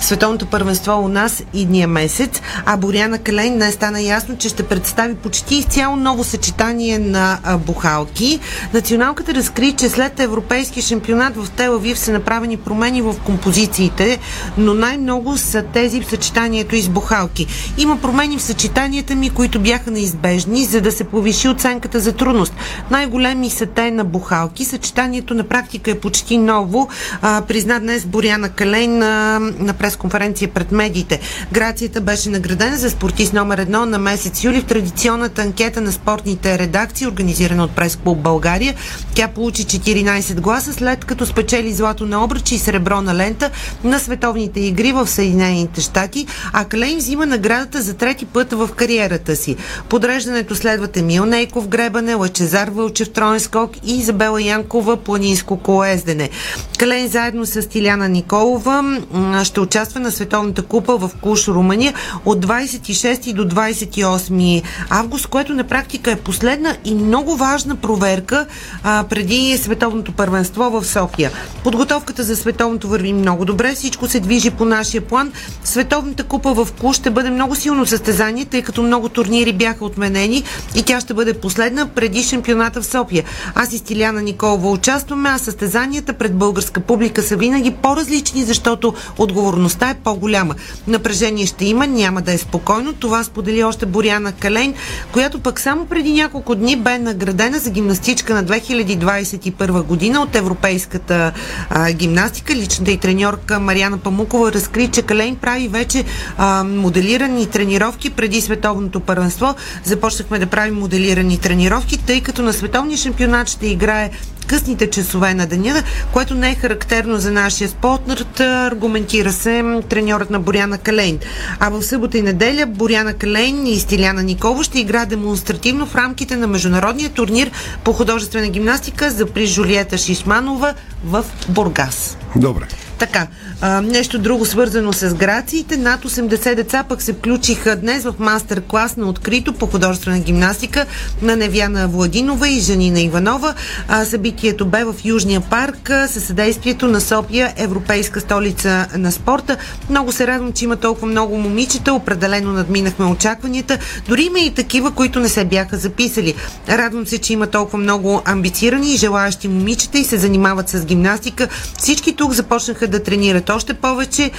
световното 0.00 0.46
първенство 0.46 1.00
у 1.04 1.08
нас 1.08 1.42
идния 1.54 1.88
месец. 1.88 2.40
А 2.66 2.76
Боряна 2.76 3.18
Калейн 3.18 3.54
днес 3.54 3.74
стана 3.74 4.00
ясно, 4.00 4.38
че 4.38 4.48
ще 4.48 4.62
представи 4.62 5.14
почти 5.14 5.54
изцяло 5.54 5.96
ново 5.96 6.24
съчетание 6.24 6.98
на 6.98 7.38
бухалки. 7.66 8.40
Националката 8.74 9.34
разкри, 9.34 9.72
че 9.72 9.88
след 9.88 10.20
европейския 10.20 10.82
шампионат 10.82 11.36
в 11.36 11.50
Телавив 11.50 11.98
са 11.98 12.12
направени 12.12 12.56
промени 12.56 13.02
в 13.02 13.14
композициите, 13.24 14.18
но 14.58 14.74
най-много 14.74 15.38
са 15.38 15.62
тези 15.62 16.00
в 16.00 16.10
съчетанието 16.10 16.76
и 16.76 16.82
с 16.82 16.88
бухалки. 16.88 17.46
Има 17.78 17.96
промени 17.96 18.38
в 18.38 18.42
съчетанията 18.42 19.14
ми, 19.14 19.30
които 19.30 19.60
бяха 19.60 19.90
неизбежни, 19.90 20.64
за 20.64 20.80
да 20.80 20.89
се 20.92 21.04
повиши 21.04 21.48
оценката 21.48 22.00
за 22.00 22.12
трудност. 22.12 22.54
Най-големи 22.90 23.50
са 23.50 23.66
те 23.66 23.90
на 23.90 24.04
бухалки. 24.04 24.64
Съчетанието 24.64 25.34
на 25.34 25.44
практика 25.44 25.90
е 25.90 25.98
почти 25.98 26.38
ново, 26.38 26.88
а, 27.22 27.42
призна 27.42 27.80
днес 27.80 28.04
Боряна 28.04 28.48
Калейн 28.48 28.98
на, 28.98 29.38
на 29.38 29.72
пресконференция 29.72 30.48
пред 30.48 30.72
медиите. 30.72 31.20
Грацията 31.52 32.00
беше 32.00 32.30
наградена 32.30 32.76
за 32.76 32.90
спортист 32.90 33.32
номер 33.32 33.58
едно 33.58 33.86
на 33.86 33.98
месец 33.98 34.44
юли 34.44 34.60
в 34.60 34.64
традиционната 34.64 35.42
анкета 35.42 35.80
на 35.80 35.92
спортните 35.92 36.58
редакции, 36.58 37.06
организирана 37.06 37.64
от 37.64 37.70
прес-клуб 37.70 38.18
България. 38.18 38.74
Тя 39.14 39.28
получи 39.28 39.64
14 39.64 40.40
гласа, 40.40 40.72
след 40.72 41.04
като 41.04 41.26
спечели 41.26 41.72
злато 41.72 42.06
на 42.06 42.24
обръчи 42.24 42.54
и 42.54 42.58
сребро 42.58 43.00
на 43.00 43.14
лента 43.14 43.50
на 43.84 43.98
световните 43.98 44.60
игри 44.60 44.92
в 44.92 45.06
Съединените 45.06 45.80
щати, 45.80 46.26
а 46.52 46.64
Калейн 46.64 46.98
взима 46.98 47.26
наградата 47.26 47.82
за 47.82 47.94
трети 47.94 48.26
път 48.26 48.52
в 48.52 48.68
кариерата 48.76 49.36
си. 49.36 49.56
Подреждането 49.88 50.54
след 50.54 50.79
следват 50.80 50.96
Емил 50.96 51.26
Нейков 51.26 51.68
гребане, 51.68 52.14
Лачезар 52.14 52.68
Вълчев 52.68 53.12
троен 53.12 53.40
скок 53.40 53.70
и 53.84 53.98
Изабела 53.98 54.42
Янкова 54.42 54.96
планинско 54.96 55.56
колездене. 55.56 56.30
Кален 56.78 57.08
заедно 57.08 57.46
с 57.46 57.68
Тиляна 57.68 58.08
Николова 58.08 59.00
ще 59.44 59.60
участва 59.60 60.00
на 60.00 60.10
Световната 60.10 60.62
купа 60.62 60.96
в 60.96 61.10
Куш, 61.20 61.48
Румъния 61.48 61.94
от 62.24 62.46
26 62.46 63.32
до 63.32 63.44
28 63.44 64.62
август, 64.90 65.26
което 65.26 65.54
на 65.54 65.64
практика 65.64 66.10
е 66.10 66.16
последна 66.16 66.76
и 66.84 66.94
много 66.94 67.36
важна 67.36 67.76
проверка 67.76 68.46
а, 68.82 69.04
преди 69.10 69.58
Световното 69.58 70.12
първенство 70.12 70.70
в 70.70 70.84
София. 70.84 71.30
Подготовката 71.64 72.22
за 72.22 72.36
Световното 72.36 72.88
върви 72.88 73.12
много 73.12 73.44
добре, 73.44 73.74
всичко 73.74 74.08
се 74.08 74.20
движи 74.20 74.50
по 74.50 74.64
нашия 74.64 75.00
план. 75.00 75.32
Световната 75.64 76.24
купа 76.24 76.54
в 76.54 76.68
Куш 76.80 76.96
ще 76.96 77.10
бъде 77.10 77.30
много 77.30 77.54
силно 77.54 77.86
състезание, 77.86 78.44
тъй 78.44 78.62
като 78.62 78.82
много 78.82 79.08
турнири 79.08 79.52
бяха 79.52 79.84
отменени 79.84 80.44
и 80.74 80.82
тя 80.82 81.00
ще 81.00 81.14
бъде 81.14 81.34
последна 81.34 81.86
преди 81.86 82.22
шампионата 82.22 82.82
в 82.82 82.86
София. 82.86 83.24
Аз 83.54 83.72
и 83.72 83.78
Стиляна 83.78 84.22
Николова 84.22 84.70
участваме, 84.70 85.28
а 85.28 85.38
състезанията 85.38 86.12
пред 86.12 86.34
българска 86.34 86.80
публика 86.80 87.22
са 87.22 87.36
винаги 87.36 87.70
по-различни, 87.70 88.44
защото 88.44 88.94
отговорността 89.18 89.90
е 89.90 89.94
по-голяма. 89.94 90.54
Напрежение 90.86 91.46
ще 91.46 91.64
има, 91.64 91.86
няма 91.86 92.22
да 92.22 92.32
е 92.32 92.38
спокойно. 92.38 92.92
Това 92.92 93.24
сподели 93.24 93.64
още 93.64 93.86
Боряна 93.86 94.32
Калейн, 94.32 94.74
която 95.12 95.40
пък 95.40 95.60
само 95.60 95.86
преди 95.86 96.12
няколко 96.12 96.54
дни 96.54 96.76
бе 96.76 96.98
наградена 96.98 97.58
за 97.58 97.70
гимнастичка 97.70 98.34
на 98.34 98.44
2021 98.44 99.82
година 99.82 100.20
от 100.20 100.36
Европейската 100.36 101.32
а, 101.70 101.92
гимнастика. 101.92 102.54
Личната 102.54 102.90
и 102.90 102.96
треньорка 102.96 103.60
Мариана 103.60 103.98
Памукова 103.98 104.52
разкри, 104.52 104.88
че 104.88 105.02
Калейн 105.02 105.36
прави 105.36 105.68
вече 105.68 106.04
а, 106.38 106.64
моделирани 106.64 107.46
тренировки 107.46 108.10
преди 108.10 108.40
световното 108.40 109.00
първенство. 109.00 109.54
Започнахме 109.84 110.38
да 110.38 110.46
правим 110.50 110.74
моделирани 110.74 111.38
тренировки, 111.38 111.98
тъй 111.98 112.20
като 112.20 112.42
на 112.42 112.52
световния 112.52 112.98
шампионат 112.98 113.48
ще 113.48 113.66
играе 113.66 114.10
късните 114.50 114.90
часове 114.90 115.34
на 115.34 115.46
деня, 115.46 115.82
което 116.12 116.34
не 116.34 116.50
е 116.50 116.54
характерно 116.54 117.18
за 117.18 117.32
нашия 117.32 117.68
спорт, 117.68 118.40
аргументира 118.40 119.32
се 119.32 119.64
треньорът 119.88 120.30
на 120.30 120.40
Боряна 120.40 120.78
Калейн. 120.78 121.18
А 121.60 121.70
в 121.70 121.82
събота 121.82 122.18
и 122.18 122.22
неделя 122.22 122.66
Боряна 122.66 123.14
Калейн 123.14 123.66
и 123.66 123.78
Стиляна 123.78 124.22
Николова 124.22 124.64
ще 124.64 124.80
игра 124.80 125.06
демонстративно 125.06 125.86
в 125.86 125.94
рамките 125.94 126.36
на 126.36 126.46
международния 126.46 127.10
турнир 127.10 127.50
по 127.84 127.92
художествена 127.92 128.48
гимнастика 128.48 129.10
за 129.10 129.26
при 129.26 129.46
Жулиета 129.46 129.98
Шишманова 129.98 130.74
в 131.04 131.24
Бургас. 131.48 132.16
Добре. 132.36 132.66
Така, 133.00 133.26
а, 133.60 133.80
нещо 133.80 134.18
друго 134.18 134.46
свързано 134.46 134.92
с 134.92 135.14
грациите. 135.14 135.76
Над 135.76 136.04
80 136.04 136.54
деца 136.54 136.84
пък 136.88 137.02
се 137.02 137.12
включиха 137.12 137.76
днес 137.76 138.04
в 138.04 138.14
мастер-клас 138.18 138.96
на 138.96 139.08
открито 139.08 139.52
по 139.52 139.66
художествена 139.66 140.18
гимнастика 140.18 140.86
на 141.22 141.36
Невяна 141.36 141.88
Владинова 141.88 142.48
и 142.48 142.60
Жанина 142.60 143.00
Иванова. 143.00 143.54
А, 143.88 144.04
събитието 144.04 144.66
бе 144.66 144.84
в 144.84 144.94
Южния 145.04 145.40
парк 145.40 145.90
със 146.06 146.24
съдействието 146.24 146.86
на 146.88 147.00
София, 147.00 147.52
Европейска 147.56 148.20
столица 148.20 148.86
на 148.96 149.12
спорта. 149.12 149.56
Много 149.90 150.12
се 150.12 150.26
радвам, 150.26 150.52
че 150.52 150.64
има 150.64 150.76
толкова 150.76 151.06
много 151.06 151.36
момичета. 151.36 151.94
Определено 151.94 152.52
надминахме 152.52 153.04
очакванията. 153.04 153.78
Дори 154.08 154.22
има 154.22 154.38
и 154.38 154.54
такива, 154.54 154.90
които 154.90 155.20
не 155.20 155.28
се 155.28 155.44
бяха 155.44 155.76
записали. 155.76 156.34
Радвам 156.68 157.06
се, 157.06 157.18
че 157.18 157.32
има 157.32 157.46
толкова 157.46 157.78
много 157.78 158.22
амбицирани 158.24 158.92
и 158.94 158.96
желаящи 158.96 159.48
момичета 159.48 159.98
и 159.98 160.04
се 160.04 160.18
занимават 160.18 160.68
с 160.68 160.84
гимнастика. 160.90 161.48
Всички 161.78 162.16
тук 162.16 162.32
започнаха 162.32 162.88
да 162.88 163.02
тренират 163.02 163.50
още 163.50 163.74
повече. 163.74 164.30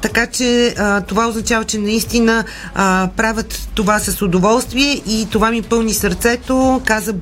Така 0.00 0.26
че 0.26 0.74
това 1.08 1.28
означава, 1.28 1.64
че 1.64 1.78
наистина 1.78 2.44
правят 3.16 3.68
това 3.74 3.98
с 3.98 4.22
удоволствие 4.22 5.02
и 5.06 5.28
това 5.30 5.50
ми 5.50 5.62
пълни 5.62 5.94
сърцето, 5.94 6.80
каза 6.84 7.14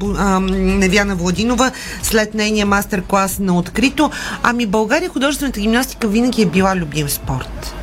Невяна 0.51 1.17
Владинова 1.17 1.71
след 2.03 2.35
нейния 2.35 2.67
мастер-клас 2.67 3.39
на 3.39 3.59
открито. 3.59 4.11
Ами 4.43 4.67
България 4.67 5.09
художествената 5.09 5.61
гимнастика 5.61 6.09
винаги 6.09 6.43
е 6.43 6.47
била 6.47 6.77
любим 6.77 7.09
спорт. 7.09 7.75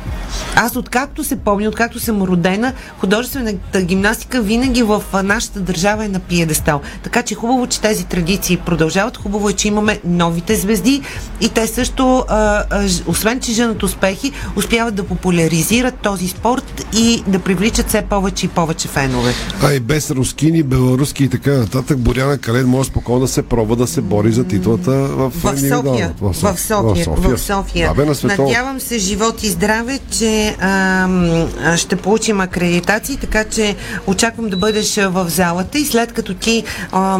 Аз 0.54 0.76
откакто 0.76 1.24
се 1.24 1.36
помня, 1.36 1.68
откакто 1.68 2.00
съм 2.00 2.22
родена, 2.22 2.72
художествената 2.98 3.82
гимнастика 3.82 4.42
винаги 4.42 4.82
в 4.82 5.02
нашата 5.24 5.60
държава 5.60 6.04
е 6.04 6.08
на 6.08 6.18
пиедестал. 6.20 6.80
Така 7.02 7.22
че 7.22 7.34
хубаво, 7.34 7.66
че 7.66 7.80
тези 7.80 8.04
традиции 8.04 8.56
продължават. 8.56 9.16
Хубаво 9.16 9.48
е, 9.48 9.52
че 9.52 9.68
имаме 9.68 10.00
новите 10.04 10.56
звезди 10.56 11.02
и 11.40 11.48
те 11.48 11.66
също, 11.66 12.24
а, 12.28 12.64
а, 12.70 12.88
освен 13.06 13.40
че 13.40 13.52
женат 13.52 13.82
успехи, 13.82 14.32
успяват 14.56 14.94
да 14.94 15.04
популяризират 15.04 15.94
този 16.02 16.28
спорт 16.28 16.86
и 16.96 17.22
да 17.26 17.38
привличат 17.38 17.88
все 17.88 18.02
повече 18.02 18.46
и 18.46 18.48
повече 18.48 18.88
фенове. 18.88 19.32
А 19.62 19.72
и 19.72 19.80
без 19.80 20.10
рускини, 20.10 20.62
беларуски 20.62 21.24
и 21.24 21.28
така 21.28 21.50
нататък, 21.50 21.98
Боряна 21.98 22.38
Кален 22.38 22.66
може 22.66 22.88
спокойно 22.88 23.20
да 23.20 23.28
се 23.28 23.42
пробва 23.42 23.76
да 23.76 23.86
се 23.86 24.00
бори 24.00 24.32
за 24.32 24.44
титлата 24.44 24.90
в, 24.90 25.30
в 25.30 25.58
София. 25.58 26.14
В 26.20 26.34
София. 26.34 26.54
В 26.54 26.60
София. 26.60 26.94
В 26.94 27.04
София. 27.04 27.36
В 27.36 27.40
София. 27.40 27.94
Да, 27.94 28.04
бе, 28.04 28.36
Надявам 28.38 28.80
се 28.80 28.98
живот 28.98 29.42
и 29.42 29.48
здраве, 29.48 29.98
че 30.10 30.27
а, 30.60 31.76
ще 31.76 31.96
получим 31.96 32.40
акредитации, 32.40 33.16
така 33.16 33.44
че 33.44 33.76
очаквам 34.06 34.48
да 34.48 34.56
бъдеш 34.56 34.96
в 34.96 35.26
залата 35.28 35.78
и 35.78 35.84
след 35.84 36.12
като 36.12 36.34
ти 36.34 36.64
а, 36.92 37.18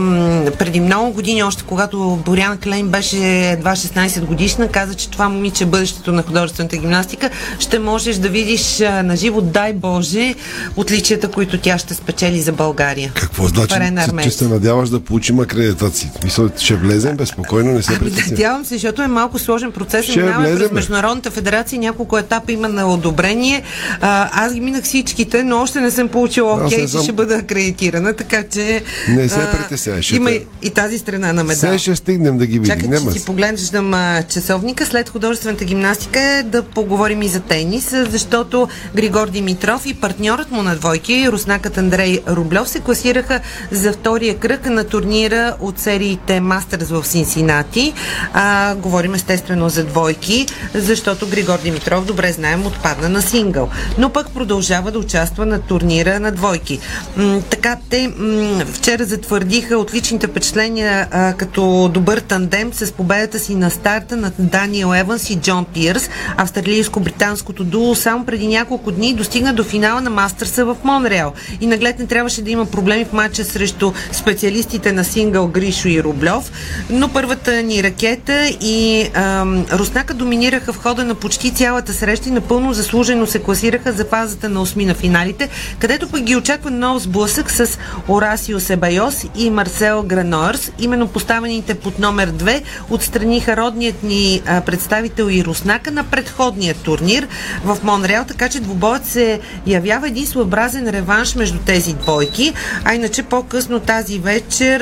преди 0.59 0.81
много 0.81 1.11
години, 1.13 1.43
още 1.43 1.63
когато 1.67 2.23
Боряна 2.25 2.59
Клейн 2.59 2.89
беше 2.89 3.51
едва 3.51 3.73
16 3.73 4.25
годишна, 4.25 4.69
каза, 4.69 4.95
че 4.95 5.11
това 5.11 5.29
момиче 5.29 5.65
е 5.65 5.67
бъдещето 5.67 6.13
на 6.13 6.23
художествената 6.23 6.77
гимнастика, 6.77 7.31
ще 7.59 7.79
можеш 7.79 8.17
да 8.17 8.29
видиш 8.29 8.79
на 8.79 9.17
живо, 9.17 9.41
дай 9.41 9.73
Боже, 9.73 10.35
отличията, 10.77 11.31
които 11.31 11.59
тя 11.59 11.79
ще 11.79 11.95
спечели 11.95 12.41
за 12.41 12.53
България. 12.53 13.13
Какво 13.15 13.47
значи, 13.47 13.75
че, 14.23 14.23
че 14.23 14.31
се 14.31 14.49
надяваш 14.49 14.89
да 14.89 15.01
получим 15.01 15.41
акредитации? 15.41 16.11
Мисля, 16.25 16.51
ще 16.57 16.77
влезем 16.77 17.17
безпокойно, 17.17 17.73
не 17.73 17.83
се 17.83 17.99
ами, 18.01 18.11
Надявам 18.31 18.65
се, 18.65 18.75
защото 18.75 19.03
е 19.03 19.07
малко 19.07 19.39
сложен 19.39 19.73
процес. 19.73 20.05
Ще 20.05 20.21
Минаваме 20.21 20.59
през 20.59 20.71
Международната 20.71 21.31
федерация 21.31 21.81
няколко 21.81 22.19
етапа 22.19 22.53
има 22.53 22.69
на 22.69 22.87
одобрение. 22.99 23.63
А, 24.01 24.45
аз 24.45 24.55
ги 24.55 24.61
минах 24.61 24.85
всичките, 24.85 25.43
но 25.43 25.63
още 25.63 25.81
не 25.81 25.91
съм 25.91 26.09
получила 26.09 26.65
окей, 26.67 26.87
че 26.87 26.99
ще 26.99 27.13
бъда 27.13 27.35
акредитирана, 27.35 28.15
така 28.15 28.45
че... 28.53 28.83
Не 29.09 29.29
се 29.29 29.49
притеснявай. 29.53 30.03
Има 30.13 30.31
и, 30.31 30.47
и 30.63 30.71
тази 30.71 30.99
страна 30.99 31.33
на 31.33 31.45
медал. 31.45 31.61
Сега 31.61 31.79
ще 31.79 31.97
стигнем 31.97 32.39
да 32.39 32.47
ги 32.47 32.59
видим. 32.59 32.81
Чакай, 32.81 33.13
че 33.13 33.19
си 33.19 33.25
поглеждам 33.25 33.95
а, 33.95 34.23
часовника. 34.23 34.87
След 34.87 35.09
художествената 35.09 35.65
гимнастика 35.65 36.21
е 36.21 36.43
да 36.43 36.63
поговорим 36.63 37.23
и 37.23 37.29
за 37.29 37.41
тенис, 37.41 37.91
защото 37.91 38.69
Григор 38.95 39.29
Димитров 39.29 39.87
и 39.87 39.95
партньорът 39.95 40.51
му 40.51 40.63
на 40.63 40.77
двойки, 40.77 41.29
руснакът 41.33 41.79
Андрей 41.79 42.21
Рублев, 42.29 42.69
се 42.69 42.81
класираха 42.81 43.41
за 43.71 43.93
втория 43.93 44.37
кръг 44.37 44.67
на 44.67 44.85
турнира 44.85 45.55
от 45.61 45.79
сериите 45.79 46.41
Мастерс 46.41 46.89
в 46.89 47.07
Синсинати. 47.07 47.93
А, 48.33 48.75
говорим 48.75 49.15
естествено 49.15 49.69
за 49.69 49.85
двойки, 49.85 50.47
защото 50.75 51.27
Григор 51.27 51.59
Димитров, 51.63 52.05
добре 52.05 52.33
знаем, 52.33 52.67
отпадна 52.89 53.09
на 53.09 53.23
сингъл. 53.23 53.69
Но 53.99 54.11
пък 54.11 54.31
продължава 54.31 54.91
да 54.91 54.99
участва 54.99 55.47
на 55.47 55.61
турнира 55.61 56.21
на 56.21 56.33
двойки. 56.33 56.79
М- 57.17 57.41
така, 57.51 57.77
те 57.91 58.13
м- 58.19 58.65
вчера 58.73 59.05
затвърдиха 59.05 59.79
отличните 59.79 60.27
впечатления 60.27 61.09
а, 61.11 61.33
като 61.33 61.91
добър 61.95 62.19
тандем 62.19 62.73
с 62.73 62.93
победата 62.93 63.39
си 63.39 63.55
на 63.55 63.71
старта 63.71 64.17
на 64.17 64.33
Даниел 64.39 64.95
Еванс 64.95 65.31
и 65.31 65.37
Джон 65.37 65.65
Пирс. 65.65 66.11
Австралийско-британското 66.37 67.65
дуо 67.65 67.95
само 67.95 68.25
преди 68.25 68.47
няколко 68.47 68.91
дни 68.91 69.15
достигна 69.15 69.55
до 69.55 69.65
финала 69.65 70.01
на 70.01 70.11
Мастърса 70.11 70.65
в 70.65 70.77
Монреал. 70.85 71.33
И 71.61 71.67
наглед 71.67 71.99
не 71.99 72.07
трябваше 72.07 72.43
да 72.43 72.51
има 72.51 72.67
проблеми 72.67 73.05
в 73.05 73.13
матча 73.13 73.45
срещу 73.45 73.93
специалистите 74.13 74.93
на 74.93 75.05
сингъл 75.05 75.49
Гришо 75.49 75.89
и 75.89 76.03
Рублев. 76.03 76.53
Но 76.91 77.09
първата 77.09 77.63
ни 77.63 77.83
ракета 77.83 78.49
и 78.61 79.09
ам, 79.15 79.67
Руснака 79.73 80.15
доминираха 80.15 80.73
в 80.73 80.83
хода 80.83 81.05
на 81.05 81.15
почти 81.15 81.55
цялата 81.55 81.93
среща 81.93 82.29
и 82.29 82.33
напълно 82.33 82.75
заслужено 82.79 83.27
се 83.27 83.39
класираха 83.39 83.93
за 83.93 84.05
фазата 84.05 84.49
на 84.49 84.61
осми 84.61 84.85
на 84.85 84.95
финалите, 84.95 85.49
където 85.79 86.09
пък 86.09 86.23
ги 86.23 86.37
очаква 86.37 86.71
нов 86.71 87.03
сблъсък 87.03 87.51
с 87.51 87.79
Орасио 88.09 88.61
Себайос 88.61 89.25
и 89.37 89.51
Марсел 89.51 90.03
Граноърс. 90.03 90.73
Именно 90.79 91.09
поставените 91.09 91.75
под 91.75 91.99
номер 91.99 92.31
2 92.31 92.63
отстраниха 92.91 93.57
родният 93.57 94.03
ни 94.03 94.43
представител 94.67 95.25
и 95.31 95.45
Руснака 95.45 95.91
на 95.91 96.05
предходния 96.05 96.75
турнир 96.75 97.29
в 97.65 97.79
Монреал, 97.83 98.25
така 98.29 98.49
че 98.49 98.61
двубоят 98.61 99.07
се 99.07 99.41
явява 99.67 100.09
един 100.09 100.27
своеобразен 100.27 100.89
реванш 100.89 101.35
между 101.35 101.59
тези 101.59 101.93
двойки. 101.93 102.53
А 102.85 102.95
иначе 102.95 103.23
по-късно 103.23 103.81
тази 103.81 104.19
вечер 104.19 104.81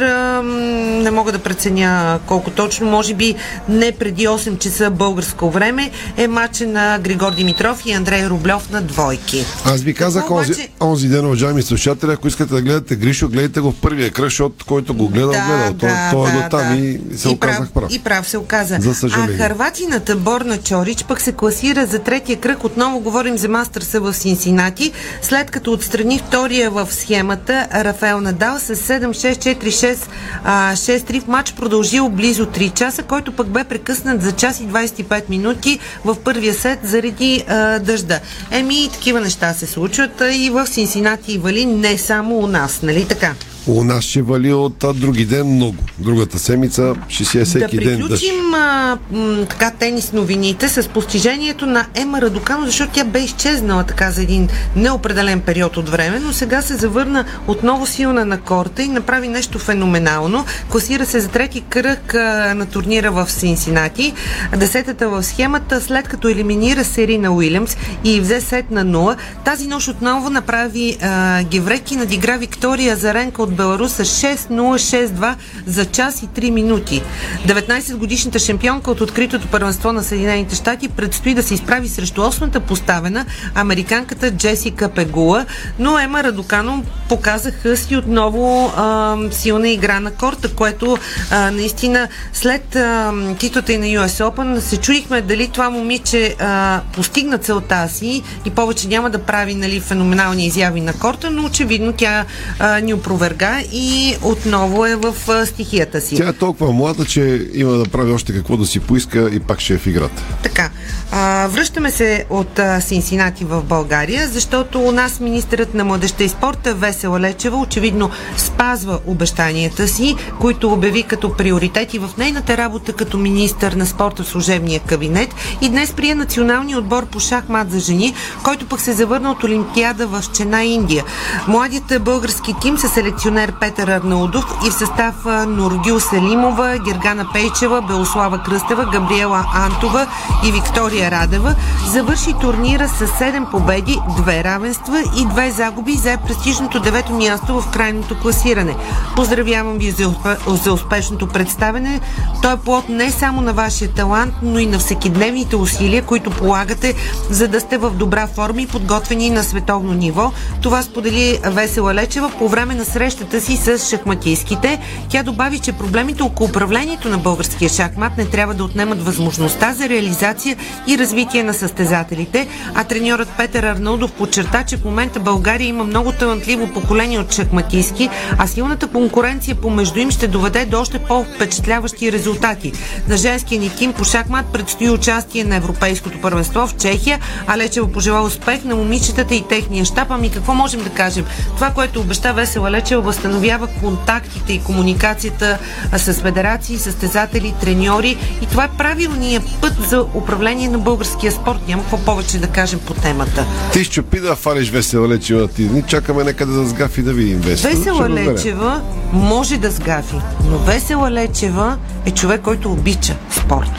не 1.02 1.10
мога 1.10 1.32
да 1.32 1.38
преценя 1.38 2.20
колко 2.26 2.50
точно, 2.50 2.90
може 2.90 3.14
би 3.14 3.34
не 3.68 3.92
преди 3.92 4.26
8 4.26 4.58
часа 4.58 4.90
българско 4.90 5.50
време 5.50 5.90
е 6.16 6.28
матча 6.28 6.66
на 6.66 6.98
Григор 6.98 7.34
Димитров 7.34 7.85
и 7.86 7.92
Андрей 7.92 8.26
Рублев 8.26 8.70
на 8.70 8.82
двойки. 8.82 9.44
Аз 9.64 9.80
ви 9.80 9.94
казах 9.94 10.22
Какво 10.22 10.34
онзи, 10.34 10.52
обаче- 10.52 10.68
онзи 10.80 11.08
ден, 11.08 11.26
уважаеми 11.26 11.62
слушатели, 11.62 12.12
ако 12.12 12.28
искате 12.28 12.54
да 12.54 12.62
гледате 12.62 12.96
Гришо, 12.96 13.28
гледайте 13.28 13.60
го 13.60 13.72
в 13.72 13.76
първия 13.76 14.10
кръг, 14.10 14.24
защото 14.24 14.64
който 14.64 14.94
го 14.94 15.08
гледал, 15.08 15.28
гледал. 15.28 15.74
Той, 15.74 15.90
той 16.12 16.30
е 16.30 16.32
до 16.32 16.48
там 16.50 16.74
и 16.74 17.00
се 17.16 17.28
оказах 17.28 17.70
прав. 17.70 17.92
И 17.92 17.98
прав 17.98 18.28
се 18.28 18.38
оказа. 18.38 18.76
За 18.80 18.94
съжаление. 18.94 19.34
А 19.34 19.38
Харватината 19.38 20.16
Борна 20.16 20.58
Чорич 20.58 21.04
пък 21.04 21.20
се 21.20 21.32
класира 21.32 21.86
за 21.86 21.98
третия 21.98 22.36
кръг. 22.36 22.64
Отново 22.64 23.00
говорим 23.00 23.38
за 23.38 23.48
Мастърса 23.48 24.00
в 24.00 24.14
Синсинати, 24.14 24.92
след 25.22 25.50
като 25.50 25.72
отстрани 25.72 26.18
втория 26.18 26.70
в 26.70 26.88
схемата 26.90 27.66
Рафаел 27.74 28.20
Надал 28.20 28.58
с 28.58 28.76
7-6-4-6 28.76 29.98
а, 30.44 30.72
6-3 30.72 31.20
в 31.20 31.26
матч 31.26 31.52
продължил 31.52 32.08
близо 32.08 32.46
3 32.46 32.74
часа, 32.74 33.02
който 33.02 33.32
пък 33.32 33.48
бе 33.48 33.64
прекъснат 33.64 34.22
за 34.22 34.32
час 34.32 34.60
и 34.60 34.64
25 34.64 35.30
минути 35.30 35.78
в 36.04 36.16
първия 36.16 36.54
сет 36.54 36.78
заради 36.84 37.44
а, 37.48 37.65
дъжда. 37.80 38.20
Еми, 38.50 38.88
такива 38.92 39.20
неща 39.20 39.52
се 39.52 39.66
случват 39.66 40.22
и 40.32 40.50
в 40.50 40.66
Синсинати 40.66 41.32
и 41.32 41.38
Вали, 41.38 41.66
не 41.66 41.98
само 41.98 42.38
у 42.38 42.46
нас, 42.46 42.82
нали 42.82 43.04
така? 43.08 43.34
У 43.68 43.84
нас 43.84 44.04
ще 44.04 44.22
вали 44.22 44.52
от 44.52 44.84
а, 44.84 44.92
други 44.92 45.24
ден 45.24 45.46
много. 45.46 45.76
Другата 45.98 46.38
седмица 46.38 46.94
ще 47.08 47.24
си 47.24 47.38
е 47.38 47.44
всеки 47.44 47.76
да 47.76 47.84
ден 47.84 48.00
дъжд. 48.00 48.00
приключим 48.00 48.54
а, 48.54 48.98
м, 49.10 49.46
така 49.48 49.70
тенис 49.70 50.12
новините 50.12 50.68
с 50.68 50.88
постижението 50.88 51.66
на 51.66 51.86
Ема 51.94 52.20
Радокано, 52.20 52.66
защото 52.66 52.92
тя 52.92 53.04
бе 53.04 53.20
изчезнала 53.20 53.84
така 53.84 54.10
за 54.10 54.22
един 54.22 54.48
неопределен 54.76 55.40
период 55.40 55.76
от 55.76 55.88
време, 55.88 56.20
но 56.20 56.32
сега 56.32 56.62
се 56.62 56.74
завърна 56.74 57.24
отново 57.46 57.86
силна 57.86 58.24
на 58.24 58.40
корта 58.40 58.82
и 58.82 58.88
направи 58.88 59.28
нещо 59.28 59.58
феноменално. 59.58 60.44
Класира 60.68 61.06
се 61.06 61.20
за 61.20 61.28
трети 61.28 61.60
кръг 61.60 62.14
а, 62.14 62.54
на 62.54 62.66
турнира 62.66 63.10
в 63.10 63.30
Синсинати. 63.30 64.12
Десетата 64.56 65.08
в 65.08 65.22
схемата, 65.22 65.80
след 65.80 66.08
като 66.08 66.28
елиминира 66.28 66.84
Серина 66.84 67.30
Уилямс 67.32 67.76
и 68.04 68.20
взе 68.20 68.40
сет 68.40 68.70
на 68.70 68.84
0, 68.84 69.16
тази 69.44 69.66
нощ 69.66 69.88
отново 69.88 70.30
направи 70.30 70.96
а, 71.02 71.42
гевреки, 71.42 71.96
надигра 71.96 72.36
Виктория 72.36 72.96
Заренка 72.96 73.42
от 73.42 73.55
Беларус 73.56 73.92
с 73.92 74.04
6-0-6-2 74.04 75.34
за 75.66 75.84
час 75.84 76.22
и 76.22 76.28
3 76.28 76.50
минути. 76.50 77.02
19-годишната 77.46 78.38
шампионка 78.38 78.90
от 78.90 79.00
откритото 79.00 79.48
първенство 79.48 79.92
на 79.92 80.02
Съединените 80.02 80.54
щати 80.54 80.88
предстои 80.88 81.34
да 81.34 81.42
се 81.42 81.54
изправи 81.54 81.88
срещу 81.88 82.22
осмата 82.22 82.60
поставена 82.60 83.26
американката 83.54 84.30
Джесика 84.30 84.88
Пегула, 84.88 85.46
но 85.78 85.98
Ема 85.98 86.22
Радокано 86.22 86.82
показаха 87.08 87.76
си 87.76 87.96
отново 87.96 88.72
а, 88.76 89.16
силна 89.30 89.68
игра 89.68 90.00
на 90.00 90.10
корта, 90.10 90.54
което 90.54 90.98
а, 91.30 91.50
наистина 91.50 92.08
след 92.32 92.76
а, 92.76 93.12
титлата 93.38 93.72
и 93.72 93.78
на 93.78 93.86
US 93.86 94.30
Open 94.30 94.58
се 94.58 94.76
чудихме 94.76 95.20
дали 95.20 95.48
това 95.48 95.70
момиче 95.70 96.36
а, 96.38 96.80
постигна 96.92 97.38
целта 97.38 97.88
си 97.88 98.22
и 98.44 98.50
повече 98.50 98.88
няма 98.88 99.10
да 99.10 99.18
прави 99.18 99.54
нали, 99.54 99.80
феноменални 99.80 100.46
изяви 100.46 100.80
на 100.80 100.92
корта, 100.92 101.30
но 101.30 101.44
очевидно 101.44 101.92
тя 101.92 102.24
а, 102.58 102.80
ни 102.80 102.94
опроверга 102.94 103.45
и 103.72 104.16
отново 104.22 104.86
е 104.86 104.96
в 104.96 105.14
стихията 105.46 106.00
си. 106.00 106.16
Тя 106.16 106.28
е 106.28 106.32
толкова 106.32 106.72
млада, 106.72 107.04
че 107.04 107.48
има 107.54 107.72
да 107.72 107.84
прави 107.84 108.12
още 108.12 108.32
какво 108.32 108.56
да 108.56 108.66
си 108.66 108.80
поиска 108.80 109.30
и 109.32 109.40
пак 109.40 109.60
ще 109.60 109.74
е 109.74 109.78
в 109.78 109.86
играта. 109.86 110.22
Така, 110.42 110.70
а, 111.12 111.46
връщаме 111.46 111.90
се 111.90 112.24
от 112.30 112.58
а, 112.58 112.80
Синсинати 112.80 113.44
в 113.44 113.62
България, 113.62 114.28
защото 114.28 114.80
у 114.80 114.92
нас 114.92 115.20
министърът 115.20 115.74
на 115.74 115.84
младеща 115.84 116.24
и 116.24 116.28
спорта 116.28 116.74
Весела 116.74 117.20
Лечева 117.20 117.56
очевидно 117.56 118.10
спазва 118.36 118.98
обещанията 119.06 119.88
си, 119.88 120.16
които 120.40 120.72
обяви 120.72 121.02
като 121.02 121.32
приоритети 121.32 121.98
в 121.98 122.10
нейната 122.18 122.56
работа 122.56 122.92
като 122.92 123.18
министър 123.18 123.72
на 123.72 123.86
спорта 123.86 124.22
в 124.22 124.28
служебния 124.28 124.80
кабинет 124.80 125.34
и 125.60 125.68
днес 125.68 125.92
прие 125.92 126.14
националния 126.14 126.78
отбор 126.78 127.06
по 127.06 127.20
шахмат 127.20 127.70
за 127.70 127.78
жени, 127.78 128.14
който 128.42 128.66
пък 128.66 128.80
се 128.80 128.92
завърна 128.92 129.30
от 129.30 129.44
Олимпиада 129.44 130.06
в 130.06 130.24
Чена, 130.34 130.64
Индия. 130.64 131.04
Младият 131.48 132.02
български 132.02 132.54
тим 132.60 132.78
със 132.78 132.96
селекционер 133.36 133.52
Петър 133.60 133.88
Арнаудов 133.88 134.44
и 134.66 134.70
в 134.70 134.74
състав 134.74 135.26
а, 135.26 135.46
Нургюл 135.46 136.00
Селимова, 136.00 136.78
Гергана 136.78 137.26
Пейчева, 137.32 137.82
Белослава 137.82 138.42
Кръстева, 138.42 138.84
Габриела 138.92 139.44
Антова 139.54 140.06
и 140.44 140.52
Виктория 140.52 141.10
Радева 141.10 141.54
завърши 141.86 142.32
турнира 142.40 142.88
с 142.88 143.06
7 143.06 143.50
победи, 143.50 143.92
2 143.92 144.44
равенства 144.44 145.00
и 145.00 145.26
2 145.26 145.48
загуби 145.48 145.92
и 145.92 145.96
зае 145.96 146.16
престижното 146.16 146.80
девето 146.80 147.12
място 147.12 147.60
в 147.60 147.70
крайното 147.70 148.18
класиране. 148.20 148.76
Поздравявам 149.16 149.78
ви 149.78 149.90
за, 149.90 150.14
за 150.46 150.72
успешното 150.72 151.26
представене. 151.26 152.00
Той 152.42 152.52
е 152.52 152.56
плод 152.56 152.88
не 152.88 153.10
само 153.10 153.40
на 153.40 153.52
вашия 153.52 153.90
талант, 153.90 154.34
но 154.42 154.58
и 154.58 154.66
на 154.66 154.78
всекидневните 154.78 155.56
усилия, 155.56 156.02
които 156.02 156.30
полагате, 156.30 156.94
за 157.30 157.48
да 157.48 157.60
сте 157.60 157.78
в 157.78 157.90
добра 157.90 158.26
форма 158.26 158.62
и 158.62 158.66
подготвени 158.66 159.30
на 159.30 159.42
световно 159.42 159.92
ниво. 159.92 160.32
Това 160.62 160.82
сподели 160.82 161.38
Весела 161.44 161.94
Лечева 161.94 162.30
по 162.38 162.48
време 162.48 162.74
на 162.74 162.84
срещата 162.84 163.25
си 163.32 163.56
с 163.56 163.78
шахматистските. 163.90 164.78
Тя 165.08 165.22
добави, 165.22 165.58
че 165.58 165.72
проблемите 165.72 166.22
около 166.22 166.48
управлението 166.48 167.08
на 167.08 167.18
българския 167.18 167.70
шахмат 167.70 168.16
не 168.18 168.24
трябва 168.24 168.54
да 168.54 168.64
отнемат 168.64 169.02
възможността 169.02 169.72
за 169.72 169.88
реализация 169.88 170.56
и 170.86 170.98
развитие 170.98 171.42
на 171.42 171.54
състезателите, 171.54 172.48
а 172.74 172.84
треньорът 172.84 173.28
Петър 173.36 173.62
Арнаудов 173.62 174.12
подчерта, 174.12 174.64
че 174.64 174.76
в 174.76 174.84
момента 174.84 175.20
България 175.20 175.68
има 175.68 175.84
много 175.84 176.12
талантливо 176.12 176.72
поколение 176.72 177.18
от 177.18 177.34
шахматистки, 177.34 178.10
а 178.38 178.46
силната 178.46 178.86
конкуренция 178.86 179.54
помежду 179.54 179.98
им 179.98 180.10
ще 180.10 180.28
доведе 180.28 180.64
до 180.64 180.80
още 180.80 180.98
по-впечатляващи 180.98 182.12
резултати. 182.12 182.72
На 183.08 183.16
женския 183.16 183.60
ни 183.60 183.70
тим 183.70 183.92
по 183.92 184.04
шахмат 184.04 184.46
предстои 184.46 184.90
участие 184.90 185.44
на 185.44 185.56
Европейското 185.56 186.20
първенство 186.20 186.66
в 186.66 186.76
Чехия, 186.76 187.20
а 187.46 187.58
Лечева 187.58 187.92
пожела 187.92 188.22
успех 188.22 188.64
на 188.64 188.76
момичетата 188.76 189.34
и 189.34 189.48
техния 189.48 189.84
щаб. 189.84 190.10
Ами 190.10 190.30
какво 190.30 190.54
можем 190.54 190.82
да 190.82 190.90
кажем? 190.90 191.24
Това, 191.54 191.70
което 191.70 192.00
обеща 192.00 192.32
Весела 192.32 192.70
Лечева, 192.70 193.02
възстановява 193.06 193.66
контактите 193.66 194.52
и 194.52 194.62
комуникацията 194.62 195.58
с 195.96 196.14
федерации, 196.14 196.78
състезатели, 196.78 197.54
треньори 197.60 198.16
и 198.42 198.46
това 198.46 198.64
е 198.64 198.68
правилният 198.78 199.42
път 199.60 199.72
за 199.88 200.06
управление 200.14 200.68
на 200.68 200.78
българския 200.78 201.32
спорт. 201.32 201.58
Няма 201.68 201.82
какво 201.82 201.98
повече 201.98 202.38
да 202.38 202.46
кажем 202.46 202.80
по 202.86 202.94
темата. 202.94 203.46
Ти 203.72 203.84
щупи 203.84 204.20
да 204.20 204.36
фалиш 204.36 204.70
Весела 204.70 205.08
Лечева 205.08 205.48
тия 205.48 205.68
дни. 205.68 205.82
Чакаме 205.82 206.24
някъде 206.24 206.52
да 206.52 206.66
сгафи 206.66 207.02
да 207.02 207.12
видим 207.12 207.38
Весела. 207.38 207.74
Весела. 207.74 208.08
Лечева 208.08 208.82
може 209.12 209.58
да 209.58 209.70
сгафи, 209.70 210.16
но 210.50 210.58
Весела 210.58 211.10
Лечева 211.10 211.78
е 212.06 212.10
човек, 212.10 212.40
който 212.40 212.72
обича 212.72 213.16
спорт. 213.30 213.70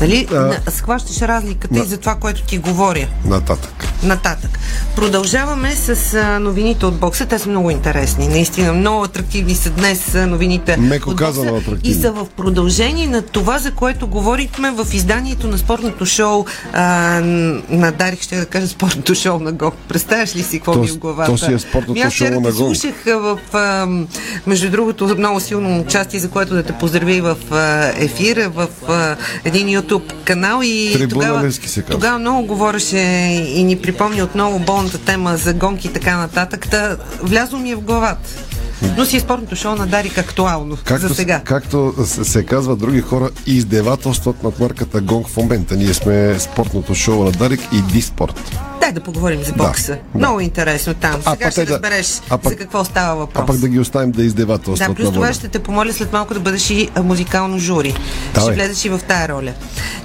Нали? 0.00 0.26
На- 0.32 0.56
Схващаш 0.68 1.22
разликата 1.22 1.78
и 1.78 1.82
за 1.82 1.98
това, 1.98 2.14
което 2.14 2.42
ти 2.42 2.58
говоря. 2.58 3.06
Нататък. 3.24 3.70
Нататък. 4.02 4.58
Продължаваме 4.96 5.72
с 5.72 6.14
а, 6.14 6.38
новините 6.40 6.86
от 6.86 6.96
бокса. 6.96 7.26
Те 7.26 7.38
са 7.38 7.48
много 7.48 7.70
интересни. 7.70 8.28
Наистина, 8.28 8.72
много 8.72 9.04
атрактивни 9.04 9.54
са 9.54 9.70
днес 9.70 10.14
а, 10.14 10.26
новините 10.26 10.76
Меко 10.76 11.10
от 11.10 11.16
казано 11.16 11.50
атрактивни. 11.50 11.80
И 11.88 11.94
са 11.94 12.12
в 12.12 12.26
продължение 12.28 13.06
на 13.06 13.22
това, 13.22 13.58
за 13.58 13.70
което 13.70 14.06
говорихме 14.06 14.70
в 14.70 14.86
изданието 14.92 15.46
на 15.46 15.58
спортното 15.58 16.06
шоу 16.06 16.44
а, 16.72 16.84
на 17.68 17.92
Дарик, 17.92 18.22
ще 18.22 18.36
да 18.36 18.46
кажа 18.46 18.68
спортното 18.68 19.14
шоу 19.14 19.38
на 19.38 19.52
Го. 19.52 19.72
Представяш 19.88 20.36
ли 20.36 20.42
си 20.42 20.58
какво 20.58 20.72
То- 20.72 20.78
ми 20.78 20.86
е 20.86 20.90
в 20.90 20.98
главата? 20.98 21.30
то 21.30 21.38
си 21.38 21.52
е 21.52 21.58
спортното 21.58 21.92
Ми 21.92 22.00
аз 22.00 22.12
вчера 22.14 22.32
шоу 22.32 22.40
на 22.40 22.52
Гонг. 22.52 22.76
Слушах 22.76 23.06
а, 23.06 23.16
в, 23.16 23.38
а, 23.52 23.86
между 24.46 24.70
другото, 24.70 25.14
много 25.18 25.40
силно 25.40 25.80
участие, 25.80 26.20
за 26.20 26.30
което 26.30 26.54
да 26.54 26.62
те 26.62 26.72
поздравя 26.72 27.12
и 27.12 27.20
в 27.20 27.36
а, 27.50 27.56
ефир, 27.96 28.48
в 28.48 28.68
а, 28.88 29.16
един 29.44 29.68
YouTube 29.88 30.24
канал 30.24 30.60
и 30.62 31.06
тогава, 31.10 31.50
тогава 31.90 32.18
много 32.18 32.46
говореше 32.46 32.98
и 33.54 33.64
ни 33.64 33.78
припомни 33.78 34.22
отново 34.22 34.58
болната 34.58 34.98
тема 34.98 35.36
за 35.36 35.54
гонки 35.54 35.86
и 35.86 35.92
така 35.92 36.16
нататък. 36.16 36.68
Та, 36.70 36.96
влязло 37.22 37.58
ми 37.58 37.70
е 37.70 37.76
в 37.76 37.80
главата. 37.80 38.47
Но 38.96 39.04
си 39.04 39.16
е 39.16 39.20
спортното 39.20 39.56
шоу 39.56 39.74
на 39.74 39.86
Дарик 39.86 40.18
актуално 40.18 40.76
Както, 40.84 41.08
за 41.08 41.14
сега. 41.14 41.40
както 41.40 41.94
се, 42.04 42.24
се 42.24 42.42
казва 42.44 42.76
други 42.76 43.00
хора, 43.00 43.30
издевателстват 43.46 44.42
над 44.42 44.60
марката 44.60 45.00
Гонг 45.00 45.28
в 45.28 45.36
момента. 45.36 45.76
Ние 45.76 45.94
сме 45.94 46.38
спортното 46.38 46.94
шоу 46.94 47.24
на 47.24 47.30
Дарик 47.32 47.60
и 47.72 47.82
Диспорт. 47.82 48.56
Дай 48.80 48.92
да 48.92 49.00
поговорим 49.02 49.42
за 49.42 49.52
бокса. 49.52 49.92
Да, 49.92 49.98
Много 50.14 50.40
интересно 50.40 50.94
там. 50.94 51.20
А, 51.24 51.30
Сега 51.32 51.50
ще 51.50 51.64
да- 51.64 51.72
разбереш 51.72 52.20
а 52.30 52.38
пък- 52.38 52.48
за 52.48 52.58
какво 52.58 52.84
става 52.84 53.16
въпрос. 53.16 53.42
А 53.42 53.46
пък 53.46 53.56
да 53.56 53.68
ги 53.68 53.78
оставим 53.78 54.10
да 54.10 54.22
издевателстват 54.24 54.88
Да, 54.88 54.94
плюс 54.94 55.12
това 55.12 55.32
ще 55.32 55.48
те 55.48 55.58
помоля 55.58 55.92
след 55.92 56.12
малко 56.12 56.34
да 56.34 56.40
бъдеш 56.40 56.70
и 56.70 56.88
музикално 56.98 57.58
жури. 57.58 57.94
Давай. 58.34 58.54
Ще 58.54 58.64
влезеш 58.64 58.84
и 58.84 58.88
в 58.88 59.00
тая 59.00 59.28
роля. 59.28 59.52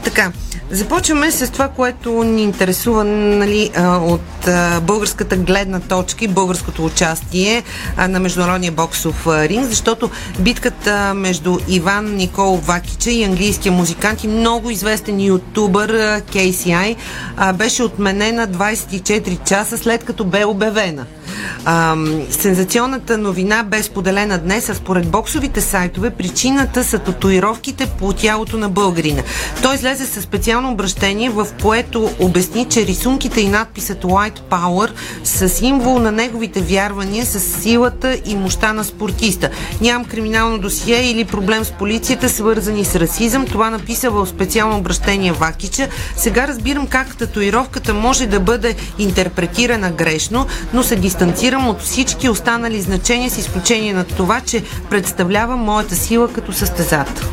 Така, 0.04 0.32
започваме 0.72 1.32
с 1.32 1.52
това, 1.52 1.68
което 1.68 2.24
ни 2.24 2.44
интересува 2.44 3.04
нали, 3.04 3.72
а, 3.76 3.98
от 3.98 4.48
а, 4.48 4.82
българската 4.82 5.36
гледна 5.36 5.80
точка 5.80 6.26
и 6.26 6.28
българското 6.28 6.86
участие 6.86 7.64
а, 7.98 8.08
на 8.08 8.20
Международния 8.20 8.72
боксов 8.72 9.28
а, 9.28 9.48
ринг, 9.48 9.66
защото 9.66 10.10
битката 10.40 11.14
между 11.14 11.58
Иван 11.68 12.16
Никол 12.16 12.56
Вакича 12.56 13.12
и 13.12 13.24
английския 13.24 13.72
музикант 13.72 14.24
и 14.24 14.28
много 14.28 14.70
известен 14.70 15.22
ютубър 15.22 15.90
а, 15.90 16.22
KCI 16.22 16.96
а, 17.38 17.54
беше 17.54 17.84
отменена 17.84 18.48
24 18.48 19.44
часа 19.44 19.78
след 19.78 20.04
като 20.04 20.26
бе 20.26 20.46
обявена. 20.46 21.06
Ам, 21.66 22.22
сензационната 22.30 23.18
новина 23.18 23.64
бе 23.64 23.84
споделена 23.84 24.38
днес, 24.38 24.70
а 24.70 24.76
според 24.76 25.08
боксовите 25.08 25.62
сайтове 25.62 26.10
причината 26.10 26.84
са 26.84 27.00
татуировките 27.00 27.86
по 28.00 28.14
тялото 28.14 28.58
на 28.58 28.70
българина. 28.70 29.22
Той 29.62 29.76
излезе 29.76 30.06
със 30.06 30.24
специален 30.24 30.53
специално 30.54 30.72
обращение, 30.72 31.30
в 31.30 31.48
което 31.62 32.10
обясни, 32.20 32.66
че 32.66 32.86
рисунките 32.86 33.42
и 33.42 33.48
надписът 33.48 34.04
White 34.04 34.40
Power 34.50 34.90
са 35.24 35.50
символ 35.50 36.00
на 36.00 36.12
неговите 36.12 36.62
вярвания 36.62 37.26
с 37.26 37.40
силата 37.40 38.18
и 38.26 38.36
мощта 38.36 38.74
на 38.74 38.84
спортиста. 38.84 39.50
Нямам 39.82 40.06
криминално 40.06 40.58
досие 40.58 41.12
или 41.12 41.26
проблем 41.26 41.64
с 41.64 41.72
полицията, 41.72 42.30
свързани 42.30 42.86
с 42.86 42.96
расизъм. 42.96 43.46
Това 43.46 43.70
написа 43.70 44.10
в 44.10 44.28
специално 44.28 44.78
обращение 44.78 45.32
Вакича. 45.32 45.88
Сега 46.18 46.48
разбирам 46.48 46.88
как 46.88 47.18
татуировката 47.18 47.94
може 47.94 48.28
да 48.28 48.40
бъде 48.40 48.76
интерпретирана 49.00 49.92
грешно, 49.92 50.48
но 50.74 50.84
се 50.84 50.96
дистанцирам 50.96 51.68
от 51.68 51.82
всички 51.82 52.30
останали 52.30 52.82
значения 52.82 53.30
с 53.30 53.38
изключение 53.38 53.94
на 53.94 54.04
това, 54.04 54.42
че 54.42 54.64
представлява 54.90 55.58
моята 55.58 55.96
сила 55.96 56.28
като 56.34 56.54
състезател. 56.54 57.28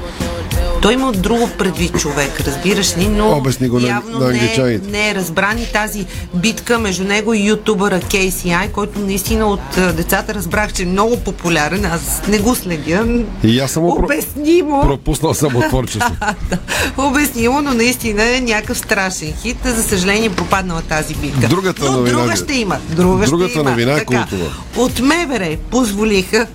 Той 0.91 0.95
има 0.95 1.13
друго 1.13 1.51
предвид 1.59 2.01
човек, 2.01 2.41
разбираш 2.41 2.97
ли, 2.97 3.09
но 3.09 3.33
Обясни 3.33 3.69
го 3.69 3.81
на- 3.81 3.89
явно 3.89 4.19
на 4.19 4.29
не, 4.29 4.55
е, 4.59 4.79
не 4.79 5.11
е 5.11 5.15
разбран 5.15 5.59
и 5.59 5.67
тази 5.67 6.07
битка 6.35 6.79
между 6.79 7.05
него 7.05 7.35
и 7.35 7.41
ютубъра 7.41 8.01
KCI, 8.01 8.71
който 8.71 8.99
наистина 8.99 9.47
от 9.47 9.77
а, 9.77 9.93
децата 9.93 10.35
разбрах, 10.35 10.73
че 10.73 10.83
е 10.83 10.87
много 10.87 11.17
популярен. 11.17 11.85
Аз 11.85 12.23
не 12.29 12.39
го 12.39 12.55
следя. 12.55 13.25
И 13.45 13.61
аз 13.61 13.71
съм 13.71 13.85
Обяснимо. 13.85 14.81
пропуснал 14.83 15.35
само 15.35 15.61
творчество. 15.61 16.15
да, 16.51 16.59
обяснимо, 16.99 17.63
но 17.63 17.75
наистина 17.75 18.37
е 18.37 18.41
някакъв 18.41 18.79
страшен 18.79 19.33
хит. 19.33 19.59
За 19.65 19.83
съжаление 19.83 20.31
пропаднала 20.31 20.83
тази 20.83 21.15
битка. 21.15 21.49
Другата 21.49 21.85
но 21.85 21.93
новина 21.93 22.19
друга 22.19 22.37
ще 22.37 22.55
има. 22.55 22.79
Друга 22.91 23.27
Другата 23.27 23.51
ще 23.51 23.59
има. 23.59 23.71
новина 23.71 23.93
е 23.93 24.05
култова. 24.05 24.53
От 24.77 25.01
Мевере 25.01 25.59
позволиха. 25.71 26.47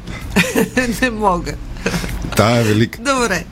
не 1.01 1.09
мога. 1.09 1.53
Тая 2.35 2.61
е 2.61 2.63
велика. 2.63 2.99
Добре. 2.99 3.45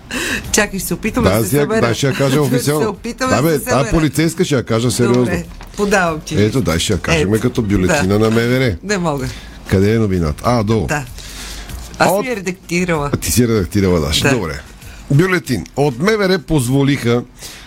Чакай, 0.51 0.79
ще 0.79 0.87
се 0.87 0.93
опитам 0.93 1.23
да, 1.23 1.29
Да, 1.31 1.43
се 1.43 1.49
събера. 1.49 1.81
дай 1.81 1.93
ще 1.93 2.07
я 2.07 2.13
кажа 2.13 2.41
официално. 2.41 2.89
опитам 2.89 3.29
Да, 3.29 3.35
да, 3.35 3.41
бе, 3.43 3.49
се 3.51 3.59
тая 3.59 3.77
събера. 3.77 3.91
полицейска 3.91 4.45
ще 4.45 4.55
я 4.55 4.63
кажа 4.63 4.91
сериозно. 4.91 5.15
Добре, 5.15 5.43
подавам 5.77 6.19
ти. 6.19 6.43
Ето, 6.43 6.61
дай 6.61 6.79
ще 6.79 6.93
я 6.93 6.99
кажем 6.99 7.33
Ето. 7.33 7.41
като 7.41 7.61
бюлетина 7.61 8.07
Да. 8.09 8.19
на 8.19 8.29
МВР. 8.31 8.75
Не 8.83 8.97
мога. 8.97 9.27
Къде 9.67 9.95
е 9.95 9.99
новината? 9.99 10.43
А, 10.45 10.63
долу. 10.63 10.87
Да. 10.87 11.05
Аз 11.99 12.21
ми 12.21 12.27
я 12.27 12.35
редактирала. 12.35 13.11
Ти 13.11 13.31
си 13.31 13.47
редактирала, 13.47 13.99
Даш. 13.99 14.19
Да. 14.19 14.29
Добре. 14.31 14.59
Бюлетин. 15.11 15.63
От 15.75 15.99
МВР 15.99 16.39
позволиха 16.39 17.23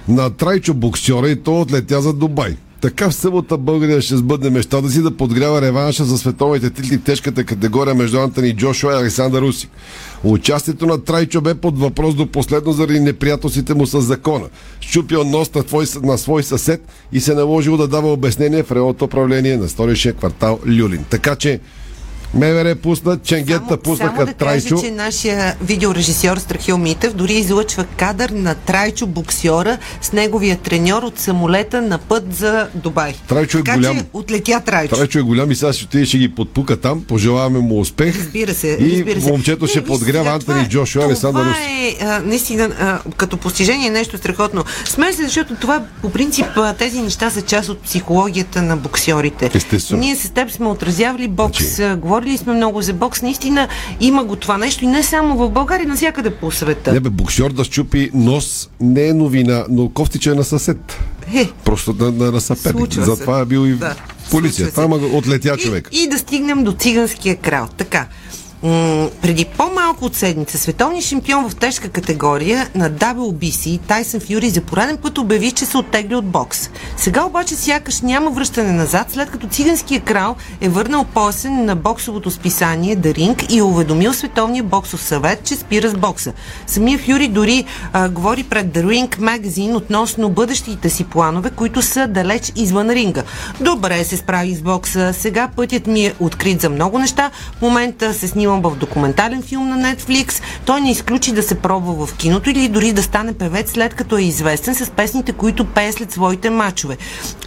на 0.09 0.31
Трайчо 0.31 0.75
боксера 0.75 1.29
и 1.29 1.43
то 1.43 1.61
отлетя 1.61 2.01
за 2.03 2.13
Дубай. 2.13 2.57
Така 2.81 3.11
в 3.11 3.15
събота 3.15 3.59
България 3.59 4.01
ще 4.01 4.17
сбъдне 4.17 4.51
мечтата 4.51 4.91
си 4.91 5.03
да 5.03 5.17
подгрява 5.17 5.63
реванша 5.63 6.05
за 6.05 6.19
световните 6.19 6.71
титли 6.71 6.99
в 6.99 7.03
тежката 7.03 7.45
категория 7.45 7.95
между 7.95 8.19
Антони 8.19 8.57
Джошуа 8.57 8.93
и 8.93 8.97
Александър 8.97 9.43
Усик. 9.43 9.71
Участието 10.25 10.87
на 10.87 11.05
Трайчо 11.05 11.41
бе 11.41 11.55
под 11.55 11.79
въпрос 11.79 12.15
до 12.15 12.27
последно 12.27 12.73
заради 12.73 13.01
неприятелствите 13.01 13.75
му 13.75 13.87
с 13.87 14.01
закона. 14.01 14.45
Щупил 14.81 15.25
нос 15.25 15.55
на, 15.55 15.63
твой, 15.63 15.87
на 16.03 16.19
свой 16.19 16.43
съсед 16.43 16.89
и 17.13 17.21
се 17.21 17.35
наложил 17.35 17.77
да 17.77 17.89
дава 17.89 18.13
обяснение 18.13 18.63
в 18.63 18.73
районното 18.73 19.05
управление 19.05 19.57
на 19.57 19.69
столичния 19.69 20.15
квартал 20.15 20.59
Люлин. 20.67 21.05
Така 21.11 21.37
че 21.37 21.61
МВР 22.35 22.77
пусна, 22.77 23.19
Ченгета 23.19 23.77
пуснаха 23.77 24.15
Само 24.15 24.27
да 24.27 24.33
Трайчо. 24.35 24.69
кажа, 24.71 24.83
че 24.83 24.91
нашия 24.93 25.57
видеорежисьор 25.63 26.37
Страхил 26.37 26.79
Митев 26.79 27.15
дори 27.15 27.33
излъчва 27.35 27.85
кадър 27.87 28.31
на 28.31 28.55
Трайчо 28.57 29.07
боксьора 29.07 29.79
с 30.03 30.13
неговия 30.13 30.57
треньор 30.59 31.03
от 31.03 31.19
самолета 31.19 31.83
на 31.83 31.99
път 31.99 32.35
за 32.35 32.69
Дубай. 32.75 33.15
Трайчо 33.29 33.59
е 33.59 33.61
така 33.61 33.77
голям. 33.77 33.97
че 33.97 34.05
отлетя 34.13 34.61
Трайчо. 34.61 34.97
Трайчо 34.97 35.19
е 35.19 35.23
голям 35.23 35.51
и 35.51 35.57
сега 35.57 35.73
ще 35.73 35.85
отиде 35.85 36.03
и 36.03 36.07
ще 36.07 36.19
ги 36.19 36.29
подпука 36.31 36.77
там. 36.77 37.03
Пожелаваме 37.03 37.59
му 37.59 37.81
успех. 37.81 38.19
Разбира 38.19 38.55
се, 38.55 38.69
И 38.71 38.91
разбира 38.93 39.21
се. 39.21 39.27
момчето 39.27 39.67
ще 39.67 39.79
Не, 39.79 39.85
подгрява 39.85 40.31
Антони 40.31 40.63
е- 40.63 40.69
Джошуа, 40.69 41.05
Александър 41.05 41.43
Това 41.43 41.57
е 41.61 41.97
а, 42.03 42.21
наистина 42.21 42.71
а, 42.71 43.11
като 43.11 43.37
постижение 43.37 43.91
нещо 43.91 44.19
страхотно. 44.19 44.65
Смея 44.85 45.13
се, 45.13 45.23
защото 45.23 45.55
това 45.55 45.83
по 46.03 46.11
принцип 46.11 46.47
а, 46.57 46.75
тези 46.75 47.01
неща 47.01 47.31
са 47.31 47.43
част 47.43 47.69
от 47.69 47.81
психологията 47.81 48.63
на 48.63 48.77
боксьорите. 48.77 49.51
Естествено. 49.55 50.01
Ние 50.01 50.17
с 50.17 50.31
теб 50.31 50.51
сме 50.51 50.67
отразявали 50.67 51.29
бокс, 51.29 51.79
а, 51.79 51.97
говорили 52.17 52.39
сме 52.39 52.53
много 52.55 52.83
за 52.83 52.93
бокс. 52.93 53.23
Наистина 53.23 53.69
има 54.01 54.25
го 54.25 54.37
това 54.37 54.59
нещо 54.59 54.85
и 54.85 54.87
не 54.87 55.03
само 55.03 55.37
в 55.37 55.51
България, 55.51 55.89
навсякъде 55.89 56.31
по 56.31 56.51
света. 56.51 56.93
Не 56.93 57.01
бе, 57.01 57.11
боксер 57.11 57.51
да 57.51 57.65
щупи 57.65 58.11
нос 58.15 58.71
не 58.81 59.09
е 59.09 59.15
новина, 59.15 59.65
но 59.69 59.89
кофтиче 59.89 60.31
е 60.31 60.35
на 60.35 60.45
съсед. 60.45 60.99
Е, 61.35 61.49
Просто 61.65 61.95
на, 61.99 62.13
на, 62.13 62.33
на 62.33 62.41
съперник. 62.41 62.93
Затова 62.93 63.41
е 63.41 63.45
бил 63.45 63.67
и 63.67 63.73
Да, 63.73 63.95
полиция. 64.31 64.71
Това 64.71 64.87
го 64.89 65.17
отлетя 65.17 65.57
човек. 65.57 65.89
И, 65.93 66.03
и 66.03 66.09
да 66.09 66.19
стигнем 66.19 66.65
до 66.65 66.73
циганския 66.73 67.37
крал. 67.37 67.69
Така. 67.77 68.07
М- 68.63 69.09
преди 69.23 69.45
по-малко 69.45 70.05
от 70.05 70.15
седмица 70.15 70.59
световният 70.59 71.05
шампион 71.05 71.51
в 71.51 71.57
тежка 71.57 71.89
категория 71.89 72.69
на 72.75 72.91
WBC 72.91 73.81
Тайсън 73.81 74.21
Фюри 74.21 74.51
за 74.51 74.61
пореден 74.61 74.97
път 74.97 75.19
обяви, 75.19 75.53
че 75.53 75.67
се 75.67 75.77
оттегли 75.77 76.15
от 76.15 76.27
бокс. 76.27 76.71
Сега 76.97 77.25
обаче 77.25 77.55
сякаш 77.55 78.01
няма 78.01 78.31
връщане 78.31 78.73
назад, 78.73 79.07
след 79.11 79.31
като 79.31 79.49
циганския 79.49 80.01
крал 80.01 80.37
е 80.61 80.69
върнал 80.69 81.05
поясен 81.05 81.65
на 81.65 81.77
боксовото 81.77 82.31
списание 82.31 82.97
The 82.97 83.15
Ring 83.19 83.53
и 83.53 83.59
е 83.59 83.63
уведомил 83.63 84.13
Световния 84.13 84.65
боксов 84.65 85.03
съвет, 85.03 85.45
че 85.45 85.57
спира 85.57 85.89
с 85.89 85.95
бокса. 85.95 86.33
Самия 86.67 86.99
Фюри 86.99 87.29
дори 87.29 87.65
а, 87.93 88.09
говори 88.09 88.43
пред 88.43 88.67
The 88.67 88.85
Ring 88.85 89.21
магазин 89.21 89.77
относно 89.77 90.29
бъдещите 90.31 90.91
си 90.91 91.05
планове, 91.05 91.51
които 91.51 91.83
са 91.83 92.07
далеч 92.07 92.53
извън 92.57 92.91
ринга. 92.91 93.23
Добре 93.61 94.05
се 94.05 94.17
справи 94.17 94.55
с 94.55 94.63
бокса, 94.63 95.13
сега 95.19 95.49
пътят 95.57 95.87
ми 95.87 96.07
е 96.07 96.15
открит 96.21 96.61
за 96.61 96.71
много 96.71 96.99
неща. 96.99 97.31
В 97.59 97.63
момента 97.63 98.15
се 98.15 98.27
снимам 98.47 98.63
в 98.63 98.77
документален 98.77 99.43
филм 99.43 99.69
на 99.69 99.77
Netflix. 99.77 100.43
Той 100.65 100.81
не 100.81 100.91
изключи 100.91 101.33
да 101.33 101.43
се 101.43 101.55
пробва 101.55 102.07
в 102.07 102.15
киното 102.15 102.51
или 102.51 102.69
дори 102.69 102.93
да 102.93 103.03
стане 103.03 103.33
певец 103.33 103.73
след 103.73 103.95
като 103.95 104.17
е 104.17 104.23
известен 104.23 104.75
с 104.75 104.91
песните, 104.91 105.33
които 105.33 105.65
пее 105.65 105.93
след 105.93 106.13
своите 106.13 106.51
мачове. 106.51 106.97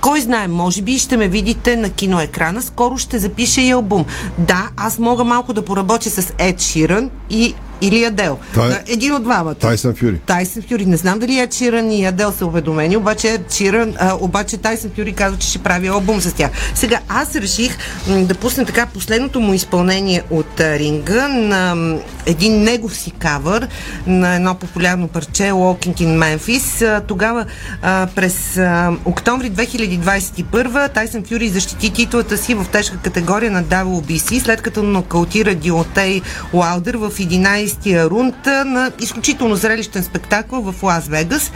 Кой 0.02 0.22
знае, 0.22 0.48
може 0.48 0.82
би 0.82 1.00
ще 1.00 1.18
ме 1.18 1.28
видите 1.28 1.76
на 1.76 1.90
киноекрана, 1.90 2.62
скоро 2.62 2.98
ще 2.98 3.20
запиша 3.20 3.62
и 3.62 3.72
албум. 3.72 4.06
Да, 4.38 4.70
аз 4.78 5.00
мога 5.00 5.24
малко 5.24 5.54
да 5.54 5.66
поработя 5.66 6.10
с 6.10 6.34
Ед 6.38 6.62
Ширан 6.62 7.10
и 7.30 7.56
или 7.82 8.04
Адел. 8.04 8.38
Е- 8.58 8.94
Един 8.94 9.14
от 9.14 9.24
двамата. 9.24 9.56
Тайсън 9.56 9.96
Фюри. 9.96 10.20
Тайсън 10.20 10.64
Фюри. 10.70 10.86
Не 10.86 10.98
знам 10.98 11.20
дали 11.20 11.40
Ед 11.40 11.54
Ширан 11.54 11.92
и 11.92 12.06
Адел 12.06 12.32
са 12.32 12.46
уведомени, 12.46 12.98
обаче 12.98 13.38
Ширан, 13.52 13.94
а, 14.00 14.16
обаче 14.20 14.58
Тайсън 14.58 14.92
Фюри 14.96 15.14
казва, 15.14 15.38
че 15.40 15.48
ще 15.48 15.60
прави 15.60 15.88
албум 15.88 16.22
с 16.22 16.34
тях. 16.34 16.52
Сега, 16.76 17.00
аз 17.10 17.36
реших 17.36 17.78
м, 18.08 18.24
да 18.24 18.36
пусна 18.36 18.66
така 18.66 18.86
последното 18.86 19.40
му 19.40 19.54
изпълнение 19.54 20.22
от 20.30 20.60
а, 20.60 20.80
ринга 20.80 21.28
на 21.28 21.76
м, 21.76 21.98
един 22.26 22.64
негов 22.64 22.96
си 22.96 23.12
кавър 23.12 23.68
на 24.08 24.36
едно 24.36 24.56
популярно 24.56 25.08
парче 25.08 25.44
Walking 25.44 25.96
in 25.96 26.38
Memphis. 26.38 26.86
А, 26.88 27.02
тогава 27.02 27.46
а, 27.82 28.08
през 28.16 28.58
а, 28.58 28.92
октомври 29.06 29.52
2021 29.52 30.94
Тайсън 30.94 31.24
Фюри 31.24 31.50
защити 31.50 31.94
титлата 31.94 32.38
си 32.38 32.54
в 32.54 32.66
тежка 32.72 32.98
категория 32.98 33.52
на 33.52 33.64
WBC, 33.64 34.40
след 34.40 34.62
като 34.62 34.84
нокаутира 34.84 35.56
Диотей 35.56 36.22
Уалдер 36.54 36.96
в 36.96 37.12
11-я 37.70 38.10
рунд 38.10 38.48
а, 38.48 38.66
на 38.66 38.92
изключително 39.02 39.56
зрелищен 39.56 40.04
спектакъл 40.04 40.62
в 40.62 40.84
Лас 40.84 41.08
Вегас. 41.08 41.52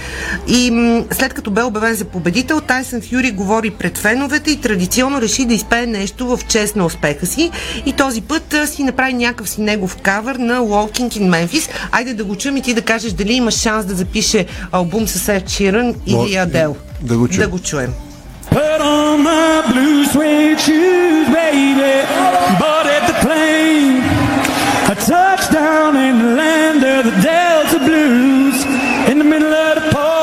И 0.47 0.71
м- 0.71 1.03
след 1.11 1.33
като 1.33 1.51
бе 1.51 1.63
обявен 1.63 1.93
за 1.95 2.05
победител, 2.05 2.61
Тайсън 2.61 3.01
Фюри 3.01 3.31
говори 3.31 3.69
пред 3.71 3.97
феновете 3.97 4.51
и 4.51 4.61
традиционно 4.61 5.21
реши 5.21 5.45
да 5.45 5.53
изпее 5.53 5.85
нещо 5.85 6.27
в 6.27 6.39
чест 6.47 6.75
на 6.75 6.85
успеха 6.85 7.25
си. 7.25 7.51
И 7.85 7.93
този 7.93 8.21
път 8.21 8.53
а, 8.53 8.67
си 8.67 8.83
направи 8.83 9.13
някакъв 9.13 9.49
си 9.49 9.61
негов 9.61 9.97
кавър 10.01 10.35
на 10.35 10.59
Walking 10.59 11.19
in 11.19 11.47
Memphis. 11.47 11.69
Айде 11.91 12.13
да 12.13 12.23
го 12.23 12.35
чуем 12.35 12.57
и 12.57 12.61
ти 12.61 12.73
да 12.73 12.81
кажеш 12.81 13.11
дали 13.11 13.33
има 13.33 13.51
шанс 13.51 13.85
да 13.85 13.95
запише 13.95 14.45
албум 14.71 15.07
с 15.07 15.29
Ед 15.29 15.49
Ширан 15.49 15.95
или 16.05 16.35
Адел. 16.35 16.75
да 17.01 17.17
го 17.17 17.27
чуем. 17.27 17.39
Да 17.41 17.47
го 17.47 17.59
чуем. 17.59 17.93
Put 18.51 18.81
on 18.81 19.15
my 19.29 19.61
blue 19.71 20.01
suede 20.13 20.59
shoes, 20.65 21.27
baby. 21.37 21.93
Plane. 22.59 23.03
A 23.09 23.12
touchdown 25.05 25.97
in 25.97 26.17
the 26.19 26.35
land 26.35 26.83
of 26.83 27.05
the 27.05 27.21
Delta 27.21 27.79
Blues. 27.79 28.63
In 29.09 29.17
the 29.17 29.23
middle 29.23 29.53
of 29.53 29.75
the 29.75 29.91
pouring 29.91 30.22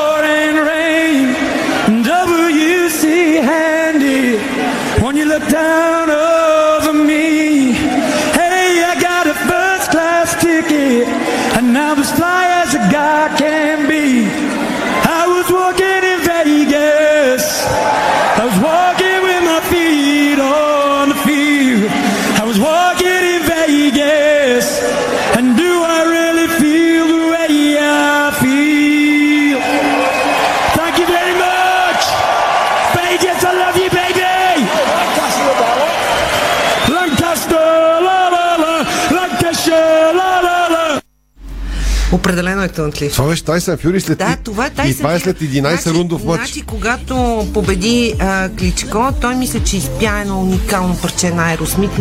определен 42.13 42.50
Определено 42.71 42.93
е. 43.01 43.09
Това 43.09 43.27
беше 43.27 43.43
Тайсън 43.43 43.77
Фюри 43.77 44.01
след... 44.01 44.17
Да, 44.17 44.37
това 44.43 44.65
е 44.65 44.69
Тайсън 44.69 44.91
И 44.91 44.97
това 44.97 45.13
е 45.13 45.19
след 45.19 45.39
11 45.39 45.59
значи, 45.59 45.99
рундов 45.99 46.23
матч. 46.23 46.41
Значи, 46.41 46.61
когато 46.61 47.47
победи 47.53 48.13
а, 48.19 48.49
Кличко, 48.49 49.09
той 49.21 49.35
мисля, 49.35 49.63
че 49.63 49.77
изпя 49.77 50.19
едно 50.21 50.41
уникално 50.41 50.97
парче 50.97 51.29
на 51.29 51.49
Аеросмит. 51.49 51.91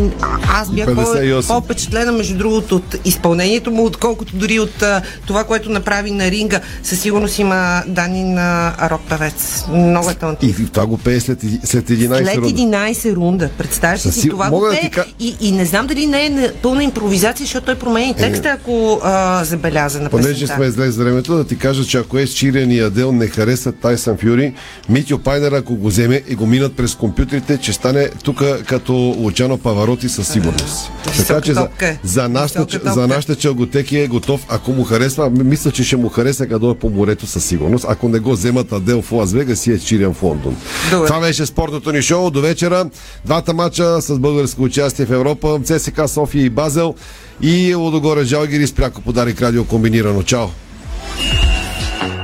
Аз 0.49 0.71
бях 0.71 0.89
58. 0.89 1.41
по- 1.41 1.61
по-впечатлена, 1.61 2.12
между 2.12 2.39
другото, 2.39 2.77
от 2.77 2.97
изпълнението 3.05 3.71
му, 3.71 3.85
отколкото 3.85 4.37
дори 4.37 4.59
от 4.59 4.83
а, 4.83 5.03
това, 5.27 5.45
което 5.45 5.71
направи 5.71 6.11
на 6.11 6.31
ринга. 6.31 6.61
Със 6.83 7.01
сигурност 7.01 7.39
има 7.39 7.83
данни 7.87 8.25
на 8.25 8.75
рок 8.91 9.01
певец. 9.09 9.64
Много 9.68 10.11
е 10.11 10.14
талантлив. 10.14 10.61
И 10.61 10.66
това 10.66 10.87
го 10.87 10.99
пее 10.99 11.21
след, 11.21 11.41
след 11.64 11.89
11 11.89 12.25
След 12.25 12.37
рунда. 12.37 12.49
11 12.51 13.14
рунда. 13.14 13.49
Представяш 13.49 14.07
ли 14.07 14.12
си 14.12 14.29
това 14.29 14.51
го 14.51 14.61
да 14.61 14.71
пее 14.71 14.91
ка- 14.91 15.05
и, 15.21 15.37
и 15.41 15.53
не 15.53 15.64
знам 15.64 15.87
дали 15.87 16.07
не 16.07 16.27
е 16.27 16.31
на 16.31 16.53
пълна 16.62 16.85
импровизация, 16.85 17.45
защото 17.45 17.66
той 17.66 17.75
промени 17.75 18.14
текста, 18.14 18.49
ако 18.49 19.01
а, 19.03 19.45
забеляза 19.45 20.01
на 20.01 20.11
Понеже 20.11 20.47
песента. 20.61 20.81
сме 20.81 20.87
излез 20.87 20.97
времето, 20.97 21.35
да 21.37 21.45
ти 21.45 21.59
кажа, 21.59 21.85
че 21.85 21.99
ако 21.99 22.19
е 22.19 22.27
Чириан 22.27 22.71
и 22.71 22.81
Адел 22.81 23.13
не 23.13 23.27
харесат 23.27 23.81
Тайсън 23.81 24.17
Фюри, 24.17 24.55
Митио 24.89 25.19
Пайнер, 25.19 25.53
ако 25.53 25.77
го 25.77 25.89
вземе 25.89 26.23
и 26.29 26.35
го 26.35 26.47
минат 26.47 26.77
през 26.77 26.95
компютрите, 26.95 27.59
че 27.59 27.73
стане 27.73 28.09
тук 28.25 28.43
като 28.67 28.93
Лучано 28.93 29.59
Павароти 29.59 30.09
със 30.09 30.29
сигурност. 30.29 30.91
така 31.27 31.41
че 31.41 31.55
за, 31.55 31.69
е. 31.81 31.99
за, 32.03 32.29
нашата, 32.29 32.61
за 32.61 32.79
топка. 32.79 33.07
нашите 33.07 33.35
челготеки 33.35 33.99
е 33.99 34.07
готов. 34.07 34.47
Ако 34.49 34.73
му 34.73 34.85
харесва, 34.85 35.31
мисля, 35.31 35.71
че 35.71 35.85
ще 35.85 35.97
му 35.97 36.09
хареса 36.09 36.47
като 36.47 36.71
е 36.71 36.75
по 36.75 36.91
морето 36.91 37.27
със 37.27 37.45
сигурност. 37.45 37.87
Ако 37.89 38.09
не 38.09 38.19
го 38.19 38.33
вземат 38.33 38.73
Адел 38.73 39.03
в 39.03 39.13
Лас 39.13 39.33
Вегас 39.33 39.67
и 39.67 39.73
е 39.73 39.79
Чириан 39.79 40.15
в 40.15 40.23
Лондон. 40.23 40.57
Добре. 40.91 41.07
Това 41.07 41.21
беше 41.21 41.47
спортното 41.47 41.93
ни 41.93 42.03
шоу. 42.03 42.31
До 42.31 42.41
вечера. 42.41 42.91
Двата 43.25 43.55
мача 43.55 44.03
с 44.03 44.19
българско 44.19 44.63
участие 44.63 45.07
в 45.07 45.11
Европа. 45.11 45.61
ЦСК 45.65 46.01
София 46.09 46.45
и 46.45 46.51
Базел. 46.51 46.95
И 47.43 47.74
Лодогоре 47.74 48.24
Жалгирис 48.24 48.72
пряко 48.72 49.03
подарик 49.03 49.43
радио 49.43 49.64
комбинирано. 49.64 50.22
Чао! 50.22 50.47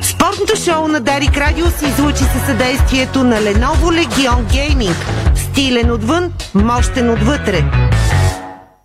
Спортното 0.03 0.57
шоу 0.65 0.89
на 0.89 1.01
Дарик 1.01 1.37
Радио 1.37 1.67
се 1.67 1.87
излучи 1.87 2.25
със 2.25 2.47
съдействието 2.47 3.25
на 3.25 3.37
Lenovo 3.37 4.07
Legion 4.07 4.43
Gaming. 4.53 4.95
Стилен 5.37 5.91
отвън, 5.91 6.33
мощен 6.55 7.11
отвътре. 7.11 7.65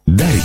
Дарик. 0.08 0.44